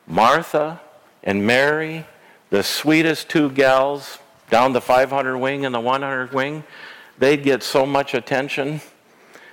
Martha 0.07 0.81
and 1.23 1.47
Mary, 1.47 2.07
the 2.49 2.63
sweetest 2.63 3.29
two 3.29 3.51
gals 3.51 4.21
down 4.49 4.73
the 4.73 4.81
500 4.81 5.37
wing 5.37 5.67
and 5.67 5.75
the 5.75 5.81
100 5.81 6.33
wing, 6.33 6.65
they'd 7.19 7.43
get 7.43 7.63
so 7.63 7.85
much 7.85 8.15
attention. 8.15 8.81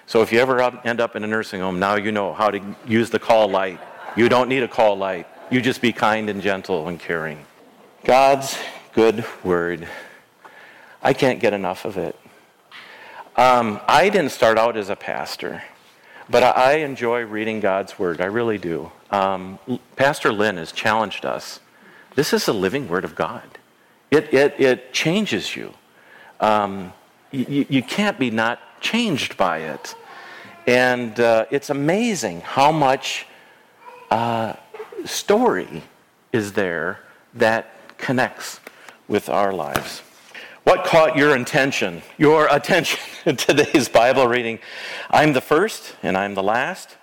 So 0.07 0.21
if 0.21 0.31
you 0.31 0.39
ever 0.39 0.61
end 0.85 1.01
up 1.01 1.15
in 1.15 1.23
a 1.23 1.27
nursing 1.27 1.61
home, 1.61 1.79
now 1.79 1.95
you 1.95 2.11
know 2.11 2.33
how 2.33 2.51
to 2.51 2.75
use 2.87 3.09
the 3.09 3.19
call 3.19 3.47
light. 3.47 3.79
You 4.15 4.29
don't 4.29 4.49
need 4.49 4.61
a 4.61 4.67
call 4.67 4.95
light. 4.95 5.27
You 5.49 5.61
just 5.61 5.81
be 5.81 5.91
kind 5.91 6.29
and 6.29 6.41
gentle 6.41 6.87
and 6.87 6.99
caring. 6.99 7.45
God's 8.03 8.57
good 8.93 9.25
word. 9.43 9.87
I 11.01 11.13
can't 11.13 11.39
get 11.39 11.53
enough 11.53 11.85
of 11.85 11.97
it. 11.97 12.15
Um, 13.35 13.81
I 13.87 14.09
didn't 14.09 14.31
start 14.31 14.57
out 14.57 14.77
as 14.77 14.89
a 14.89 14.95
pastor, 14.95 15.63
but 16.29 16.43
I 16.43 16.75
enjoy 16.75 17.23
reading 17.23 17.59
God's 17.59 17.99
word. 17.99 18.21
I 18.21 18.25
really 18.25 18.57
do. 18.57 18.91
Um, 19.11 19.59
pastor 19.95 20.31
Lynn 20.31 20.57
has 20.57 20.71
challenged 20.71 21.25
us. 21.25 21.59
This 22.13 22.31
is 22.31 22.45
the 22.45 22.53
living 22.53 22.87
word 22.87 23.03
of 23.03 23.15
God. 23.15 23.57
It, 24.11 24.33
it, 24.33 24.59
it 24.59 24.93
changes 24.93 25.55
you. 25.55 25.73
Um, 26.39 26.93
you. 27.31 27.65
You 27.67 27.83
can't 27.83 28.17
be 28.17 28.29
not 28.31 28.59
changed 28.81 29.37
by 29.37 29.59
it. 29.59 29.95
And 30.67 31.19
uh, 31.19 31.45
it's 31.51 31.69
amazing 31.69 32.41
how 32.41 32.71
much 32.71 33.27
uh, 34.09 34.53
story 35.05 35.83
is 36.31 36.53
there 36.53 36.99
that 37.33 37.97
connects 37.97 38.59
with 39.07 39.29
our 39.29 39.53
lives. 39.53 40.01
What 40.63 40.83
caught 40.83 41.15
your 41.15 41.35
attention? 41.35 42.01
Your 42.17 42.47
attention 42.51 42.99
in 43.25 43.35
today's 43.35 43.87
Bible 43.87 44.27
reading. 44.27 44.59
I'm 45.11 45.33
the 45.33 45.41
first 45.41 45.95
and 46.01 46.17
I'm 46.17 46.33
the 46.33 46.43
last. 46.43 46.97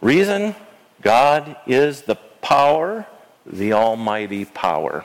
Reason 0.00 0.54
God 1.02 1.56
is 1.66 2.02
the 2.02 2.16
power, 2.40 3.06
the 3.44 3.74
almighty 3.74 4.46
power. 4.46 5.04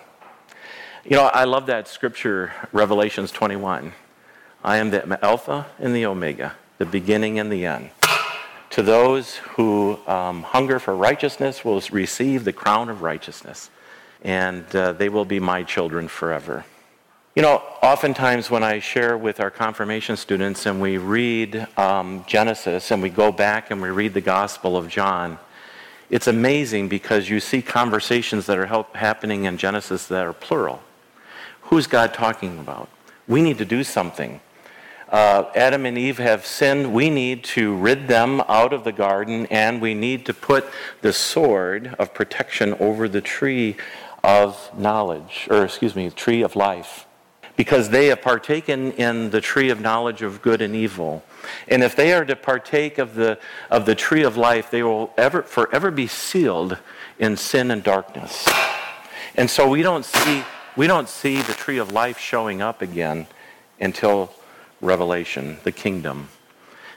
You 1.04 1.18
know, 1.18 1.24
I 1.26 1.44
love 1.44 1.66
that 1.66 1.88
scripture, 1.88 2.54
Revelations 2.72 3.32
21. 3.32 3.92
I 4.64 4.78
am 4.78 4.92
the 4.92 5.24
Alpha 5.24 5.68
and 5.80 5.96
the 5.96 6.06
Omega, 6.06 6.56
the 6.78 6.86
beginning 6.86 7.40
and 7.40 7.52
the 7.52 7.66
end. 7.66 7.92
To 8.72 8.84
those 8.84 9.38
who 9.38 10.00
um, 10.06 10.44
hunger 10.44 10.80
for 10.80 10.96
righteousness 10.96 11.66
will 11.66 11.82
receive 11.92 12.44
the 12.44 12.54
crown 12.54 12.90
of 12.90 13.02
righteousness, 13.02 13.70
and 14.22 14.64
uh, 14.76 14.94
they 14.94 15.10
will 15.10 15.26
be 15.26 15.40
my 15.40 15.64
children 15.64 16.08
forever. 16.08 16.66
You 17.36 17.42
know, 17.42 17.64
oftentimes 17.82 18.52
when 18.52 18.64
I 18.64 18.80
share 18.80 19.18
with 19.18 19.40
our 19.40 19.50
confirmation 19.50 20.18
students 20.18 20.66
and 20.66 20.82
we 20.82 20.98
read 20.98 21.68
um, 21.78 22.26
Genesis 22.28 22.92
and 22.92 23.02
we 23.02 23.10
go 23.10 23.32
back 23.32 23.72
and 23.72 23.82
we 23.82 23.90
read 23.90 24.14
the 24.14 24.22
Gospel 24.22 24.76
of 24.76 24.90
John, 24.90 25.40
it's 26.10 26.28
amazing 26.28 26.90
because 26.90 27.30
you 27.30 27.40
see 27.40 27.62
conversations 27.62 28.46
that 28.48 28.58
are 28.58 28.86
happening 28.94 29.46
in 29.46 29.58
Genesis 29.58 30.08
that 30.08 30.26
are 30.26 30.34
plural. 30.34 30.82
Who's 31.64 31.88
God 31.88 32.14
talking 32.14 32.60
about? 32.60 32.90
We 33.28 33.42
need 33.42 33.60
to 33.60 33.66
do 33.66 33.84
something. 33.84 34.42
Uh, 35.10 35.50
Adam 35.56 35.86
and 35.86 35.98
Eve 35.98 36.20
have 36.20 36.46
sinned. 36.46 36.94
We 36.94 37.10
need 37.10 37.44
to 37.46 37.76
rid 37.76 38.08
them 38.08 38.42
out 38.48 38.74
of 38.74 38.84
the 38.84 38.92
garden, 38.92 39.48
and 39.48 39.82
we 39.82 39.94
need 39.96 40.26
to 40.28 40.34
put 40.34 40.66
the 41.02 41.12
sword 41.12 41.96
of 41.98 42.14
protection 42.14 42.76
over 42.76 43.10
the 43.10 43.22
tree 43.22 43.76
of 44.24 44.70
knowledge, 44.78 45.48
or 45.50 45.66
excuse 45.66 45.96
me, 45.96 46.10
tree 46.12 46.44
of 46.44 46.56
life 46.56 47.08
because 47.60 47.90
they 47.90 48.06
have 48.06 48.22
partaken 48.22 48.94
in 48.94 49.32
the 49.32 49.42
tree 49.42 49.70
of 49.70 49.82
knowledge 49.82 50.22
of 50.22 50.42
good 50.42 50.62
and 50.62 50.74
evil. 50.74 51.22
And 51.68 51.84
if 51.84 51.94
they 51.94 52.14
are 52.14 52.24
to 52.24 52.38
partake 52.38 52.98
of 52.98 53.16
the, 53.16 53.38
of 53.70 53.86
the 53.86 53.96
tree 53.96 54.24
of 54.24 54.38
life, 54.38 54.72
they 54.72 54.82
will 54.82 55.12
ever, 55.18 55.42
forever 55.42 55.92
be 55.92 56.08
sealed 56.08 56.78
in 57.20 57.36
sin 57.36 57.70
and 57.70 57.84
darkness. 57.84 58.48
And 59.36 59.50
so 59.50 59.68
we 59.68 59.82
don't 59.82 60.06
see, 60.06 60.46
we 60.78 60.88
don't 60.88 61.10
see 61.10 61.42
the 61.42 61.52
tree 61.52 61.80
of 61.80 61.92
life 61.92 62.18
showing 62.18 62.62
up 62.62 62.82
again 62.82 63.28
until 63.78 64.32
Revelation, 64.82 65.58
the 65.64 65.72
kingdom. 65.72 66.30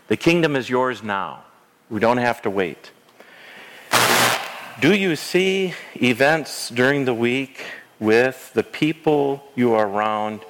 The 0.09 0.16
kingdom 0.16 0.57
is 0.57 0.68
yours 0.68 1.03
now. 1.03 1.45
We 1.91 2.01
don't 2.01 2.18
have 2.18 2.43
to 2.43 2.51
wait. 2.51 2.91
Do 4.80 4.95
you 4.95 5.16
see 5.16 5.74
events 5.95 6.70
during 6.70 7.05
the 7.05 7.14
week 7.14 7.64
with 8.01 8.53
the 8.53 8.64
people 8.64 9.45
you 9.55 9.74
are 9.74 9.87
around 9.87 10.41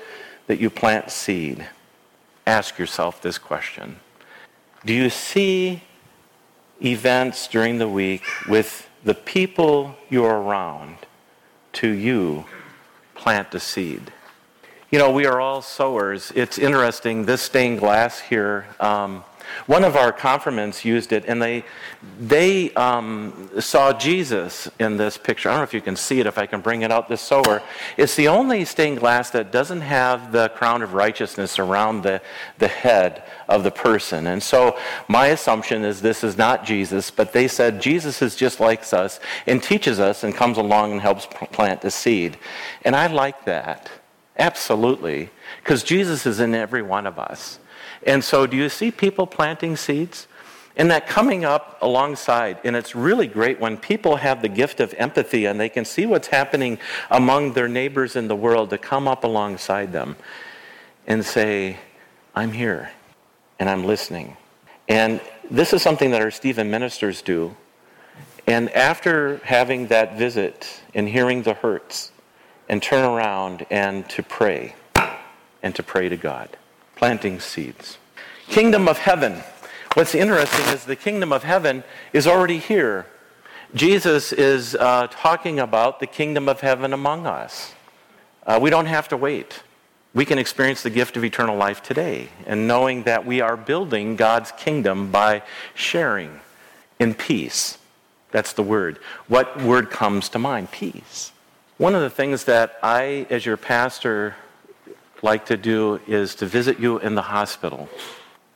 that 0.46 0.58
you 0.58 0.70
plant 0.70 1.10
seed, 1.10 1.66
ask 2.46 2.78
yourself 2.78 3.20
this 3.20 3.38
question 3.38 3.96
Do 4.84 4.92
you 4.92 5.10
see 5.10 5.82
events 6.82 7.46
during 7.46 7.78
the 7.78 7.88
week 7.88 8.24
with 8.48 8.88
the 9.04 9.14
people 9.14 9.96
you're 10.08 10.40
around 10.40 10.96
to 11.74 11.88
you 11.88 12.46
plant 13.14 13.54
a 13.54 13.60
seed? 13.60 14.12
You 14.92 14.98
know, 14.98 15.10
we 15.10 15.24
are 15.24 15.40
all 15.40 15.62
sowers. 15.62 16.32
It's 16.34 16.58
interesting, 16.58 17.24
this 17.24 17.40
stained 17.40 17.78
glass 17.78 18.20
here. 18.20 18.66
Um, 18.78 19.24
one 19.64 19.84
of 19.84 19.96
our 19.96 20.12
confirmants 20.12 20.84
used 20.84 21.14
it, 21.14 21.24
and 21.26 21.40
they 21.40 21.64
they 22.20 22.74
um, 22.74 23.48
saw 23.58 23.94
Jesus 23.94 24.70
in 24.78 24.98
this 24.98 25.16
picture. 25.16 25.48
I 25.48 25.52
don't 25.52 25.60
know 25.60 25.64
if 25.64 25.72
you 25.72 25.80
can 25.80 25.96
see 25.96 26.20
it. 26.20 26.26
If 26.26 26.36
I 26.36 26.44
can 26.44 26.60
bring 26.60 26.82
it 26.82 26.92
out, 26.92 27.08
this 27.08 27.22
sower. 27.22 27.62
It's 27.96 28.16
the 28.16 28.28
only 28.28 28.66
stained 28.66 28.98
glass 28.98 29.30
that 29.30 29.50
doesn't 29.50 29.80
have 29.80 30.30
the 30.30 30.50
crown 30.50 30.82
of 30.82 30.92
righteousness 30.92 31.58
around 31.58 32.02
the 32.02 32.20
the 32.58 32.68
head 32.68 33.22
of 33.48 33.64
the 33.64 33.70
person. 33.70 34.26
And 34.26 34.42
so 34.42 34.78
my 35.08 35.28
assumption 35.28 35.86
is 35.86 36.02
this 36.02 36.22
is 36.22 36.36
not 36.36 36.66
Jesus, 36.66 37.10
but 37.10 37.32
they 37.32 37.48
said 37.48 37.80
Jesus 37.80 38.20
is 38.20 38.36
just 38.36 38.60
like 38.60 38.92
us 38.92 39.20
and 39.46 39.62
teaches 39.62 39.98
us 40.00 40.22
and 40.22 40.34
comes 40.34 40.58
along 40.58 40.92
and 40.92 41.00
helps 41.00 41.24
plant 41.24 41.80
the 41.80 41.90
seed. 41.90 42.36
And 42.84 42.94
I 42.94 43.06
like 43.06 43.46
that 43.46 43.90
absolutely 44.38 45.30
because 45.62 45.82
Jesus 45.82 46.26
is 46.26 46.40
in 46.40 46.54
every 46.54 46.82
one 46.82 47.06
of 47.06 47.18
us. 47.18 47.58
And 48.04 48.22
so, 48.24 48.46
do 48.46 48.56
you 48.56 48.68
see 48.68 48.90
people 48.90 49.26
planting 49.26 49.76
seeds? 49.76 50.26
And 50.74 50.90
that 50.90 51.06
coming 51.06 51.44
up 51.44 51.78
alongside, 51.82 52.58
and 52.64 52.74
it's 52.74 52.94
really 52.94 53.26
great 53.26 53.60
when 53.60 53.76
people 53.76 54.16
have 54.16 54.40
the 54.40 54.48
gift 54.48 54.80
of 54.80 54.94
empathy 54.94 55.44
and 55.44 55.60
they 55.60 55.68
can 55.68 55.84
see 55.84 56.06
what's 56.06 56.28
happening 56.28 56.78
among 57.10 57.52
their 57.52 57.68
neighbors 57.68 58.16
in 58.16 58.26
the 58.26 58.36
world 58.36 58.70
to 58.70 58.78
come 58.78 59.06
up 59.06 59.22
alongside 59.22 59.92
them 59.92 60.16
and 61.06 61.24
say, 61.24 61.76
I'm 62.34 62.52
here 62.52 62.90
and 63.58 63.68
I'm 63.68 63.84
listening. 63.84 64.36
And 64.88 65.20
this 65.50 65.74
is 65.74 65.82
something 65.82 66.10
that 66.12 66.22
our 66.22 66.30
Stephen 66.30 66.70
ministers 66.70 67.20
do. 67.20 67.54
And 68.46 68.70
after 68.70 69.38
having 69.44 69.88
that 69.88 70.16
visit 70.16 70.80
and 70.94 71.06
hearing 71.06 71.42
the 71.42 71.54
hurts, 71.54 72.11
and 72.72 72.82
turn 72.82 73.04
around 73.04 73.66
and 73.68 74.08
to 74.08 74.22
pray, 74.22 74.74
and 75.62 75.74
to 75.74 75.82
pray 75.82 76.08
to 76.08 76.16
God 76.16 76.48
planting 76.96 77.38
seeds. 77.38 77.98
Kingdom 78.48 78.88
of 78.88 78.96
heaven. 78.96 79.42
What's 79.92 80.14
interesting 80.14 80.64
is 80.72 80.86
the 80.86 80.96
kingdom 80.96 81.34
of 81.34 81.42
heaven 81.42 81.84
is 82.14 82.26
already 82.26 82.56
here. 82.56 83.04
Jesus 83.74 84.32
is 84.32 84.74
uh, 84.74 85.06
talking 85.10 85.60
about 85.60 86.00
the 86.00 86.06
kingdom 86.06 86.48
of 86.48 86.60
heaven 86.60 86.94
among 86.94 87.26
us. 87.26 87.74
Uh, 88.46 88.58
we 88.62 88.70
don't 88.70 88.86
have 88.86 89.06
to 89.08 89.18
wait. 89.18 89.62
We 90.14 90.24
can 90.24 90.38
experience 90.38 90.82
the 90.82 90.88
gift 90.88 91.18
of 91.18 91.26
eternal 91.26 91.58
life 91.58 91.82
today 91.82 92.30
and 92.46 92.66
knowing 92.66 93.02
that 93.02 93.26
we 93.26 93.42
are 93.42 93.58
building 93.58 94.16
God's 94.16 94.50
kingdom 94.52 95.10
by 95.10 95.42
sharing 95.74 96.40
in 96.98 97.12
peace. 97.12 97.76
That's 98.30 98.54
the 98.54 98.62
word. 98.62 98.98
What 99.28 99.60
word 99.60 99.90
comes 99.90 100.30
to 100.30 100.38
mind? 100.38 100.70
Peace. 100.70 101.32
One 101.78 101.94
of 101.94 102.02
the 102.02 102.10
things 102.10 102.44
that 102.44 102.78
I, 102.82 103.26
as 103.30 103.46
your 103.46 103.56
pastor, 103.56 104.36
like 105.22 105.46
to 105.46 105.56
do 105.56 106.00
is 106.06 106.34
to 106.36 106.46
visit 106.46 106.78
you 106.78 106.98
in 106.98 107.14
the 107.14 107.22
hospital. 107.22 107.88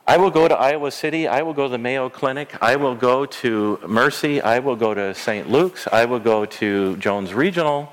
I 0.07 0.17
will 0.17 0.29
go 0.29 0.47
to 0.47 0.55
Iowa 0.55 0.91
City. 0.91 1.27
I 1.27 1.41
will 1.41 1.53
go 1.53 1.63
to 1.63 1.69
the 1.69 1.77
Mayo 1.77 2.09
Clinic. 2.09 2.55
I 2.61 2.75
will 2.75 2.95
go 2.95 3.25
to 3.25 3.79
Mercy. 3.85 4.41
I 4.41 4.59
will 4.59 4.75
go 4.75 4.93
to 4.93 5.13
St. 5.13 5.49
Luke's. 5.49 5.87
I 5.87 6.05
will 6.05 6.19
go 6.19 6.45
to 6.45 6.95
Jones 6.97 7.33
Regional. 7.33 7.91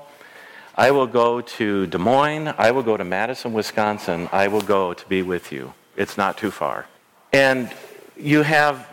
I 0.75 0.91
will 0.91 1.07
go 1.07 1.41
to 1.41 1.87
Des 1.87 1.97
Moines. 1.97 2.53
I 2.57 2.71
will 2.71 2.83
go 2.83 2.95
to 2.95 3.03
Madison, 3.03 3.51
Wisconsin. 3.51 4.29
I 4.31 4.47
will 4.47 4.61
go 4.61 4.93
to 4.93 5.07
be 5.07 5.23
with 5.23 5.51
you. 5.51 5.73
It's 5.97 6.17
not 6.17 6.37
too 6.37 6.51
far. 6.51 6.85
And 7.33 7.73
you 8.15 8.43
have 8.43 8.87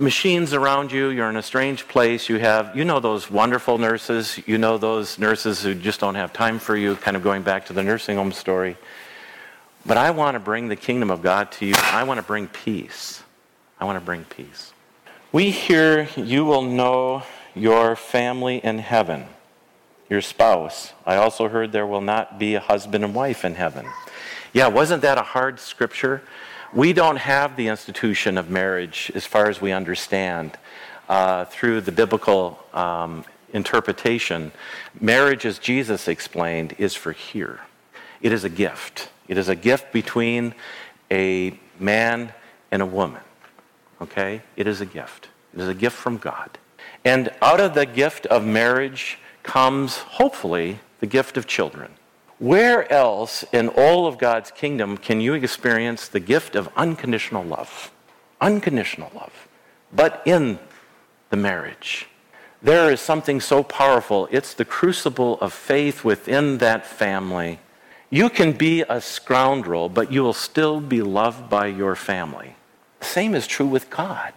machines 0.00 0.54
around 0.54 0.90
you. 0.90 1.10
You're 1.10 1.28
in 1.28 1.36
a 1.36 1.42
strange 1.42 1.86
place. 1.86 2.28
You 2.28 2.38
have, 2.38 2.74
you 2.74 2.84
know, 2.84 3.00
those 3.00 3.30
wonderful 3.30 3.78
nurses. 3.78 4.40
You 4.46 4.58
know 4.58 4.78
those 4.78 5.18
nurses 5.18 5.62
who 5.62 5.74
just 5.74 6.00
don't 6.00 6.14
have 6.14 6.32
time 6.32 6.58
for 6.58 6.76
you, 6.76 6.96
kind 6.96 7.16
of 7.16 7.22
going 7.22 7.42
back 7.42 7.66
to 7.66 7.72
the 7.72 7.82
nursing 7.82 8.16
home 8.16 8.32
story. 8.32 8.76
But 9.84 9.98
I 9.98 10.10
want 10.10 10.34
to 10.34 10.40
bring 10.40 10.68
the 10.68 10.76
kingdom 10.76 11.10
of 11.10 11.22
God 11.22 11.52
to 11.52 11.66
you. 11.66 11.74
I 11.76 12.04
want 12.04 12.18
to 12.18 12.26
bring 12.26 12.48
peace. 12.48 13.22
I 13.78 13.84
want 13.84 13.96
to 13.96 14.04
bring 14.04 14.24
peace. 14.24 14.72
We 15.32 15.50
hear 15.50 16.08
you 16.16 16.44
will 16.44 16.62
know 16.62 17.22
your 17.54 17.94
family 17.94 18.58
in 18.58 18.78
heaven, 18.78 19.26
your 20.08 20.20
spouse. 20.20 20.92
I 21.06 21.16
also 21.16 21.48
heard 21.48 21.72
there 21.72 21.86
will 21.86 22.00
not 22.00 22.38
be 22.38 22.54
a 22.54 22.60
husband 22.60 23.04
and 23.04 23.14
wife 23.14 23.44
in 23.44 23.54
heaven. 23.54 23.86
Yeah, 24.52 24.68
wasn't 24.68 25.02
that 25.02 25.18
a 25.18 25.22
hard 25.22 25.60
scripture? 25.60 26.22
We 26.72 26.92
don't 26.92 27.16
have 27.16 27.56
the 27.56 27.66
institution 27.66 28.38
of 28.38 28.48
marriage 28.48 29.10
as 29.16 29.26
far 29.26 29.48
as 29.48 29.60
we 29.60 29.72
understand 29.72 30.56
uh, 31.08 31.46
through 31.46 31.80
the 31.80 31.90
biblical 31.90 32.60
um, 32.72 33.24
interpretation. 33.52 34.52
Marriage, 35.00 35.44
as 35.44 35.58
Jesus 35.58 36.06
explained, 36.06 36.76
is 36.78 36.94
for 36.94 37.10
here, 37.10 37.58
it 38.22 38.30
is 38.30 38.44
a 38.44 38.48
gift. 38.48 39.08
It 39.26 39.36
is 39.36 39.48
a 39.48 39.56
gift 39.56 39.92
between 39.92 40.54
a 41.10 41.58
man 41.80 42.32
and 42.70 42.82
a 42.82 42.86
woman. 42.86 43.22
Okay? 44.00 44.42
It 44.54 44.68
is 44.68 44.80
a 44.80 44.86
gift. 44.86 45.28
It 45.52 45.60
is 45.60 45.68
a 45.68 45.74
gift 45.74 45.96
from 45.96 46.18
God. 46.18 46.56
And 47.04 47.30
out 47.42 47.58
of 47.58 47.74
the 47.74 47.84
gift 47.84 48.26
of 48.26 48.44
marriage 48.44 49.18
comes, 49.42 49.96
hopefully, 49.96 50.78
the 51.00 51.06
gift 51.06 51.36
of 51.36 51.48
children. 51.48 51.90
Where 52.40 52.90
else 52.92 53.44
in 53.52 53.68
all 53.68 54.08
of 54.08 54.18
God's 54.18 54.50
kingdom 54.50 54.96
can 54.96 55.20
you 55.20 55.34
experience 55.34 56.08
the 56.08 56.18
gift 56.18 56.56
of 56.56 56.68
unconditional 56.76 57.44
love? 57.44 57.92
Unconditional 58.40 59.12
love. 59.14 59.48
But 59.92 60.20
in 60.24 60.58
the 61.28 61.36
marriage. 61.36 62.08
There 62.60 62.90
is 62.90 63.00
something 63.00 63.40
so 63.40 63.62
powerful. 63.62 64.28
It's 64.32 64.54
the 64.54 64.64
crucible 64.64 65.38
of 65.40 65.52
faith 65.52 66.02
within 66.02 66.58
that 66.58 66.84
family 66.84 67.60
you 68.12 68.28
can 68.28 68.52
be 68.52 68.82
a 68.88 69.00
scoundrel, 69.00 69.88
but 69.88 70.10
you 70.10 70.22
will 70.22 70.32
still 70.32 70.80
be 70.80 71.00
loved 71.00 71.48
by 71.48 71.68
your 71.68 71.94
family. 71.94 72.56
The 72.98 73.06
same 73.06 73.36
is 73.36 73.46
true 73.46 73.66
with 73.66 73.88
God. 73.88 74.32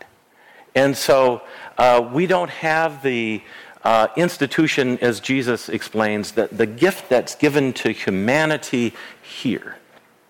And 0.76 0.96
so 0.96 1.42
uh, 1.78 2.08
we 2.14 2.28
don't 2.28 2.52
have 2.52 3.02
the 3.02 3.42
uh, 3.84 4.08
institution, 4.16 4.98
as 5.00 5.20
Jesus 5.20 5.70
explains, 5.70 6.32
that 6.34 6.58
the 6.58 6.66
gift 6.66 7.10
that's 7.10 7.36
given 7.36 7.74
to 7.74 7.92
humanity 7.92 8.94
here 9.22 9.78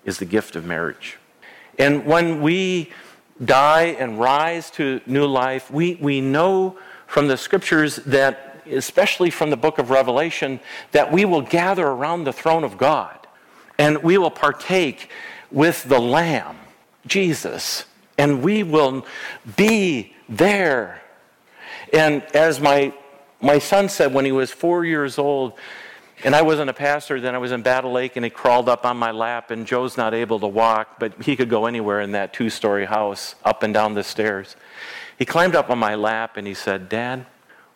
is 0.06 0.18
the 0.18 0.26
gift 0.26 0.56
of 0.56 0.66
marriage. 0.66 1.18
And 1.78 2.06
when 2.06 2.42
we 2.42 2.92
die 3.44 3.96
and 4.00 4.20
rise 4.20 4.70
to 4.72 5.02
new 5.06 5.26
life, 5.26 5.72
we, 5.72 5.96
we 5.96 6.22
know 6.22 6.78
from 7.08 7.28
the 7.28 7.38
scriptures 7.38 7.98
that, 7.98 8.64
especially 8.70 9.30
from 9.30 9.50
the 9.50 9.58
book 9.58 9.78
of 9.78 9.90
Revelation, 9.90 10.60
that 10.92 11.12
we 11.12 11.26
will 11.26 11.42
gather 11.42 11.86
around 11.86 12.24
the 12.24 12.34
throne 12.34 12.64
of 12.64 12.78
God 12.78 13.24
and 13.78 14.04
we 14.04 14.18
will 14.18 14.32
partake 14.32 15.10
with 15.52 15.84
the 15.84 16.00
Lamb, 16.00 16.58
Jesus, 17.08 17.86
and 18.18 18.44
we 18.44 18.64
will 18.64 19.06
be 19.56 20.14
there. 20.30 21.02
And 21.92 22.24
as 22.36 22.60
my, 22.60 22.94
my 23.44 23.60
son 23.60 23.90
said 23.90 24.14
when 24.14 24.26
he 24.26 24.32
was 24.32 24.52
four 24.52 24.86
years 24.86 25.18
old, 25.18 25.54
and 26.24 26.34
I 26.34 26.42
wasn't 26.42 26.70
a 26.70 26.74
pastor, 26.74 27.20
then 27.20 27.36
I 27.36 27.38
was 27.38 27.52
in 27.52 27.62
Battle 27.62 27.92
Lake, 27.92 28.16
and 28.16 28.24
he 28.24 28.30
crawled 28.30 28.70
up 28.70 28.86
on 28.86 28.96
my 28.96 29.12
lap, 29.12 29.52
and 29.52 29.68
Joe's 29.68 29.98
not 29.98 30.14
able 30.14 30.40
to 30.40 30.48
walk, 30.48 30.98
but 31.00 31.22
he 31.24 31.36
could 31.36 31.50
go 31.50 31.66
anywhere 31.66 32.00
in 32.00 32.14
that 32.14 32.34
two 32.34 32.50
story 32.50 32.86
house, 32.86 33.36
up 33.44 33.62
and 33.62 33.74
down 33.74 33.94
the 33.94 34.04
stairs. 34.04 34.56
He 35.18 35.26
climbed 35.26 35.56
up 35.56 35.70
on 35.70 35.78
my 35.78 35.96
lap 35.96 36.38
and 36.38 36.48
he 36.48 36.54
said, 36.54 36.90
Dad, 36.90 37.26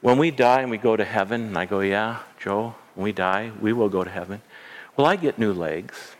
when 0.01 0.17
we 0.17 0.31
die 0.31 0.61
and 0.61 0.71
we 0.71 0.77
go 0.77 0.95
to 0.95 1.03
heaven, 1.03 1.43
and 1.43 1.57
I 1.57 1.65
go, 1.65 1.81
Yeah, 1.81 2.19
Joe, 2.39 2.75
when 2.95 3.03
we 3.03 3.11
die, 3.11 3.51
we 3.59 3.73
will 3.73 3.89
go 3.89 4.03
to 4.03 4.09
heaven. 4.09 4.41
Will 4.95 5.05
I 5.05 5.15
get 5.15 5.37
new 5.37 5.53
legs? 5.53 6.15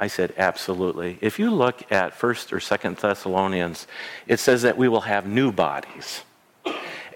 I 0.00 0.06
said, 0.06 0.32
Absolutely. 0.36 1.18
If 1.20 1.38
you 1.38 1.50
look 1.50 1.90
at 1.92 2.18
1st 2.18 2.52
or 2.52 2.58
2nd 2.58 2.98
Thessalonians, 2.98 3.86
it 4.26 4.40
says 4.40 4.62
that 4.62 4.78
we 4.78 4.88
will 4.88 5.02
have 5.02 5.26
new 5.26 5.52
bodies. 5.52 6.22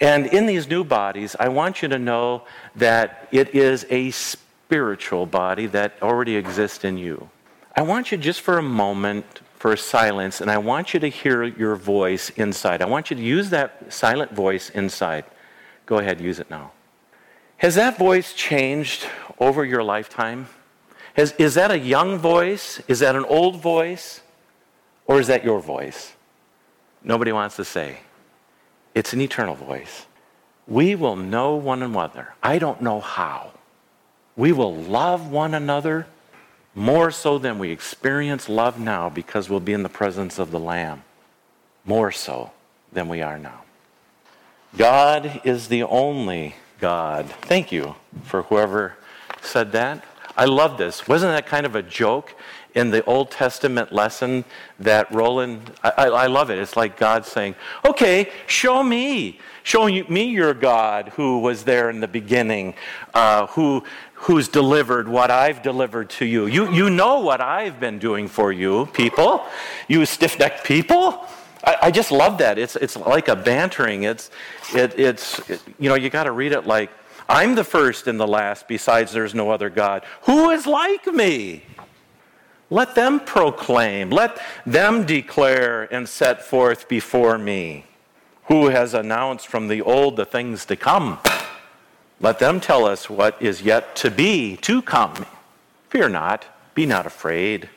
And 0.03 0.26
in 0.26 0.46
these 0.46 0.68
new 0.68 0.82
bodies, 0.82 1.36
I 1.38 1.48
want 1.48 1.80
you 1.80 1.86
to 1.86 1.98
know 1.98 2.42
that 2.74 3.28
it 3.30 3.55
is 3.55 3.86
a 3.88 4.11
spiritual 4.11 5.26
body 5.26 5.66
that 5.66 5.94
already 6.03 6.34
exists 6.34 6.82
in 6.82 6.98
you. 6.98 7.30
I 7.76 7.82
want 7.82 8.11
you 8.11 8.18
just 8.18 8.40
for 8.40 8.59
a 8.59 8.62
moment 8.62 9.42
for 9.55 9.72
a 9.72 9.78
silence, 9.78 10.40
and 10.40 10.50
I 10.50 10.59
want 10.59 10.92
you 10.92 10.98
to 10.98 11.07
hear 11.07 11.44
your 11.44 11.76
voice 11.76 12.30
inside. 12.30 12.82
I 12.82 12.86
want 12.86 13.12
you 13.12 13.16
to 13.16 13.22
use 13.22 13.50
that 13.50 13.92
silent 13.92 14.32
voice 14.32 14.70
inside. 14.70 15.24
Go 15.86 15.98
ahead, 15.98 16.20
use 16.20 16.40
it 16.40 16.50
now. 16.50 16.72
Has 17.59 17.76
that 17.76 17.96
voice 17.96 18.32
changed 18.32 19.07
over 19.38 19.64
your 19.64 19.84
lifetime? 19.84 20.48
Has, 21.14 21.30
is 21.38 21.55
that 21.55 21.70
a 21.70 21.78
young 21.78 22.18
voice? 22.18 22.82
Is 22.88 22.98
that 22.98 23.14
an 23.14 23.24
old 23.26 23.62
voice? 23.62 24.20
Or 25.07 25.20
is 25.20 25.28
that 25.28 25.44
your 25.44 25.61
voice? 25.61 26.12
Nobody 27.05 27.30
wants 27.30 27.55
to 27.55 27.64
say. 27.64 27.98
It's 28.95 29.12
an 29.12 29.20
eternal 29.20 29.55
voice. 29.55 30.07
We 30.66 30.95
will 30.95 31.16
know 31.16 31.57
one 31.57 31.82
another. 31.82 32.34
I 32.43 32.59
don't 32.59 32.82
know 32.82 33.01
how. 33.01 33.53
We 34.36 34.53
will 34.53 34.74
love 34.74 35.30
one 35.30 35.55
another 35.55 36.07
more 36.74 37.11
so 37.11 37.38
than 37.38 37.59
we 37.59 37.70
experience 37.70 38.49
love 38.49 38.78
now 38.78 39.09
because 39.09 39.51
we'll 39.51 39.61
be 39.61 39.72
in 39.72 39.82
the 39.82 39.88
presence 39.88 40.38
of 40.38 40.51
the 40.51 40.61
Lamb. 40.61 41.03
More 41.84 42.12
so 42.12 42.53
than 42.93 43.09
we 43.09 43.20
are 43.22 43.38
now. 43.38 43.62
God 44.76 45.43
is 45.45 45.68
the 45.68 45.82
only 45.82 46.55
God. 46.80 47.26
Thank 47.43 47.72
you 47.72 47.97
for 48.24 48.43
whoever 48.43 48.95
said 49.43 49.72
that. 49.72 50.05
I 50.36 50.47
love 50.47 50.78
this. 50.78 51.07
Wasn't 51.07 51.32
that 51.32 51.47
kind 51.47 51.66
of 51.66 51.74
a 51.74 51.82
joke 51.82 52.34
in 52.74 52.90
the 52.90 53.04
Old 53.04 53.30
Testament 53.30 53.92
lesson 53.92 54.44
that 54.80 55.12
Roland, 55.12 55.72
I, 55.82 55.90
I, 55.90 56.26
love 56.26 56.50
it. 56.50 56.58
It's 56.58 56.76
like 56.76 56.96
God 56.96 57.26
saying, 57.26 57.54
okay, 57.84 58.30
show 58.46 58.82
me. 58.82 59.38
Show 59.62 59.86
me 59.86 60.24
your 60.24 60.54
God 60.54 61.10
who 61.10 61.38
was 61.38 61.64
there 61.64 61.90
in 61.90 62.00
the 62.00 62.08
beginning, 62.08 62.74
uh, 63.14 63.46
who, 63.48 63.84
who's 64.14 64.48
delivered 64.48 65.08
what 65.08 65.30
I've 65.30 65.62
delivered 65.62 66.10
to 66.10 66.24
you. 66.24 66.46
You, 66.46 66.72
you 66.72 66.90
know 66.90 67.20
what 67.20 67.40
I've 67.40 67.78
been 67.78 67.98
doing 67.98 68.26
for 68.26 68.52
you, 68.52 68.86
people. 68.86 69.44
You 69.86 70.04
stiff 70.06 70.38
necked 70.38 70.64
people. 70.64 71.26
I, 71.64 71.90
just 71.92 72.10
love 72.10 72.38
that. 72.38 72.58
It's, 72.58 72.74
it's 72.74 72.96
like 72.96 73.28
a 73.28 73.36
bantering. 73.36 74.02
It's, 74.02 74.30
it, 74.74 74.98
it's 74.98 75.48
it, 75.48 75.62
you 75.78 75.88
know, 75.88 75.94
you 75.94 76.10
got 76.10 76.24
to 76.24 76.32
read 76.32 76.50
it 76.50 76.66
like, 76.66 76.90
I'm 77.28 77.54
the 77.54 77.62
first 77.62 78.08
and 78.08 78.18
the 78.18 78.26
last, 78.26 78.66
besides 78.66 79.12
there's 79.12 79.34
no 79.34 79.50
other 79.50 79.70
God. 79.70 80.04
Who 80.22 80.50
is 80.50 80.66
like 80.66 81.06
me? 81.06 81.62
Let 82.72 82.94
them 82.94 83.20
proclaim, 83.20 84.08
let 84.08 84.40
them 84.64 85.04
declare 85.04 85.82
and 85.92 86.08
set 86.08 86.42
forth 86.42 86.88
before 86.88 87.36
me. 87.36 87.84
Who 88.44 88.68
has 88.68 88.94
announced 88.94 89.46
from 89.46 89.68
the 89.68 89.82
old 89.82 90.16
the 90.16 90.24
things 90.24 90.64
to 90.64 90.76
come? 90.76 91.18
Let 92.18 92.38
them 92.38 92.60
tell 92.60 92.86
us 92.86 93.10
what 93.10 93.36
is 93.42 93.60
yet 93.60 93.94
to 93.96 94.10
be, 94.10 94.56
to 94.62 94.80
come. 94.80 95.26
Fear 95.90 96.08
not, 96.08 96.46
be 96.74 96.86
not 96.86 97.04
afraid. 97.04 97.68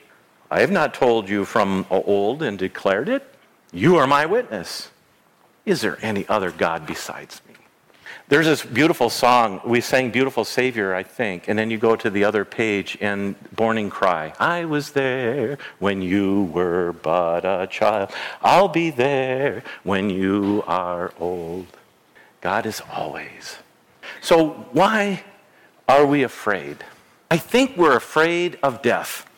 I 0.50 0.62
have 0.62 0.72
not 0.72 0.94
told 0.94 1.28
you 1.28 1.44
from 1.44 1.86
old 1.92 2.42
and 2.42 2.58
declared 2.58 3.10
it. 3.10 3.36
You 3.74 3.98
are 3.98 4.08
my 4.08 4.26
witness. 4.26 4.92
Is 5.66 5.82
there 5.82 5.98
any 6.02 6.26
other 6.30 6.52
God 6.52 6.88
besides? 6.88 7.42
There's 8.28 8.48
this 8.48 8.66
beautiful 8.66 9.12
song. 9.12 9.62
We 9.64 9.82
sang 9.82 10.10
Beautiful 10.10 10.46
Savior, 10.46 10.96
I 10.96 11.04
think. 11.04 11.48
And 11.48 11.60
then 11.60 11.70
you 11.70 11.78
go 11.78 11.96
to 11.96 12.10
the 12.10 12.24
other 12.24 12.44
page 12.44 12.98
and 13.00 13.36
Borning 13.56 13.92
Cry. 13.92 14.34
I 14.40 14.66
was 14.66 14.94
there 14.94 15.60
when 15.78 16.02
you 16.02 16.46
were 16.46 16.94
but 16.94 17.46
a 17.46 17.68
child. 17.68 18.10
I'll 18.42 18.68
be 18.68 18.90
there 18.90 19.62
when 19.84 20.10
you 20.10 20.64
are 20.66 21.14
old. 21.20 21.68
God 22.42 22.66
is 22.66 22.82
always. 22.92 23.58
So 24.22 24.50
why 24.72 25.24
are 25.88 26.08
we 26.08 26.24
afraid? 26.24 26.84
I 27.30 27.38
think 27.38 27.78
we're 27.78 27.96
afraid 27.96 28.58
of 28.64 28.82
death. 28.82 29.30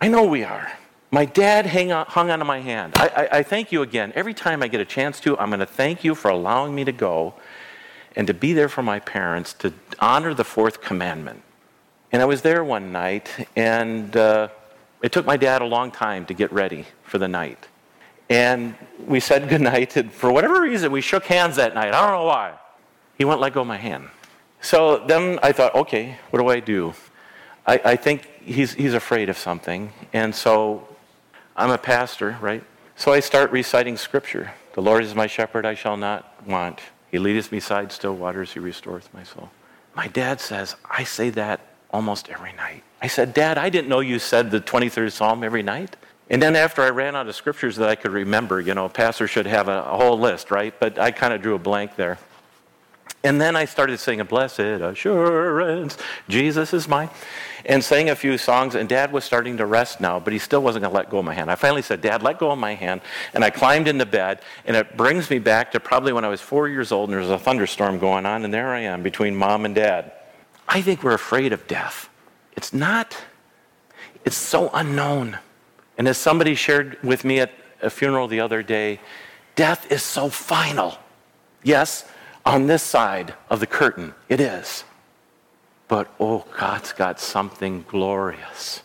I 0.00 0.08
know 0.08 0.24
we 0.24 0.42
are. 0.42 0.72
My 1.12 1.24
dad 1.24 1.66
on, 1.92 2.06
hung 2.06 2.30
onto 2.30 2.44
my 2.44 2.58
hand. 2.58 2.94
I, 2.96 3.06
I, 3.06 3.38
I 3.38 3.42
thank 3.44 3.70
you 3.70 3.82
again. 3.82 4.12
Every 4.16 4.34
time 4.34 4.60
I 4.60 4.66
get 4.66 4.80
a 4.80 4.84
chance 4.84 5.20
to, 5.20 5.38
I'm 5.38 5.50
going 5.50 5.60
to 5.60 5.66
thank 5.66 6.02
you 6.02 6.16
for 6.16 6.32
allowing 6.32 6.74
me 6.74 6.82
to 6.82 6.90
go 6.90 7.34
and 8.16 8.26
to 8.26 8.34
be 8.34 8.52
there 8.52 8.68
for 8.68 8.82
my 8.82 9.00
parents 9.00 9.52
to 9.54 9.72
honor 9.98 10.34
the 10.34 10.44
fourth 10.44 10.80
commandment. 10.80 11.42
And 12.12 12.22
I 12.22 12.24
was 12.26 12.42
there 12.42 12.62
one 12.62 12.92
night, 12.92 13.48
and 13.56 14.16
uh, 14.16 14.48
it 15.02 15.12
took 15.12 15.26
my 15.26 15.36
dad 15.36 15.62
a 15.62 15.66
long 15.66 15.90
time 15.90 16.26
to 16.26 16.34
get 16.34 16.52
ready 16.52 16.86
for 17.02 17.18
the 17.18 17.28
night. 17.28 17.66
And 18.30 18.74
we 19.06 19.20
said 19.20 19.48
goodnight, 19.50 19.96
and 19.96 20.12
for 20.12 20.32
whatever 20.32 20.60
reason, 20.60 20.92
we 20.92 21.00
shook 21.00 21.24
hands 21.24 21.56
that 21.56 21.74
night. 21.74 21.92
I 21.92 22.00
don't 22.00 22.18
know 22.18 22.24
why. 22.24 22.54
He 23.18 23.24
wouldn't 23.24 23.40
let 23.40 23.52
go 23.52 23.62
of 23.62 23.66
my 23.66 23.76
hand. 23.76 24.08
So 24.60 25.04
then 25.06 25.38
I 25.42 25.52
thought, 25.52 25.74
okay, 25.74 26.18
what 26.30 26.40
do 26.40 26.48
I 26.48 26.60
do? 26.60 26.94
I, 27.66 27.80
I 27.84 27.96
think 27.96 28.28
he's, 28.42 28.74
he's 28.74 28.94
afraid 28.94 29.28
of 29.28 29.36
something. 29.36 29.92
And 30.12 30.34
so 30.34 30.88
I'm 31.56 31.70
a 31.70 31.78
pastor, 31.78 32.38
right? 32.40 32.64
So 32.96 33.12
I 33.12 33.20
start 33.20 33.50
reciting 33.50 33.96
scripture. 33.96 34.52
The 34.74 34.82
Lord 34.82 35.04
is 35.04 35.14
my 35.14 35.26
shepherd, 35.26 35.66
I 35.66 35.74
shall 35.74 35.96
not 35.96 36.46
want. 36.46 36.80
He 37.14 37.20
leadeth 37.20 37.52
me 37.52 37.58
beside 37.58 37.92
still 37.92 38.16
waters, 38.16 38.54
he 38.54 38.58
restoreth 38.58 39.08
my 39.14 39.22
soul. 39.22 39.48
My 39.94 40.08
dad 40.08 40.40
says, 40.40 40.74
I 40.90 41.04
say 41.04 41.30
that 41.30 41.60
almost 41.92 42.28
every 42.28 42.52
night. 42.54 42.82
I 43.00 43.06
said, 43.06 43.32
Dad, 43.32 43.56
I 43.56 43.68
didn't 43.68 43.88
know 43.88 44.00
you 44.00 44.18
said 44.18 44.50
the 44.50 44.60
23rd 44.60 45.12
Psalm 45.12 45.44
every 45.44 45.62
night. 45.62 45.94
And 46.28 46.42
then 46.42 46.56
after 46.56 46.82
I 46.82 46.90
ran 46.90 47.14
out 47.14 47.28
of 47.28 47.36
scriptures 47.36 47.76
that 47.76 47.88
I 47.88 47.94
could 47.94 48.10
remember, 48.10 48.60
you 48.60 48.74
know, 48.74 48.86
a 48.86 48.88
pastor 48.88 49.28
should 49.28 49.46
have 49.46 49.68
a, 49.68 49.84
a 49.84 49.96
whole 49.96 50.18
list, 50.18 50.50
right? 50.50 50.74
But 50.80 50.98
I 50.98 51.12
kind 51.12 51.32
of 51.32 51.40
drew 51.40 51.54
a 51.54 51.58
blank 51.60 51.94
there. 51.94 52.18
And 53.24 53.40
then 53.40 53.56
I 53.56 53.64
started 53.64 53.98
singing, 53.98 54.26
Blessed 54.26 54.60
Assurance, 54.60 55.96
Jesus 56.28 56.74
is 56.74 56.86
mine, 56.86 57.08
and 57.64 57.82
sang 57.82 58.10
a 58.10 58.14
few 58.14 58.36
songs. 58.36 58.74
And 58.74 58.86
Dad 58.86 59.12
was 59.12 59.24
starting 59.24 59.56
to 59.56 59.64
rest 59.64 59.98
now, 59.98 60.20
but 60.20 60.34
he 60.34 60.38
still 60.38 60.62
wasn't 60.62 60.82
going 60.82 60.92
to 60.92 60.96
let 60.96 61.08
go 61.08 61.20
of 61.20 61.24
my 61.24 61.32
hand. 61.32 61.50
I 61.50 61.54
finally 61.54 61.80
said, 61.80 62.02
Dad, 62.02 62.22
let 62.22 62.38
go 62.38 62.50
of 62.50 62.58
my 62.58 62.74
hand. 62.74 63.00
And 63.32 63.42
I 63.42 63.48
climbed 63.48 63.88
into 63.88 64.04
bed, 64.04 64.42
and 64.66 64.76
it 64.76 64.98
brings 64.98 65.30
me 65.30 65.38
back 65.38 65.72
to 65.72 65.80
probably 65.80 66.12
when 66.12 66.22
I 66.22 66.28
was 66.28 66.42
four 66.42 66.68
years 66.68 66.92
old, 66.92 67.08
and 67.08 67.14
there 67.14 67.20
was 67.20 67.30
a 67.30 67.38
thunderstorm 67.38 67.98
going 67.98 68.26
on, 68.26 68.44
and 68.44 68.52
there 68.52 68.74
I 68.74 68.80
am 68.80 69.02
between 69.02 69.34
mom 69.34 69.64
and 69.64 69.74
dad. 69.74 70.12
I 70.68 70.82
think 70.82 71.02
we're 71.02 71.14
afraid 71.14 71.54
of 71.54 71.66
death. 71.66 72.10
It's 72.56 72.74
not, 72.74 73.16
it's 74.26 74.36
so 74.36 74.70
unknown. 74.74 75.38
And 75.96 76.06
as 76.06 76.18
somebody 76.18 76.54
shared 76.54 77.02
with 77.02 77.24
me 77.24 77.40
at 77.40 77.52
a 77.80 77.88
funeral 77.88 78.28
the 78.28 78.40
other 78.40 78.62
day, 78.62 79.00
death 79.56 79.90
is 79.90 80.02
so 80.02 80.28
final. 80.28 80.98
Yes, 81.62 82.04
on 82.44 82.66
this 82.66 82.82
side 82.82 83.34
of 83.50 83.60
the 83.60 83.66
curtain. 83.66 84.14
It 84.28 84.40
is. 84.40 84.84
But 85.88 86.08
oh, 86.18 86.46
God's 86.56 86.92
got 86.92 87.20
something 87.20 87.84
glorious. 87.88 88.82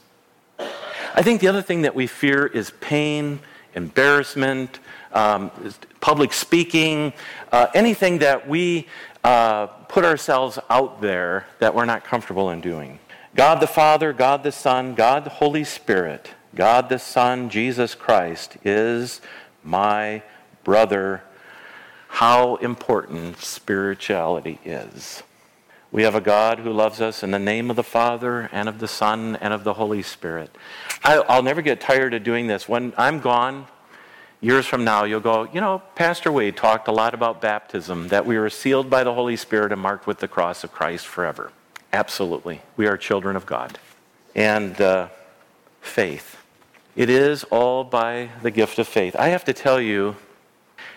I 0.59 1.21
think 1.21 1.41
the 1.41 1.47
other 1.47 1.61
thing 1.61 1.81
that 1.83 1.95
we 1.95 2.07
fear 2.07 2.45
is 2.45 2.71
pain, 2.81 3.39
embarrassment, 3.73 4.79
um, 5.11 5.51
public 6.01 6.33
speaking, 6.33 7.13
uh, 7.51 7.67
anything 7.73 8.19
that 8.19 8.47
we 8.47 8.87
uh, 9.23 9.67
put 9.67 10.05
ourselves 10.05 10.59
out 10.69 11.01
there 11.01 11.47
that 11.59 11.73
we're 11.73 11.85
not 11.85 12.03
comfortable 12.03 12.51
in 12.51 12.61
doing. 12.61 12.99
God 13.35 13.59
the 13.59 13.67
Father, 13.67 14.13
God 14.13 14.43
the 14.43 14.51
Son, 14.51 14.95
God 14.95 15.23
the 15.23 15.29
Holy 15.29 15.63
Spirit, 15.63 16.29
God 16.55 16.89
the 16.89 16.99
Son, 16.99 17.49
Jesus 17.49 17.95
Christ 17.95 18.57
is 18.63 19.21
my 19.63 20.21
brother 20.63 21.23
how 22.19 22.57
important 22.57 23.37
spirituality 23.37 24.59
is. 24.65 25.23
We 25.89 26.03
have 26.03 26.15
a 26.15 26.19
God 26.19 26.59
who 26.59 26.69
loves 26.69 26.99
us 26.99 27.23
in 27.23 27.31
the 27.31 27.39
name 27.39 27.69
of 27.69 27.77
the 27.77 27.81
Father 27.81 28.49
and 28.51 28.67
of 28.67 28.79
the 28.79 28.89
Son 28.89 29.37
and 29.37 29.53
of 29.53 29.63
the 29.63 29.75
Holy 29.75 30.01
Spirit. 30.01 30.53
I, 31.01 31.19
will 31.19 31.43
never 31.43 31.61
get 31.61 31.79
tired 31.79 32.13
of 32.13 32.25
doing 32.25 32.47
this. 32.47 32.67
When 32.67 32.91
I'm 32.97 33.21
gone, 33.21 33.67
years 34.41 34.65
from 34.65 34.83
now, 34.83 35.05
you'll 35.05 35.21
go, 35.21 35.45
you 35.53 35.61
know, 35.61 35.81
Pastor 35.95 36.29
Wade 36.29 36.57
talked 36.57 36.89
a 36.89 36.91
lot 36.91 37.13
about 37.13 37.39
baptism, 37.39 38.09
that 38.09 38.25
we 38.25 38.35
are 38.35 38.49
sealed 38.49 38.89
by 38.89 39.05
the 39.05 39.13
Holy 39.13 39.37
Spirit 39.37 39.71
and 39.71 39.79
marked 39.79 40.05
with 40.05 40.19
the 40.19 40.27
cross 40.27 40.65
of 40.65 40.73
Christ 40.73 41.07
forever. 41.07 41.53
Absolutely. 41.93 42.59
We 42.75 42.85
are 42.87 42.97
children 42.97 43.37
of 43.37 43.45
God. 43.45 43.79
And 44.35 44.81
uh, 44.81 45.07
faith. 45.79 46.35
It 46.97 47.09
is 47.09 47.45
all 47.45 47.85
by 47.85 48.27
the 48.41 48.51
gift 48.51 48.77
of 48.77 48.89
faith. 48.89 49.15
I 49.15 49.29
have 49.29 49.45
to 49.45 49.53
tell 49.53 49.79
you, 49.79 50.17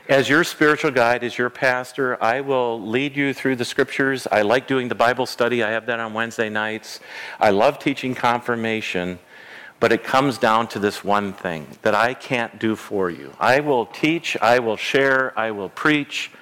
as 0.08 0.28
your 0.28 0.42
spiritual 0.42 0.90
guide, 0.90 1.22
as 1.22 1.38
your 1.38 1.50
pastor, 1.50 2.22
I 2.22 2.40
will 2.40 2.80
lead 2.80 3.16
you 3.16 3.32
through 3.32 3.56
the 3.56 3.64
scriptures. 3.64 4.26
I 4.30 4.42
like 4.42 4.66
doing 4.66 4.88
the 4.88 4.94
Bible 4.94 5.26
study. 5.26 5.62
I 5.62 5.70
have 5.70 5.86
that 5.86 6.00
on 6.00 6.12
Wednesday 6.12 6.48
nights. 6.48 7.00
I 7.38 7.50
love 7.50 7.78
teaching 7.78 8.14
confirmation, 8.14 9.20
but 9.78 9.92
it 9.92 10.02
comes 10.02 10.38
down 10.38 10.66
to 10.68 10.78
this 10.78 11.04
one 11.04 11.32
thing 11.32 11.66
that 11.82 11.94
I 11.94 12.14
can't 12.14 12.58
do 12.58 12.74
for 12.74 13.10
you. 13.10 13.32
I 13.38 13.60
will 13.60 13.86
teach, 13.86 14.36
I 14.42 14.58
will 14.58 14.76
share, 14.76 15.38
I 15.38 15.52
will 15.52 15.68
preach, 15.68 16.32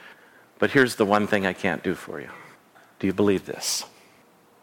but 0.59 0.71
here's 0.71 0.97
the 0.97 1.07
one 1.07 1.27
thing 1.27 1.47
I 1.47 1.53
can't 1.53 1.83
do 1.83 1.95
for 1.95 2.21
you. 2.21 2.31
Do 2.99 3.07
you 3.07 3.13
believe 3.13 3.45
this? 3.47 3.85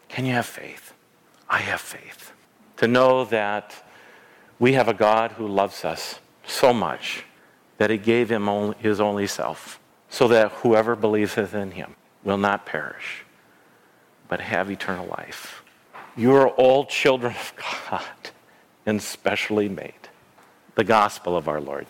Can 0.08 0.24
you 0.24 0.32
have 0.32 0.46
faith? 0.46 0.92
I 1.48 1.58
have 1.58 1.80
faith. 1.80 2.32
To 2.78 2.88
know 2.88 3.24
that 3.26 3.74
we 4.58 4.72
have 4.72 4.88
a 4.88 4.94
God 4.94 5.32
who 5.32 5.46
loves 5.46 5.84
us 5.84 6.18
so 6.46 6.72
much 6.72 7.24
that 7.78 7.90
he 7.90 7.96
gave 7.96 8.30
him 8.30 8.48
only, 8.48 8.76
his 8.78 9.00
only 9.00 9.26
self, 9.26 9.80
so 10.10 10.28
that 10.28 10.52
whoever 10.52 10.94
believeth 10.94 11.54
in 11.54 11.72
him 11.72 11.96
will 12.24 12.36
not 12.36 12.66
perish, 12.66 13.24
but 14.28 14.40
have 14.40 14.70
eternal 14.70 15.06
life. 15.06 15.62
You 16.16 16.34
are 16.34 16.48
all 16.48 16.84
children 16.84 17.34
of 17.34 17.52
God 17.90 18.30
and 18.84 19.00
specially 19.00 19.68
made. 19.68 19.94
The 20.74 20.84
gospel 20.84 21.36
of 21.36 21.48
our 21.48 21.60
Lord. 21.60 21.86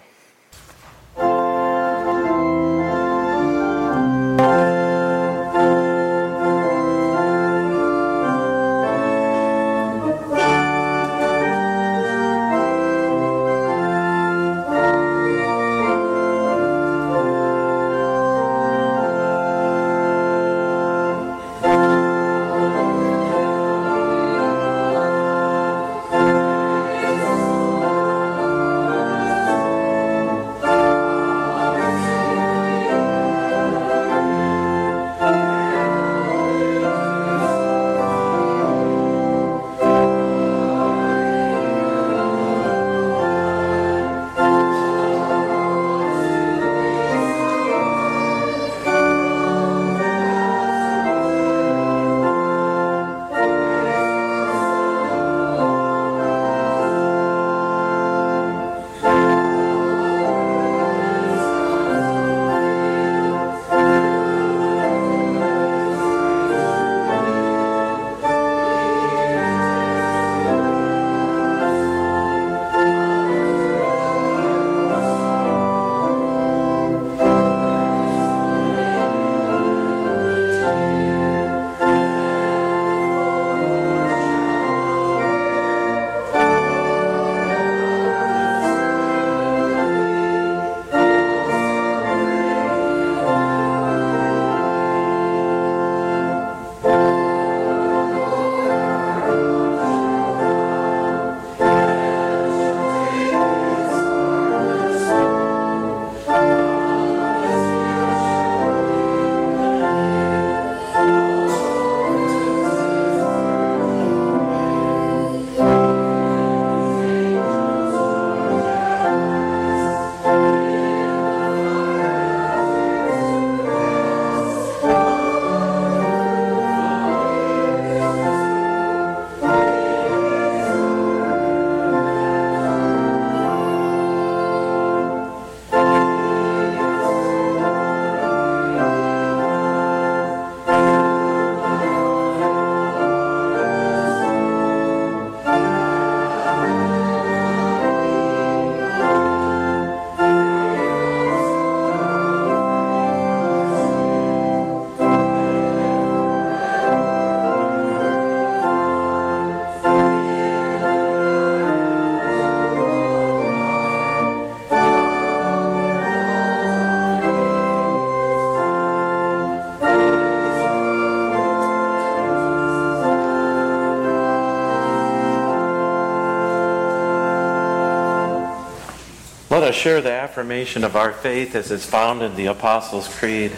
Us 179.68 179.74
share 179.74 180.00
the 180.00 180.10
affirmation 180.10 180.82
of 180.82 180.96
our 180.96 181.12
faith 181.12 181.54
as 181.54 181.70
is 181.70 181.84
found 181.84 182.22
in 182.22 182.34
the 182.36 182.46
Apostles' 182.46 183.14
Creed. 183.18 183.52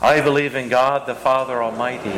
I 0.00 0.20
believe 0.20 0.54
in 0.54 0.68
God 0.68 1.08
the 1.08 1.14
Father 1.16 1.60
Almighty, 1.60 2.12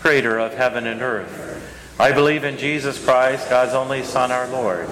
creator 0.00 0.40
of 0.40 0.54
heaven 0.54 0.88
and 0.88 1.00
earth. 1.00 1.62
I 2.00 2.10
believe 2.10 2.42
in 2.42 2.58
Jesus 2.58 3.02
Christ, 3.02 3.48
God's 3.48 3.74
only 3.74 4.02
Son, 4.02 4.32
our 4.32 4.48
Lord, 4.48 4.88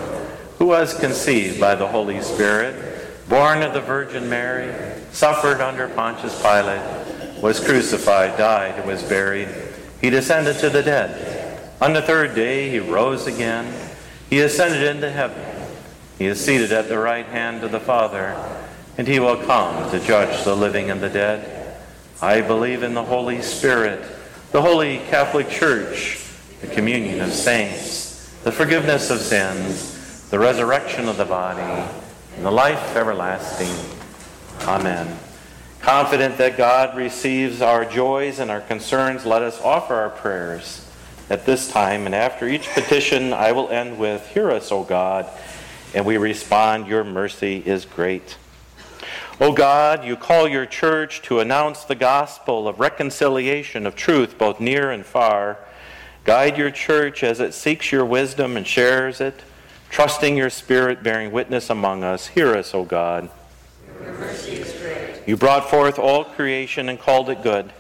who 0.59 0.67
was 0.67 1.01
conceived 1.01 1.59
by 1.59 1.75
the 1.75 1.89
Holy 1.89 2.21
Spirit, 2.21 2.77
born 3.29 3.61
of 3.61 3.75
the 3.75 3.81
Virgin 3.81 4.31
Mary, 4.31 4.73
suffered 5.11 5.61
under 5.61 5.89
Pontius 5.89 6.41
Pilate, 6.41 7.43
was 7.43 7.59
crucified, 7.59 8.39
died, 8.39 8.79
and 8.79 8.87
was 8.87 9.03
buried. 9.03 9.49
He 10.01 10.11
descended 10.11 10.59
to 10.59 10.71
the 10.71 10.85
dead. 10.85 11.75
On 11.81 11.93
the 11.93 12.03
third 12.03 12.37
day, 12.37 12.71
he 12.71 12.79
rose 12.79 13.27
again. 13.27 13.75
He 14.29 14.39
ascended 14.39 14.85
into 14.85 15.11
heaven 15.11 15.50
he 16.21 16.27
is 16.27 16.39
seated 16.39 16.71
at 16.71 16.91
the 16.91 16.99
right 16.99 17.25
hand 17.25 17.65
of 17.65 17.73
the 17.73 17.81
Father, 17.81 18.37
and 18.99 19.09
he 19.09 19.19
will 19.19 19.43
come 19.43 19.91
to 19.91 19.99
judge 19.99 20.45
the 20.45 20.55
living 20.55 20.91
and 20.91 21.01
the 21.01 21.09
dead. 21.09 21.79
I 22.21 22.43
believe 22.43 22.83
in 22.83 22.93
the 22.93 23.03
Holy 23.03 23.41
Spirit, 23.41 24.05
the 24.53 24.61
holy 24.61 24.99
Catholic 25.09 25.49
Church, 25.49 26.23
the 26.61 26.67
communion 26.67 27.23
of 27.23 27.33
saints, 27.33 28.39
the 28.45 28.53
forgiveness 28.53 29.09
of 29.09 29.21
sins, 29.21 30.29
the 30.29 30.39
resurrection 30.39 31.09
of 31.09 31.17
the 31.17 31.25
body, 31.25 31.89
and 32.37 32.45
the 32.45 32.51
life 32.51 32.95
everlasting. 32.95 33.75
Amen. 34.69 35.19
Confident 35.81 36.37
that 36.37 36.59
God 36.59 36.99
receives 36.99 37.63
our 37.63 37.87
joys 37.87 38.41
and 38.41 38.51
our 38.51 38.61
concerns, 38.61 39.25
let 39.25 39.41
us 39.41 39.59
offer 39.63 39.95
our 39.95 40.11
prayers 40.11 40.87
at 41.31 41.47
this 41.47 41.73
time. 41.73 42.05
And 42.05 42.15
after 42.15 42.47
each 42.47 42.69
petition, 42.75 43.33
I 43.33 43.53
will 43.53 43.71
end 43.71 43.99
with, 43.99 44.27
Hear 44.27 44.51
us, 44.51 44.71
O 44.71 44.85
God. 44.85 45.27
And 45.95 46.07
we 46.07 46.17
respond, 46.17 46.87
Your 46.87 47.05
mercy 47.05 47.63
is 47.65 47.85
great. 47.85 48.37
O 49.41 49.53
God, 49.53 50.05
you 50.05 50.17
call 50.17 50.47
your 50.47 50.67
church 50.67 51.23
to 51.23 51.41
announce 51.41 51.85
the 51.85 51.95
gospel 51.95 52.69
of 52.69 52.79
reconciliation, 52.79 53.87
of 53.87 53.97
truth, 53.97 54.37
both 54.37 54.61
near 54.61 54.91
and 54.91 55.05
far. 55.05 55.59
Guide 56.25 56.59
your 56.59 56.71
church 56.71 57.25
as 57.25 57.41
it 57.41 57.55
seeks 57.55 57.91
your 57.91 58.05
wisdom 58.05 58.57
and 58.57 58.67
shares 58.67 59.21
it, 59.21 59.43
trusting 59.89 60.37
your 60.37 60.51
spirit, 60.51 61.03
bearing 61.03 61.33
witness 61.33 61.71
among 61.71 62.05
us. 62.05 62.27
Hear 62.27 62.55
us, 62.55 62.75
O 62.75 62.85
God. 62.85 63.31
Your 64.03 64.13
mercy 64.13 64.57
is 64.57 64.73
great. 64.75 65.27
You 65.27 65.39
brought 65.39 65.71
forth 65.71 65.99
all 65.99 66.25
creation 66.25 66.91
and 66.91 67.01
called 67.01 67.31
it 67.31 67.43
good. 67.43 67.73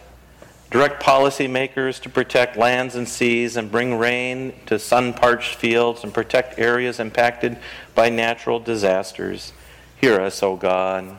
Direct 0.70 1.02
policymakers 1.02 2.00
to 2.02 2.08
protect 2.08 2.56
lands 2.56 2.94
and 2.94 3.08
seas 3.08 3.56
and 3.56 3.70
bring 3.70 3.98
rain 3.98 4.54
to 4.66 4.78
sun 4.78 5.12
parched 5.12 5.56
fields 5.56 6.04
and 6.04 6.14
protect 6.14 6.58
areas 6.58 7.00
impacted 7.00 7.58
by 7.94 8.08
natural 8.08 8.60
disasters. 8.60 9.52
Hear 10.00 10.20
us, 10.20 10.42
O 10.42 10.56
God. 10.56 11.18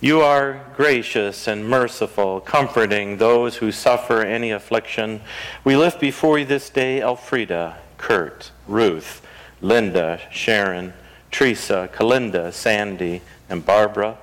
You 0.00 0.20
are 0.20 0.64
gracious 0.76 1.48
and 1.48 1.68
merciful, 1.68 2.40
comforting 2.40 3.16
those 3.16 3.56
who 3.56 3.72
suffer 3.72 4.20
any 4.20 4.50
affliction. 4.50 5.22
We 5.64 5.76
lift 5.76 6.00
before 6.00 6.38
you 6.38 6.44
this 6.44 6.68
day 6.68 7.00
Elfrida, 7.00 7.78
Kurt, 7.96 8.52
Ruth, 8.68 9.26
Linda, 9.62 10.20
Sharon, 10.30 10.92
Teresa, 11.30 11.88
Kalinda, 11.92 12.52
Sandy, 12.52 13.22
and 13.48 13.64
Barbara, 13.64 14.18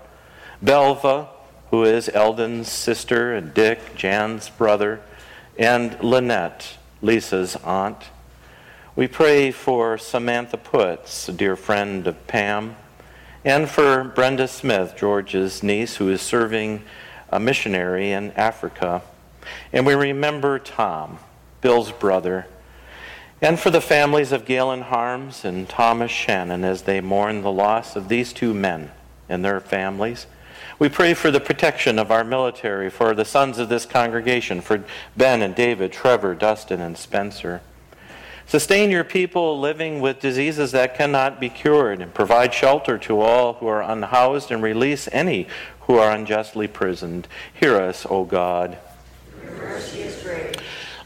Belva, 0.61 1.27
who 1.71 1.83
is 1.83 2.09
Eldon's 2.13 2.71
sister, 2.71 3.33
and 3.33 3.53
Dick, 3.53 3.95
Jan's 3.95 4.49
brother, 4.49 5.01
and 5.57 5.99
Lynette, 6.03 6.77
Lisa's 7.01 7.55
aunt. 7.63 8.05
We 8.95 9.07
pray 9.07 9.49
for 9.49 9.97
Samantha 9.97 10.55
Putz, 10.55 11.27
a 11.27 11.31
dear 11.31 11.55
friend 11.55 12.05
of 12.05 12.27
Pam, 12.27 12.75
and 13.43 13.67
for 13.67 14.03
Brenda 14.03 14.47
Smith, 14.47 14.93
George's 14.95 15.63
niece, 15.63 15.95
who 15.95 16.09
is 16.09 16.21
serving 16.21 16.83
a 17.31 17.39
missionary 17.39 18.11
in 18.11 18.29
Africa. 18.33 19.01
And 19.71 19.87
we 19.87 19.95
remember 19.95 20.59
Tom, 20.59 21.17
Bill's 21.59 21.91
brother, 21.91 22.45
and 23.41 23.59
for 23.59 23.71
the 23.71 23.81
families 23.81 24.31
of 24.31 24.45
Galen 24.45 24.83
Harms 24.83 25.43
and 25.43 25.67
Thomas 25.67 26.11
Shannon 26.11 26.63
as 26.63 26.83
they 26.83 27.01
mourn 27.01 27.41
the 27.41 27.51
loss 27.51 27.95
of 27.95 28.09
these 28.09 28.31
two 28.31 28.53
men 28.53 28.91
and 29.27 29.43
their 29.43 29.59
families. 29.59 30.27
We 30.77 30.87
pray 30.87 31.15
for 31.15 31.31
the 31.31 31.39
protection 31.39 31.97
of 31.97 32.11
our 32.11 32.23
military, 32.23 32.91
for 32.91 33.15
the 33.15 33.25
sons 33.25 33.57
of 33.57 33.69
this 33.69 33.87
congregation, 33.87 34.61
for 34.61 34.83
Ben 35.17 35.41
and 35.41 35.55
David, 35.55 35.91
Trevor, 35.91 36.35
Dustin, 36.35 36.79
and 36.79 36.95
Spencer. 36.95 37.61
Sustain 38.53 38.91
your 38.91 39.03
people 39.03 39.59
living 39.59 39.99
with 39.99 40.19
diseases 40.19 40.73
that 40.73 40.93
cannot 40.93 41.39
be 41.39 41.49
cured, 41.49 41.99
and 41.99 42.13
provide 42.13 42.53
shelter 42.53 42.99
to 42.99 43.19
all 43.19 43.53
who 43.53 43.65
are 43.65 43.81
unhoused, 43.81 44.51
and 44.51 44.61
release 44.61 45.09
any 45.11 45.47
who 45.87 45.95
are 45.95 46.11
unjustly 46.11 46.67
prisoned. 46.67 47.27
Hear 47.51 47.77
us, 47.77 48.05
O 48.07 48.25
God. 48.25 48.77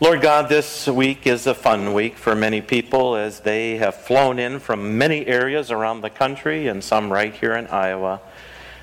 Lord 0.01 0.19
God, 0.19 0.49
this 0.49 0.87
week 0.87 1.25
is 1.25 1.47
a 1.47 1.53
fun 1.55 1.93
week 1.93 2.17
for 2.17 2.35
many 2.35 2.59
people 2.59 3.15
as 3.15 3.39
they 3.39 3.77
have 3.77 3.95
flown 3.95 4.39
in 4.39 4.59
from 4.59 4.97
many 4.97 5.25
areas 5.25 5.71
around 5.71 6.01
the 6.01 6.09
country 6.09 6.67
and 6.67 6.83
some 6.83 7.13
right 7.13 7.33
here 7.33 7.53
in 7.53 7.67
Iowa 7.67 8.19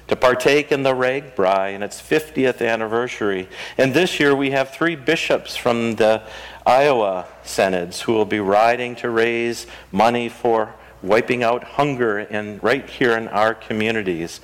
to 0.09 0.17
partake 0.17 0.73
in 0.73 0.85
the 0.85 0.95
RAGBRAI 0.95 1.75
and 1.75 1.85
its 1.85 2.01
50th 2.01 2.67
anniversary. 2.67 3.47
And 3.77 3.93
this 3.93 4.19
year 4.19 4.35
we 4.35 4.53
have 4.53 4.71
three 4.71 4.97
bishops 4.97 5.55
from 5.55 5.97
the 5.97 6.23
Iowa 6.65 7.27
synods 7.45 8.03
who 8.03 8.13
will 8.13 8.25
be 8.25 8.41
riding 8.41 8.97
to 8.97 9.11
raise 9.11 9.67
money 9.93 10.29
for 10.29 10.75
wiping 11.03 11.43
out 11.43 11.65
hunger 11.65 12.19
in, 12.19 12.59
right 12.61 12.89
here 12.89 13.17
in 13.17 13.29
our 13.29 13.55
communities. 13.55 14.41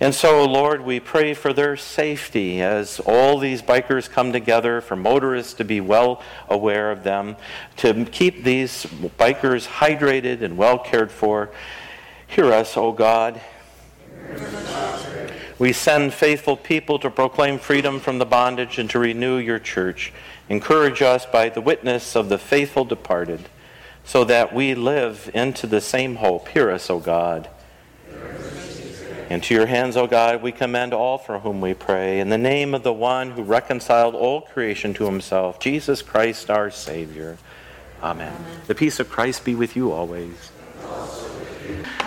And 0.00 0.14
so, 0.14 0.44
Lord, 0.44 0.80
we 0.80 0.98
pray 0.98 1.34
for 1.34 1.52
their 1.52 1.76
safety 1.76 2.60
as 2.60 3.00
all 3.00 3.38
these 3.38 3.62
bikers 3.62 4.10
come 4.10 4.32
together, 4.32 4.80
for 4.80 4.96
motorists 4.96 5.54
to 5.54 5.64
be 5.64 5.80
well 5.80 6.20
aware 6.48 6.90
of 6.90 7.04
them, 7.04 7.36
to 7.76 8.04
keep 8.06 8.42
these 8.42 8.86
bikers 9.18 9.66
hydrated 9.68 10.42
and 10.42 10.56
well 10.56 10.78
cared 10.78 11.12
for. 11.12 11.50
Hear 12.26 12.52
us, 12.52 12.76
O 12.76 12.90
God. 12.90 13.40
We 15.58 15.72
send 15.72 16.12
faithful 16.12 16.56
people 16.56 16.98
to 16.98 17.10
proclaim 17.10 17.58
freedom 17.58 18.00
from 18.00 18.18
the 18.18 18.26
bondage 18.26 18.78
and 18.78 18.90
to 18.90 18.98
renew 18.98 19.36
your 19.36 19.60
church. 19.60 20.12
Encourage 20.48 21.00
us 21.02 21.26
by 21.26 21.48
the 21.48 21.60
witness 21.60 22.14
of 22.14 22.28
the 22.28 22.38
faithful 22.38 22.84
departed, 22.84 23.48
so 24.04 24.24
that 24.24 24.54
we 24.54 24.74
live 24.74 25.30
into 25.32 25.66
the 25.66 25.80
same 25.80 26.16
hope. 26.16 26.48
Hear 26.48 26.70
us, 26.70 26.90
O 26.90 26.98
God. 26.98 27.48
Into 29.30 29.54
your 29.54 29.66
hands, 29.66 29.96
O 29.96 30.06
God, 30.06 30.42
we 30.42 30.52
commend 30.52 30.92
all 30.92 31.16
for 31.16 31.38
whom 31.38 31.62
we 31.62 31.72
pray. 31.72 32.20
In 32.20 32.28
the 32.28 32.36
name 32.36 32.74
of 32.74 32.82
the 32.82 32.92
one 32.92 33.30
who 33.30 33.42
reconciled 33.42 34.14
all 34.14 34.42
creation 34.42 34.92
to 34.94 35.06
himself, 35.06 35.58
Jesus 35.58 36.02
Christ 36.02 36.50
our 36.50 36.70
Savior. 36.70 37.38
Amen. 38.02 38.34
Amen. 38.34 38.60
The 38.66 38.74
peace 38.74 39.00
of 39.00 39.08
Christ 39.08 39.44
be 39.44 39.54
with 39.54 39.76
you 39.76 39.92
always. 39.92 40.50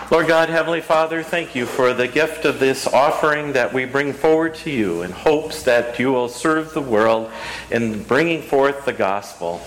Lord 0.10 0.28
God, 0.28 0.48
Heavenly 0.48 0.80
Father, 0.80 1.22
thank 1.22 1.54
you 1.54 1.66
for 1.66 1.94
the 1.94 2.08
gift 2.08 2.46
of 2.46 2.62
this 2.62 2.88
offering 2.88 3.52
that 3.52 3.74
we 3.74 3.84
bring 3.84 4.14
forward 4.14 4.56
to 4.56 4.72
you 4.72 5.02
in 5.02 5.12
hopes 5.12 5.64
that 5.64 6.00
you 6.00 6.14
will 6.14 6.30
serve 6.30 6.74
the 6.74 6.82
world 6.82 7.30
in 7.72 8.04
bringing 8.04 8.42
forth 8.42 8.86
the 8.86 8.94
gospel. 8.94 9.62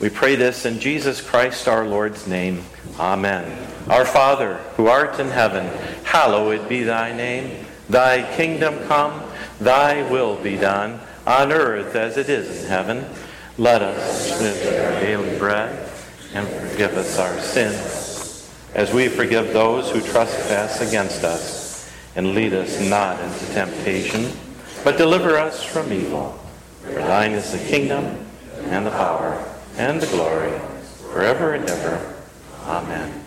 We 0.00 0.10
pray 0.10 0.34
this 0.34 0.66
in 0.66 0.80
Jesus 0.80 1.20
Christ 1.20 1.68
our 1.68 1.86
Lord's 1.86 2.26
name. 2.26 2.64
Amen. 2.98 3.68
Our 3.88 4.04
Father, 4.04 4.56
who 4.76 4.88
art 4.88 5.20
in 5.20 5.28
heaven, 5.28 5.66
hallowed 6.02 6.68
be 6.68 6.82
thy 6.82 7.16
name. 7.16 7.64
Thy 7.88 8.28
kingdom 8.36 8.88
come, 8.88 9.22
thy 9.60 10.02
will 10.10 10.34
be 10.34 10.56
done, 10.56 10.98
on 11.28 11.52
earth 11.52 11.94
as 11.94 12.16
it 12.16 12.28
is 12.28 12.64
in 12.64 12.68
heaven. 12.68 13.04
Let 13.56 13.82
us 13.82 14.40
live 14.40 14.84
our 14.84 15.00
daily 15.00 15.38
bread 15.38 15.88
and 16.34 16.48
forgive 16.48 16.94
us 16.96 17.20
our 17.20 17.38
sins 17.38 18.05
as 18.76 18.92
we 18.92 19.08
forgive 19.08 19.54
those 19.54 19.90
who 19.90 20.02
trespass 20.02 20.82
against 20.86 21.24
us. 21.24 21.90
And 22.14 22.34
lead 22.34 22.52
us 22.52 22.78
not 22.80 23.18
into 23.20 23.46
temptation, 23.46 24.30
but 24.84 24.96
deliver 24.96 25.36
us 25.36 25.64
from 25.64 25.92
evil. 25.92 26.38
For 26.82 26.92
thine 26.92 27.32
is 27.32 27.52
the 27.52 27.58
kingdom, 27.58 28.26
and 28.64 28.86
the 28.86 28.90
power, 28.90 29.44
and 29.76 30.00
the 30.00 30.06
glory, 30.06 30.52
forever 31.10 31.54
and 31.54 31.68
ever. 31.68 32.14
Amen. 32.64 33.24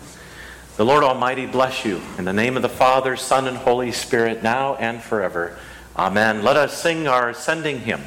The 0.77 0.85
Lord 0.85 1.03
Almighty 1.03 1.45
bless 1.45 1.83
you. 1.83 2.01
In 2.17 2.25
the 2.25 2.33
name 2.33 2.55
of 2.55 2.61
the 2.61 2.69
Father, 2.69 3.15
Son, 3.15 3.47
and 3.47 3.57
Holy 3.57 3.91
Spirit, 3.91 4.41
now 4.41 4.75
and 4.75 5.01
forever. 5.01 5.57
Amen. 5.95 6.43
Let 6.43 6.57
us 6.57 6.79
sing 6.79 7.07
our 7.07 7.33
sending 7.33 7.79
hymn. 7.79 8.03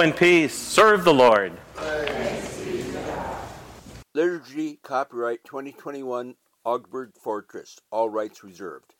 In 0.00 0.12
peace. 0.14 0.54
Serve 0.54 1.04
the 1.04 1.12
Lord. 1.12 1.52
Liturgy 4.14 4.78
copyright 4.82 5.44
2021 5.44 6.36
Augsburg 6.64 7.10
Fortress. 7.22 7.78
All 7.90 8.08
rights 8.08 8.42
reserved. 8.42 8.94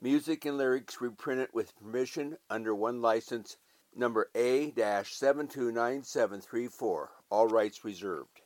Music 0.00 0.46
and 0.46 0.56
lyrics 0.56 1.02
reprinted 1.02 1.50
with 1.52 1.78
permission 1.78 2.38
under 2.48 2.74
OneLicense 2.74 3.56
number 3.94 4.30
A-729734. 4.34 7.08
All 7.28 7.46
rights 7.46 7.84
reserved. 7.84 8.30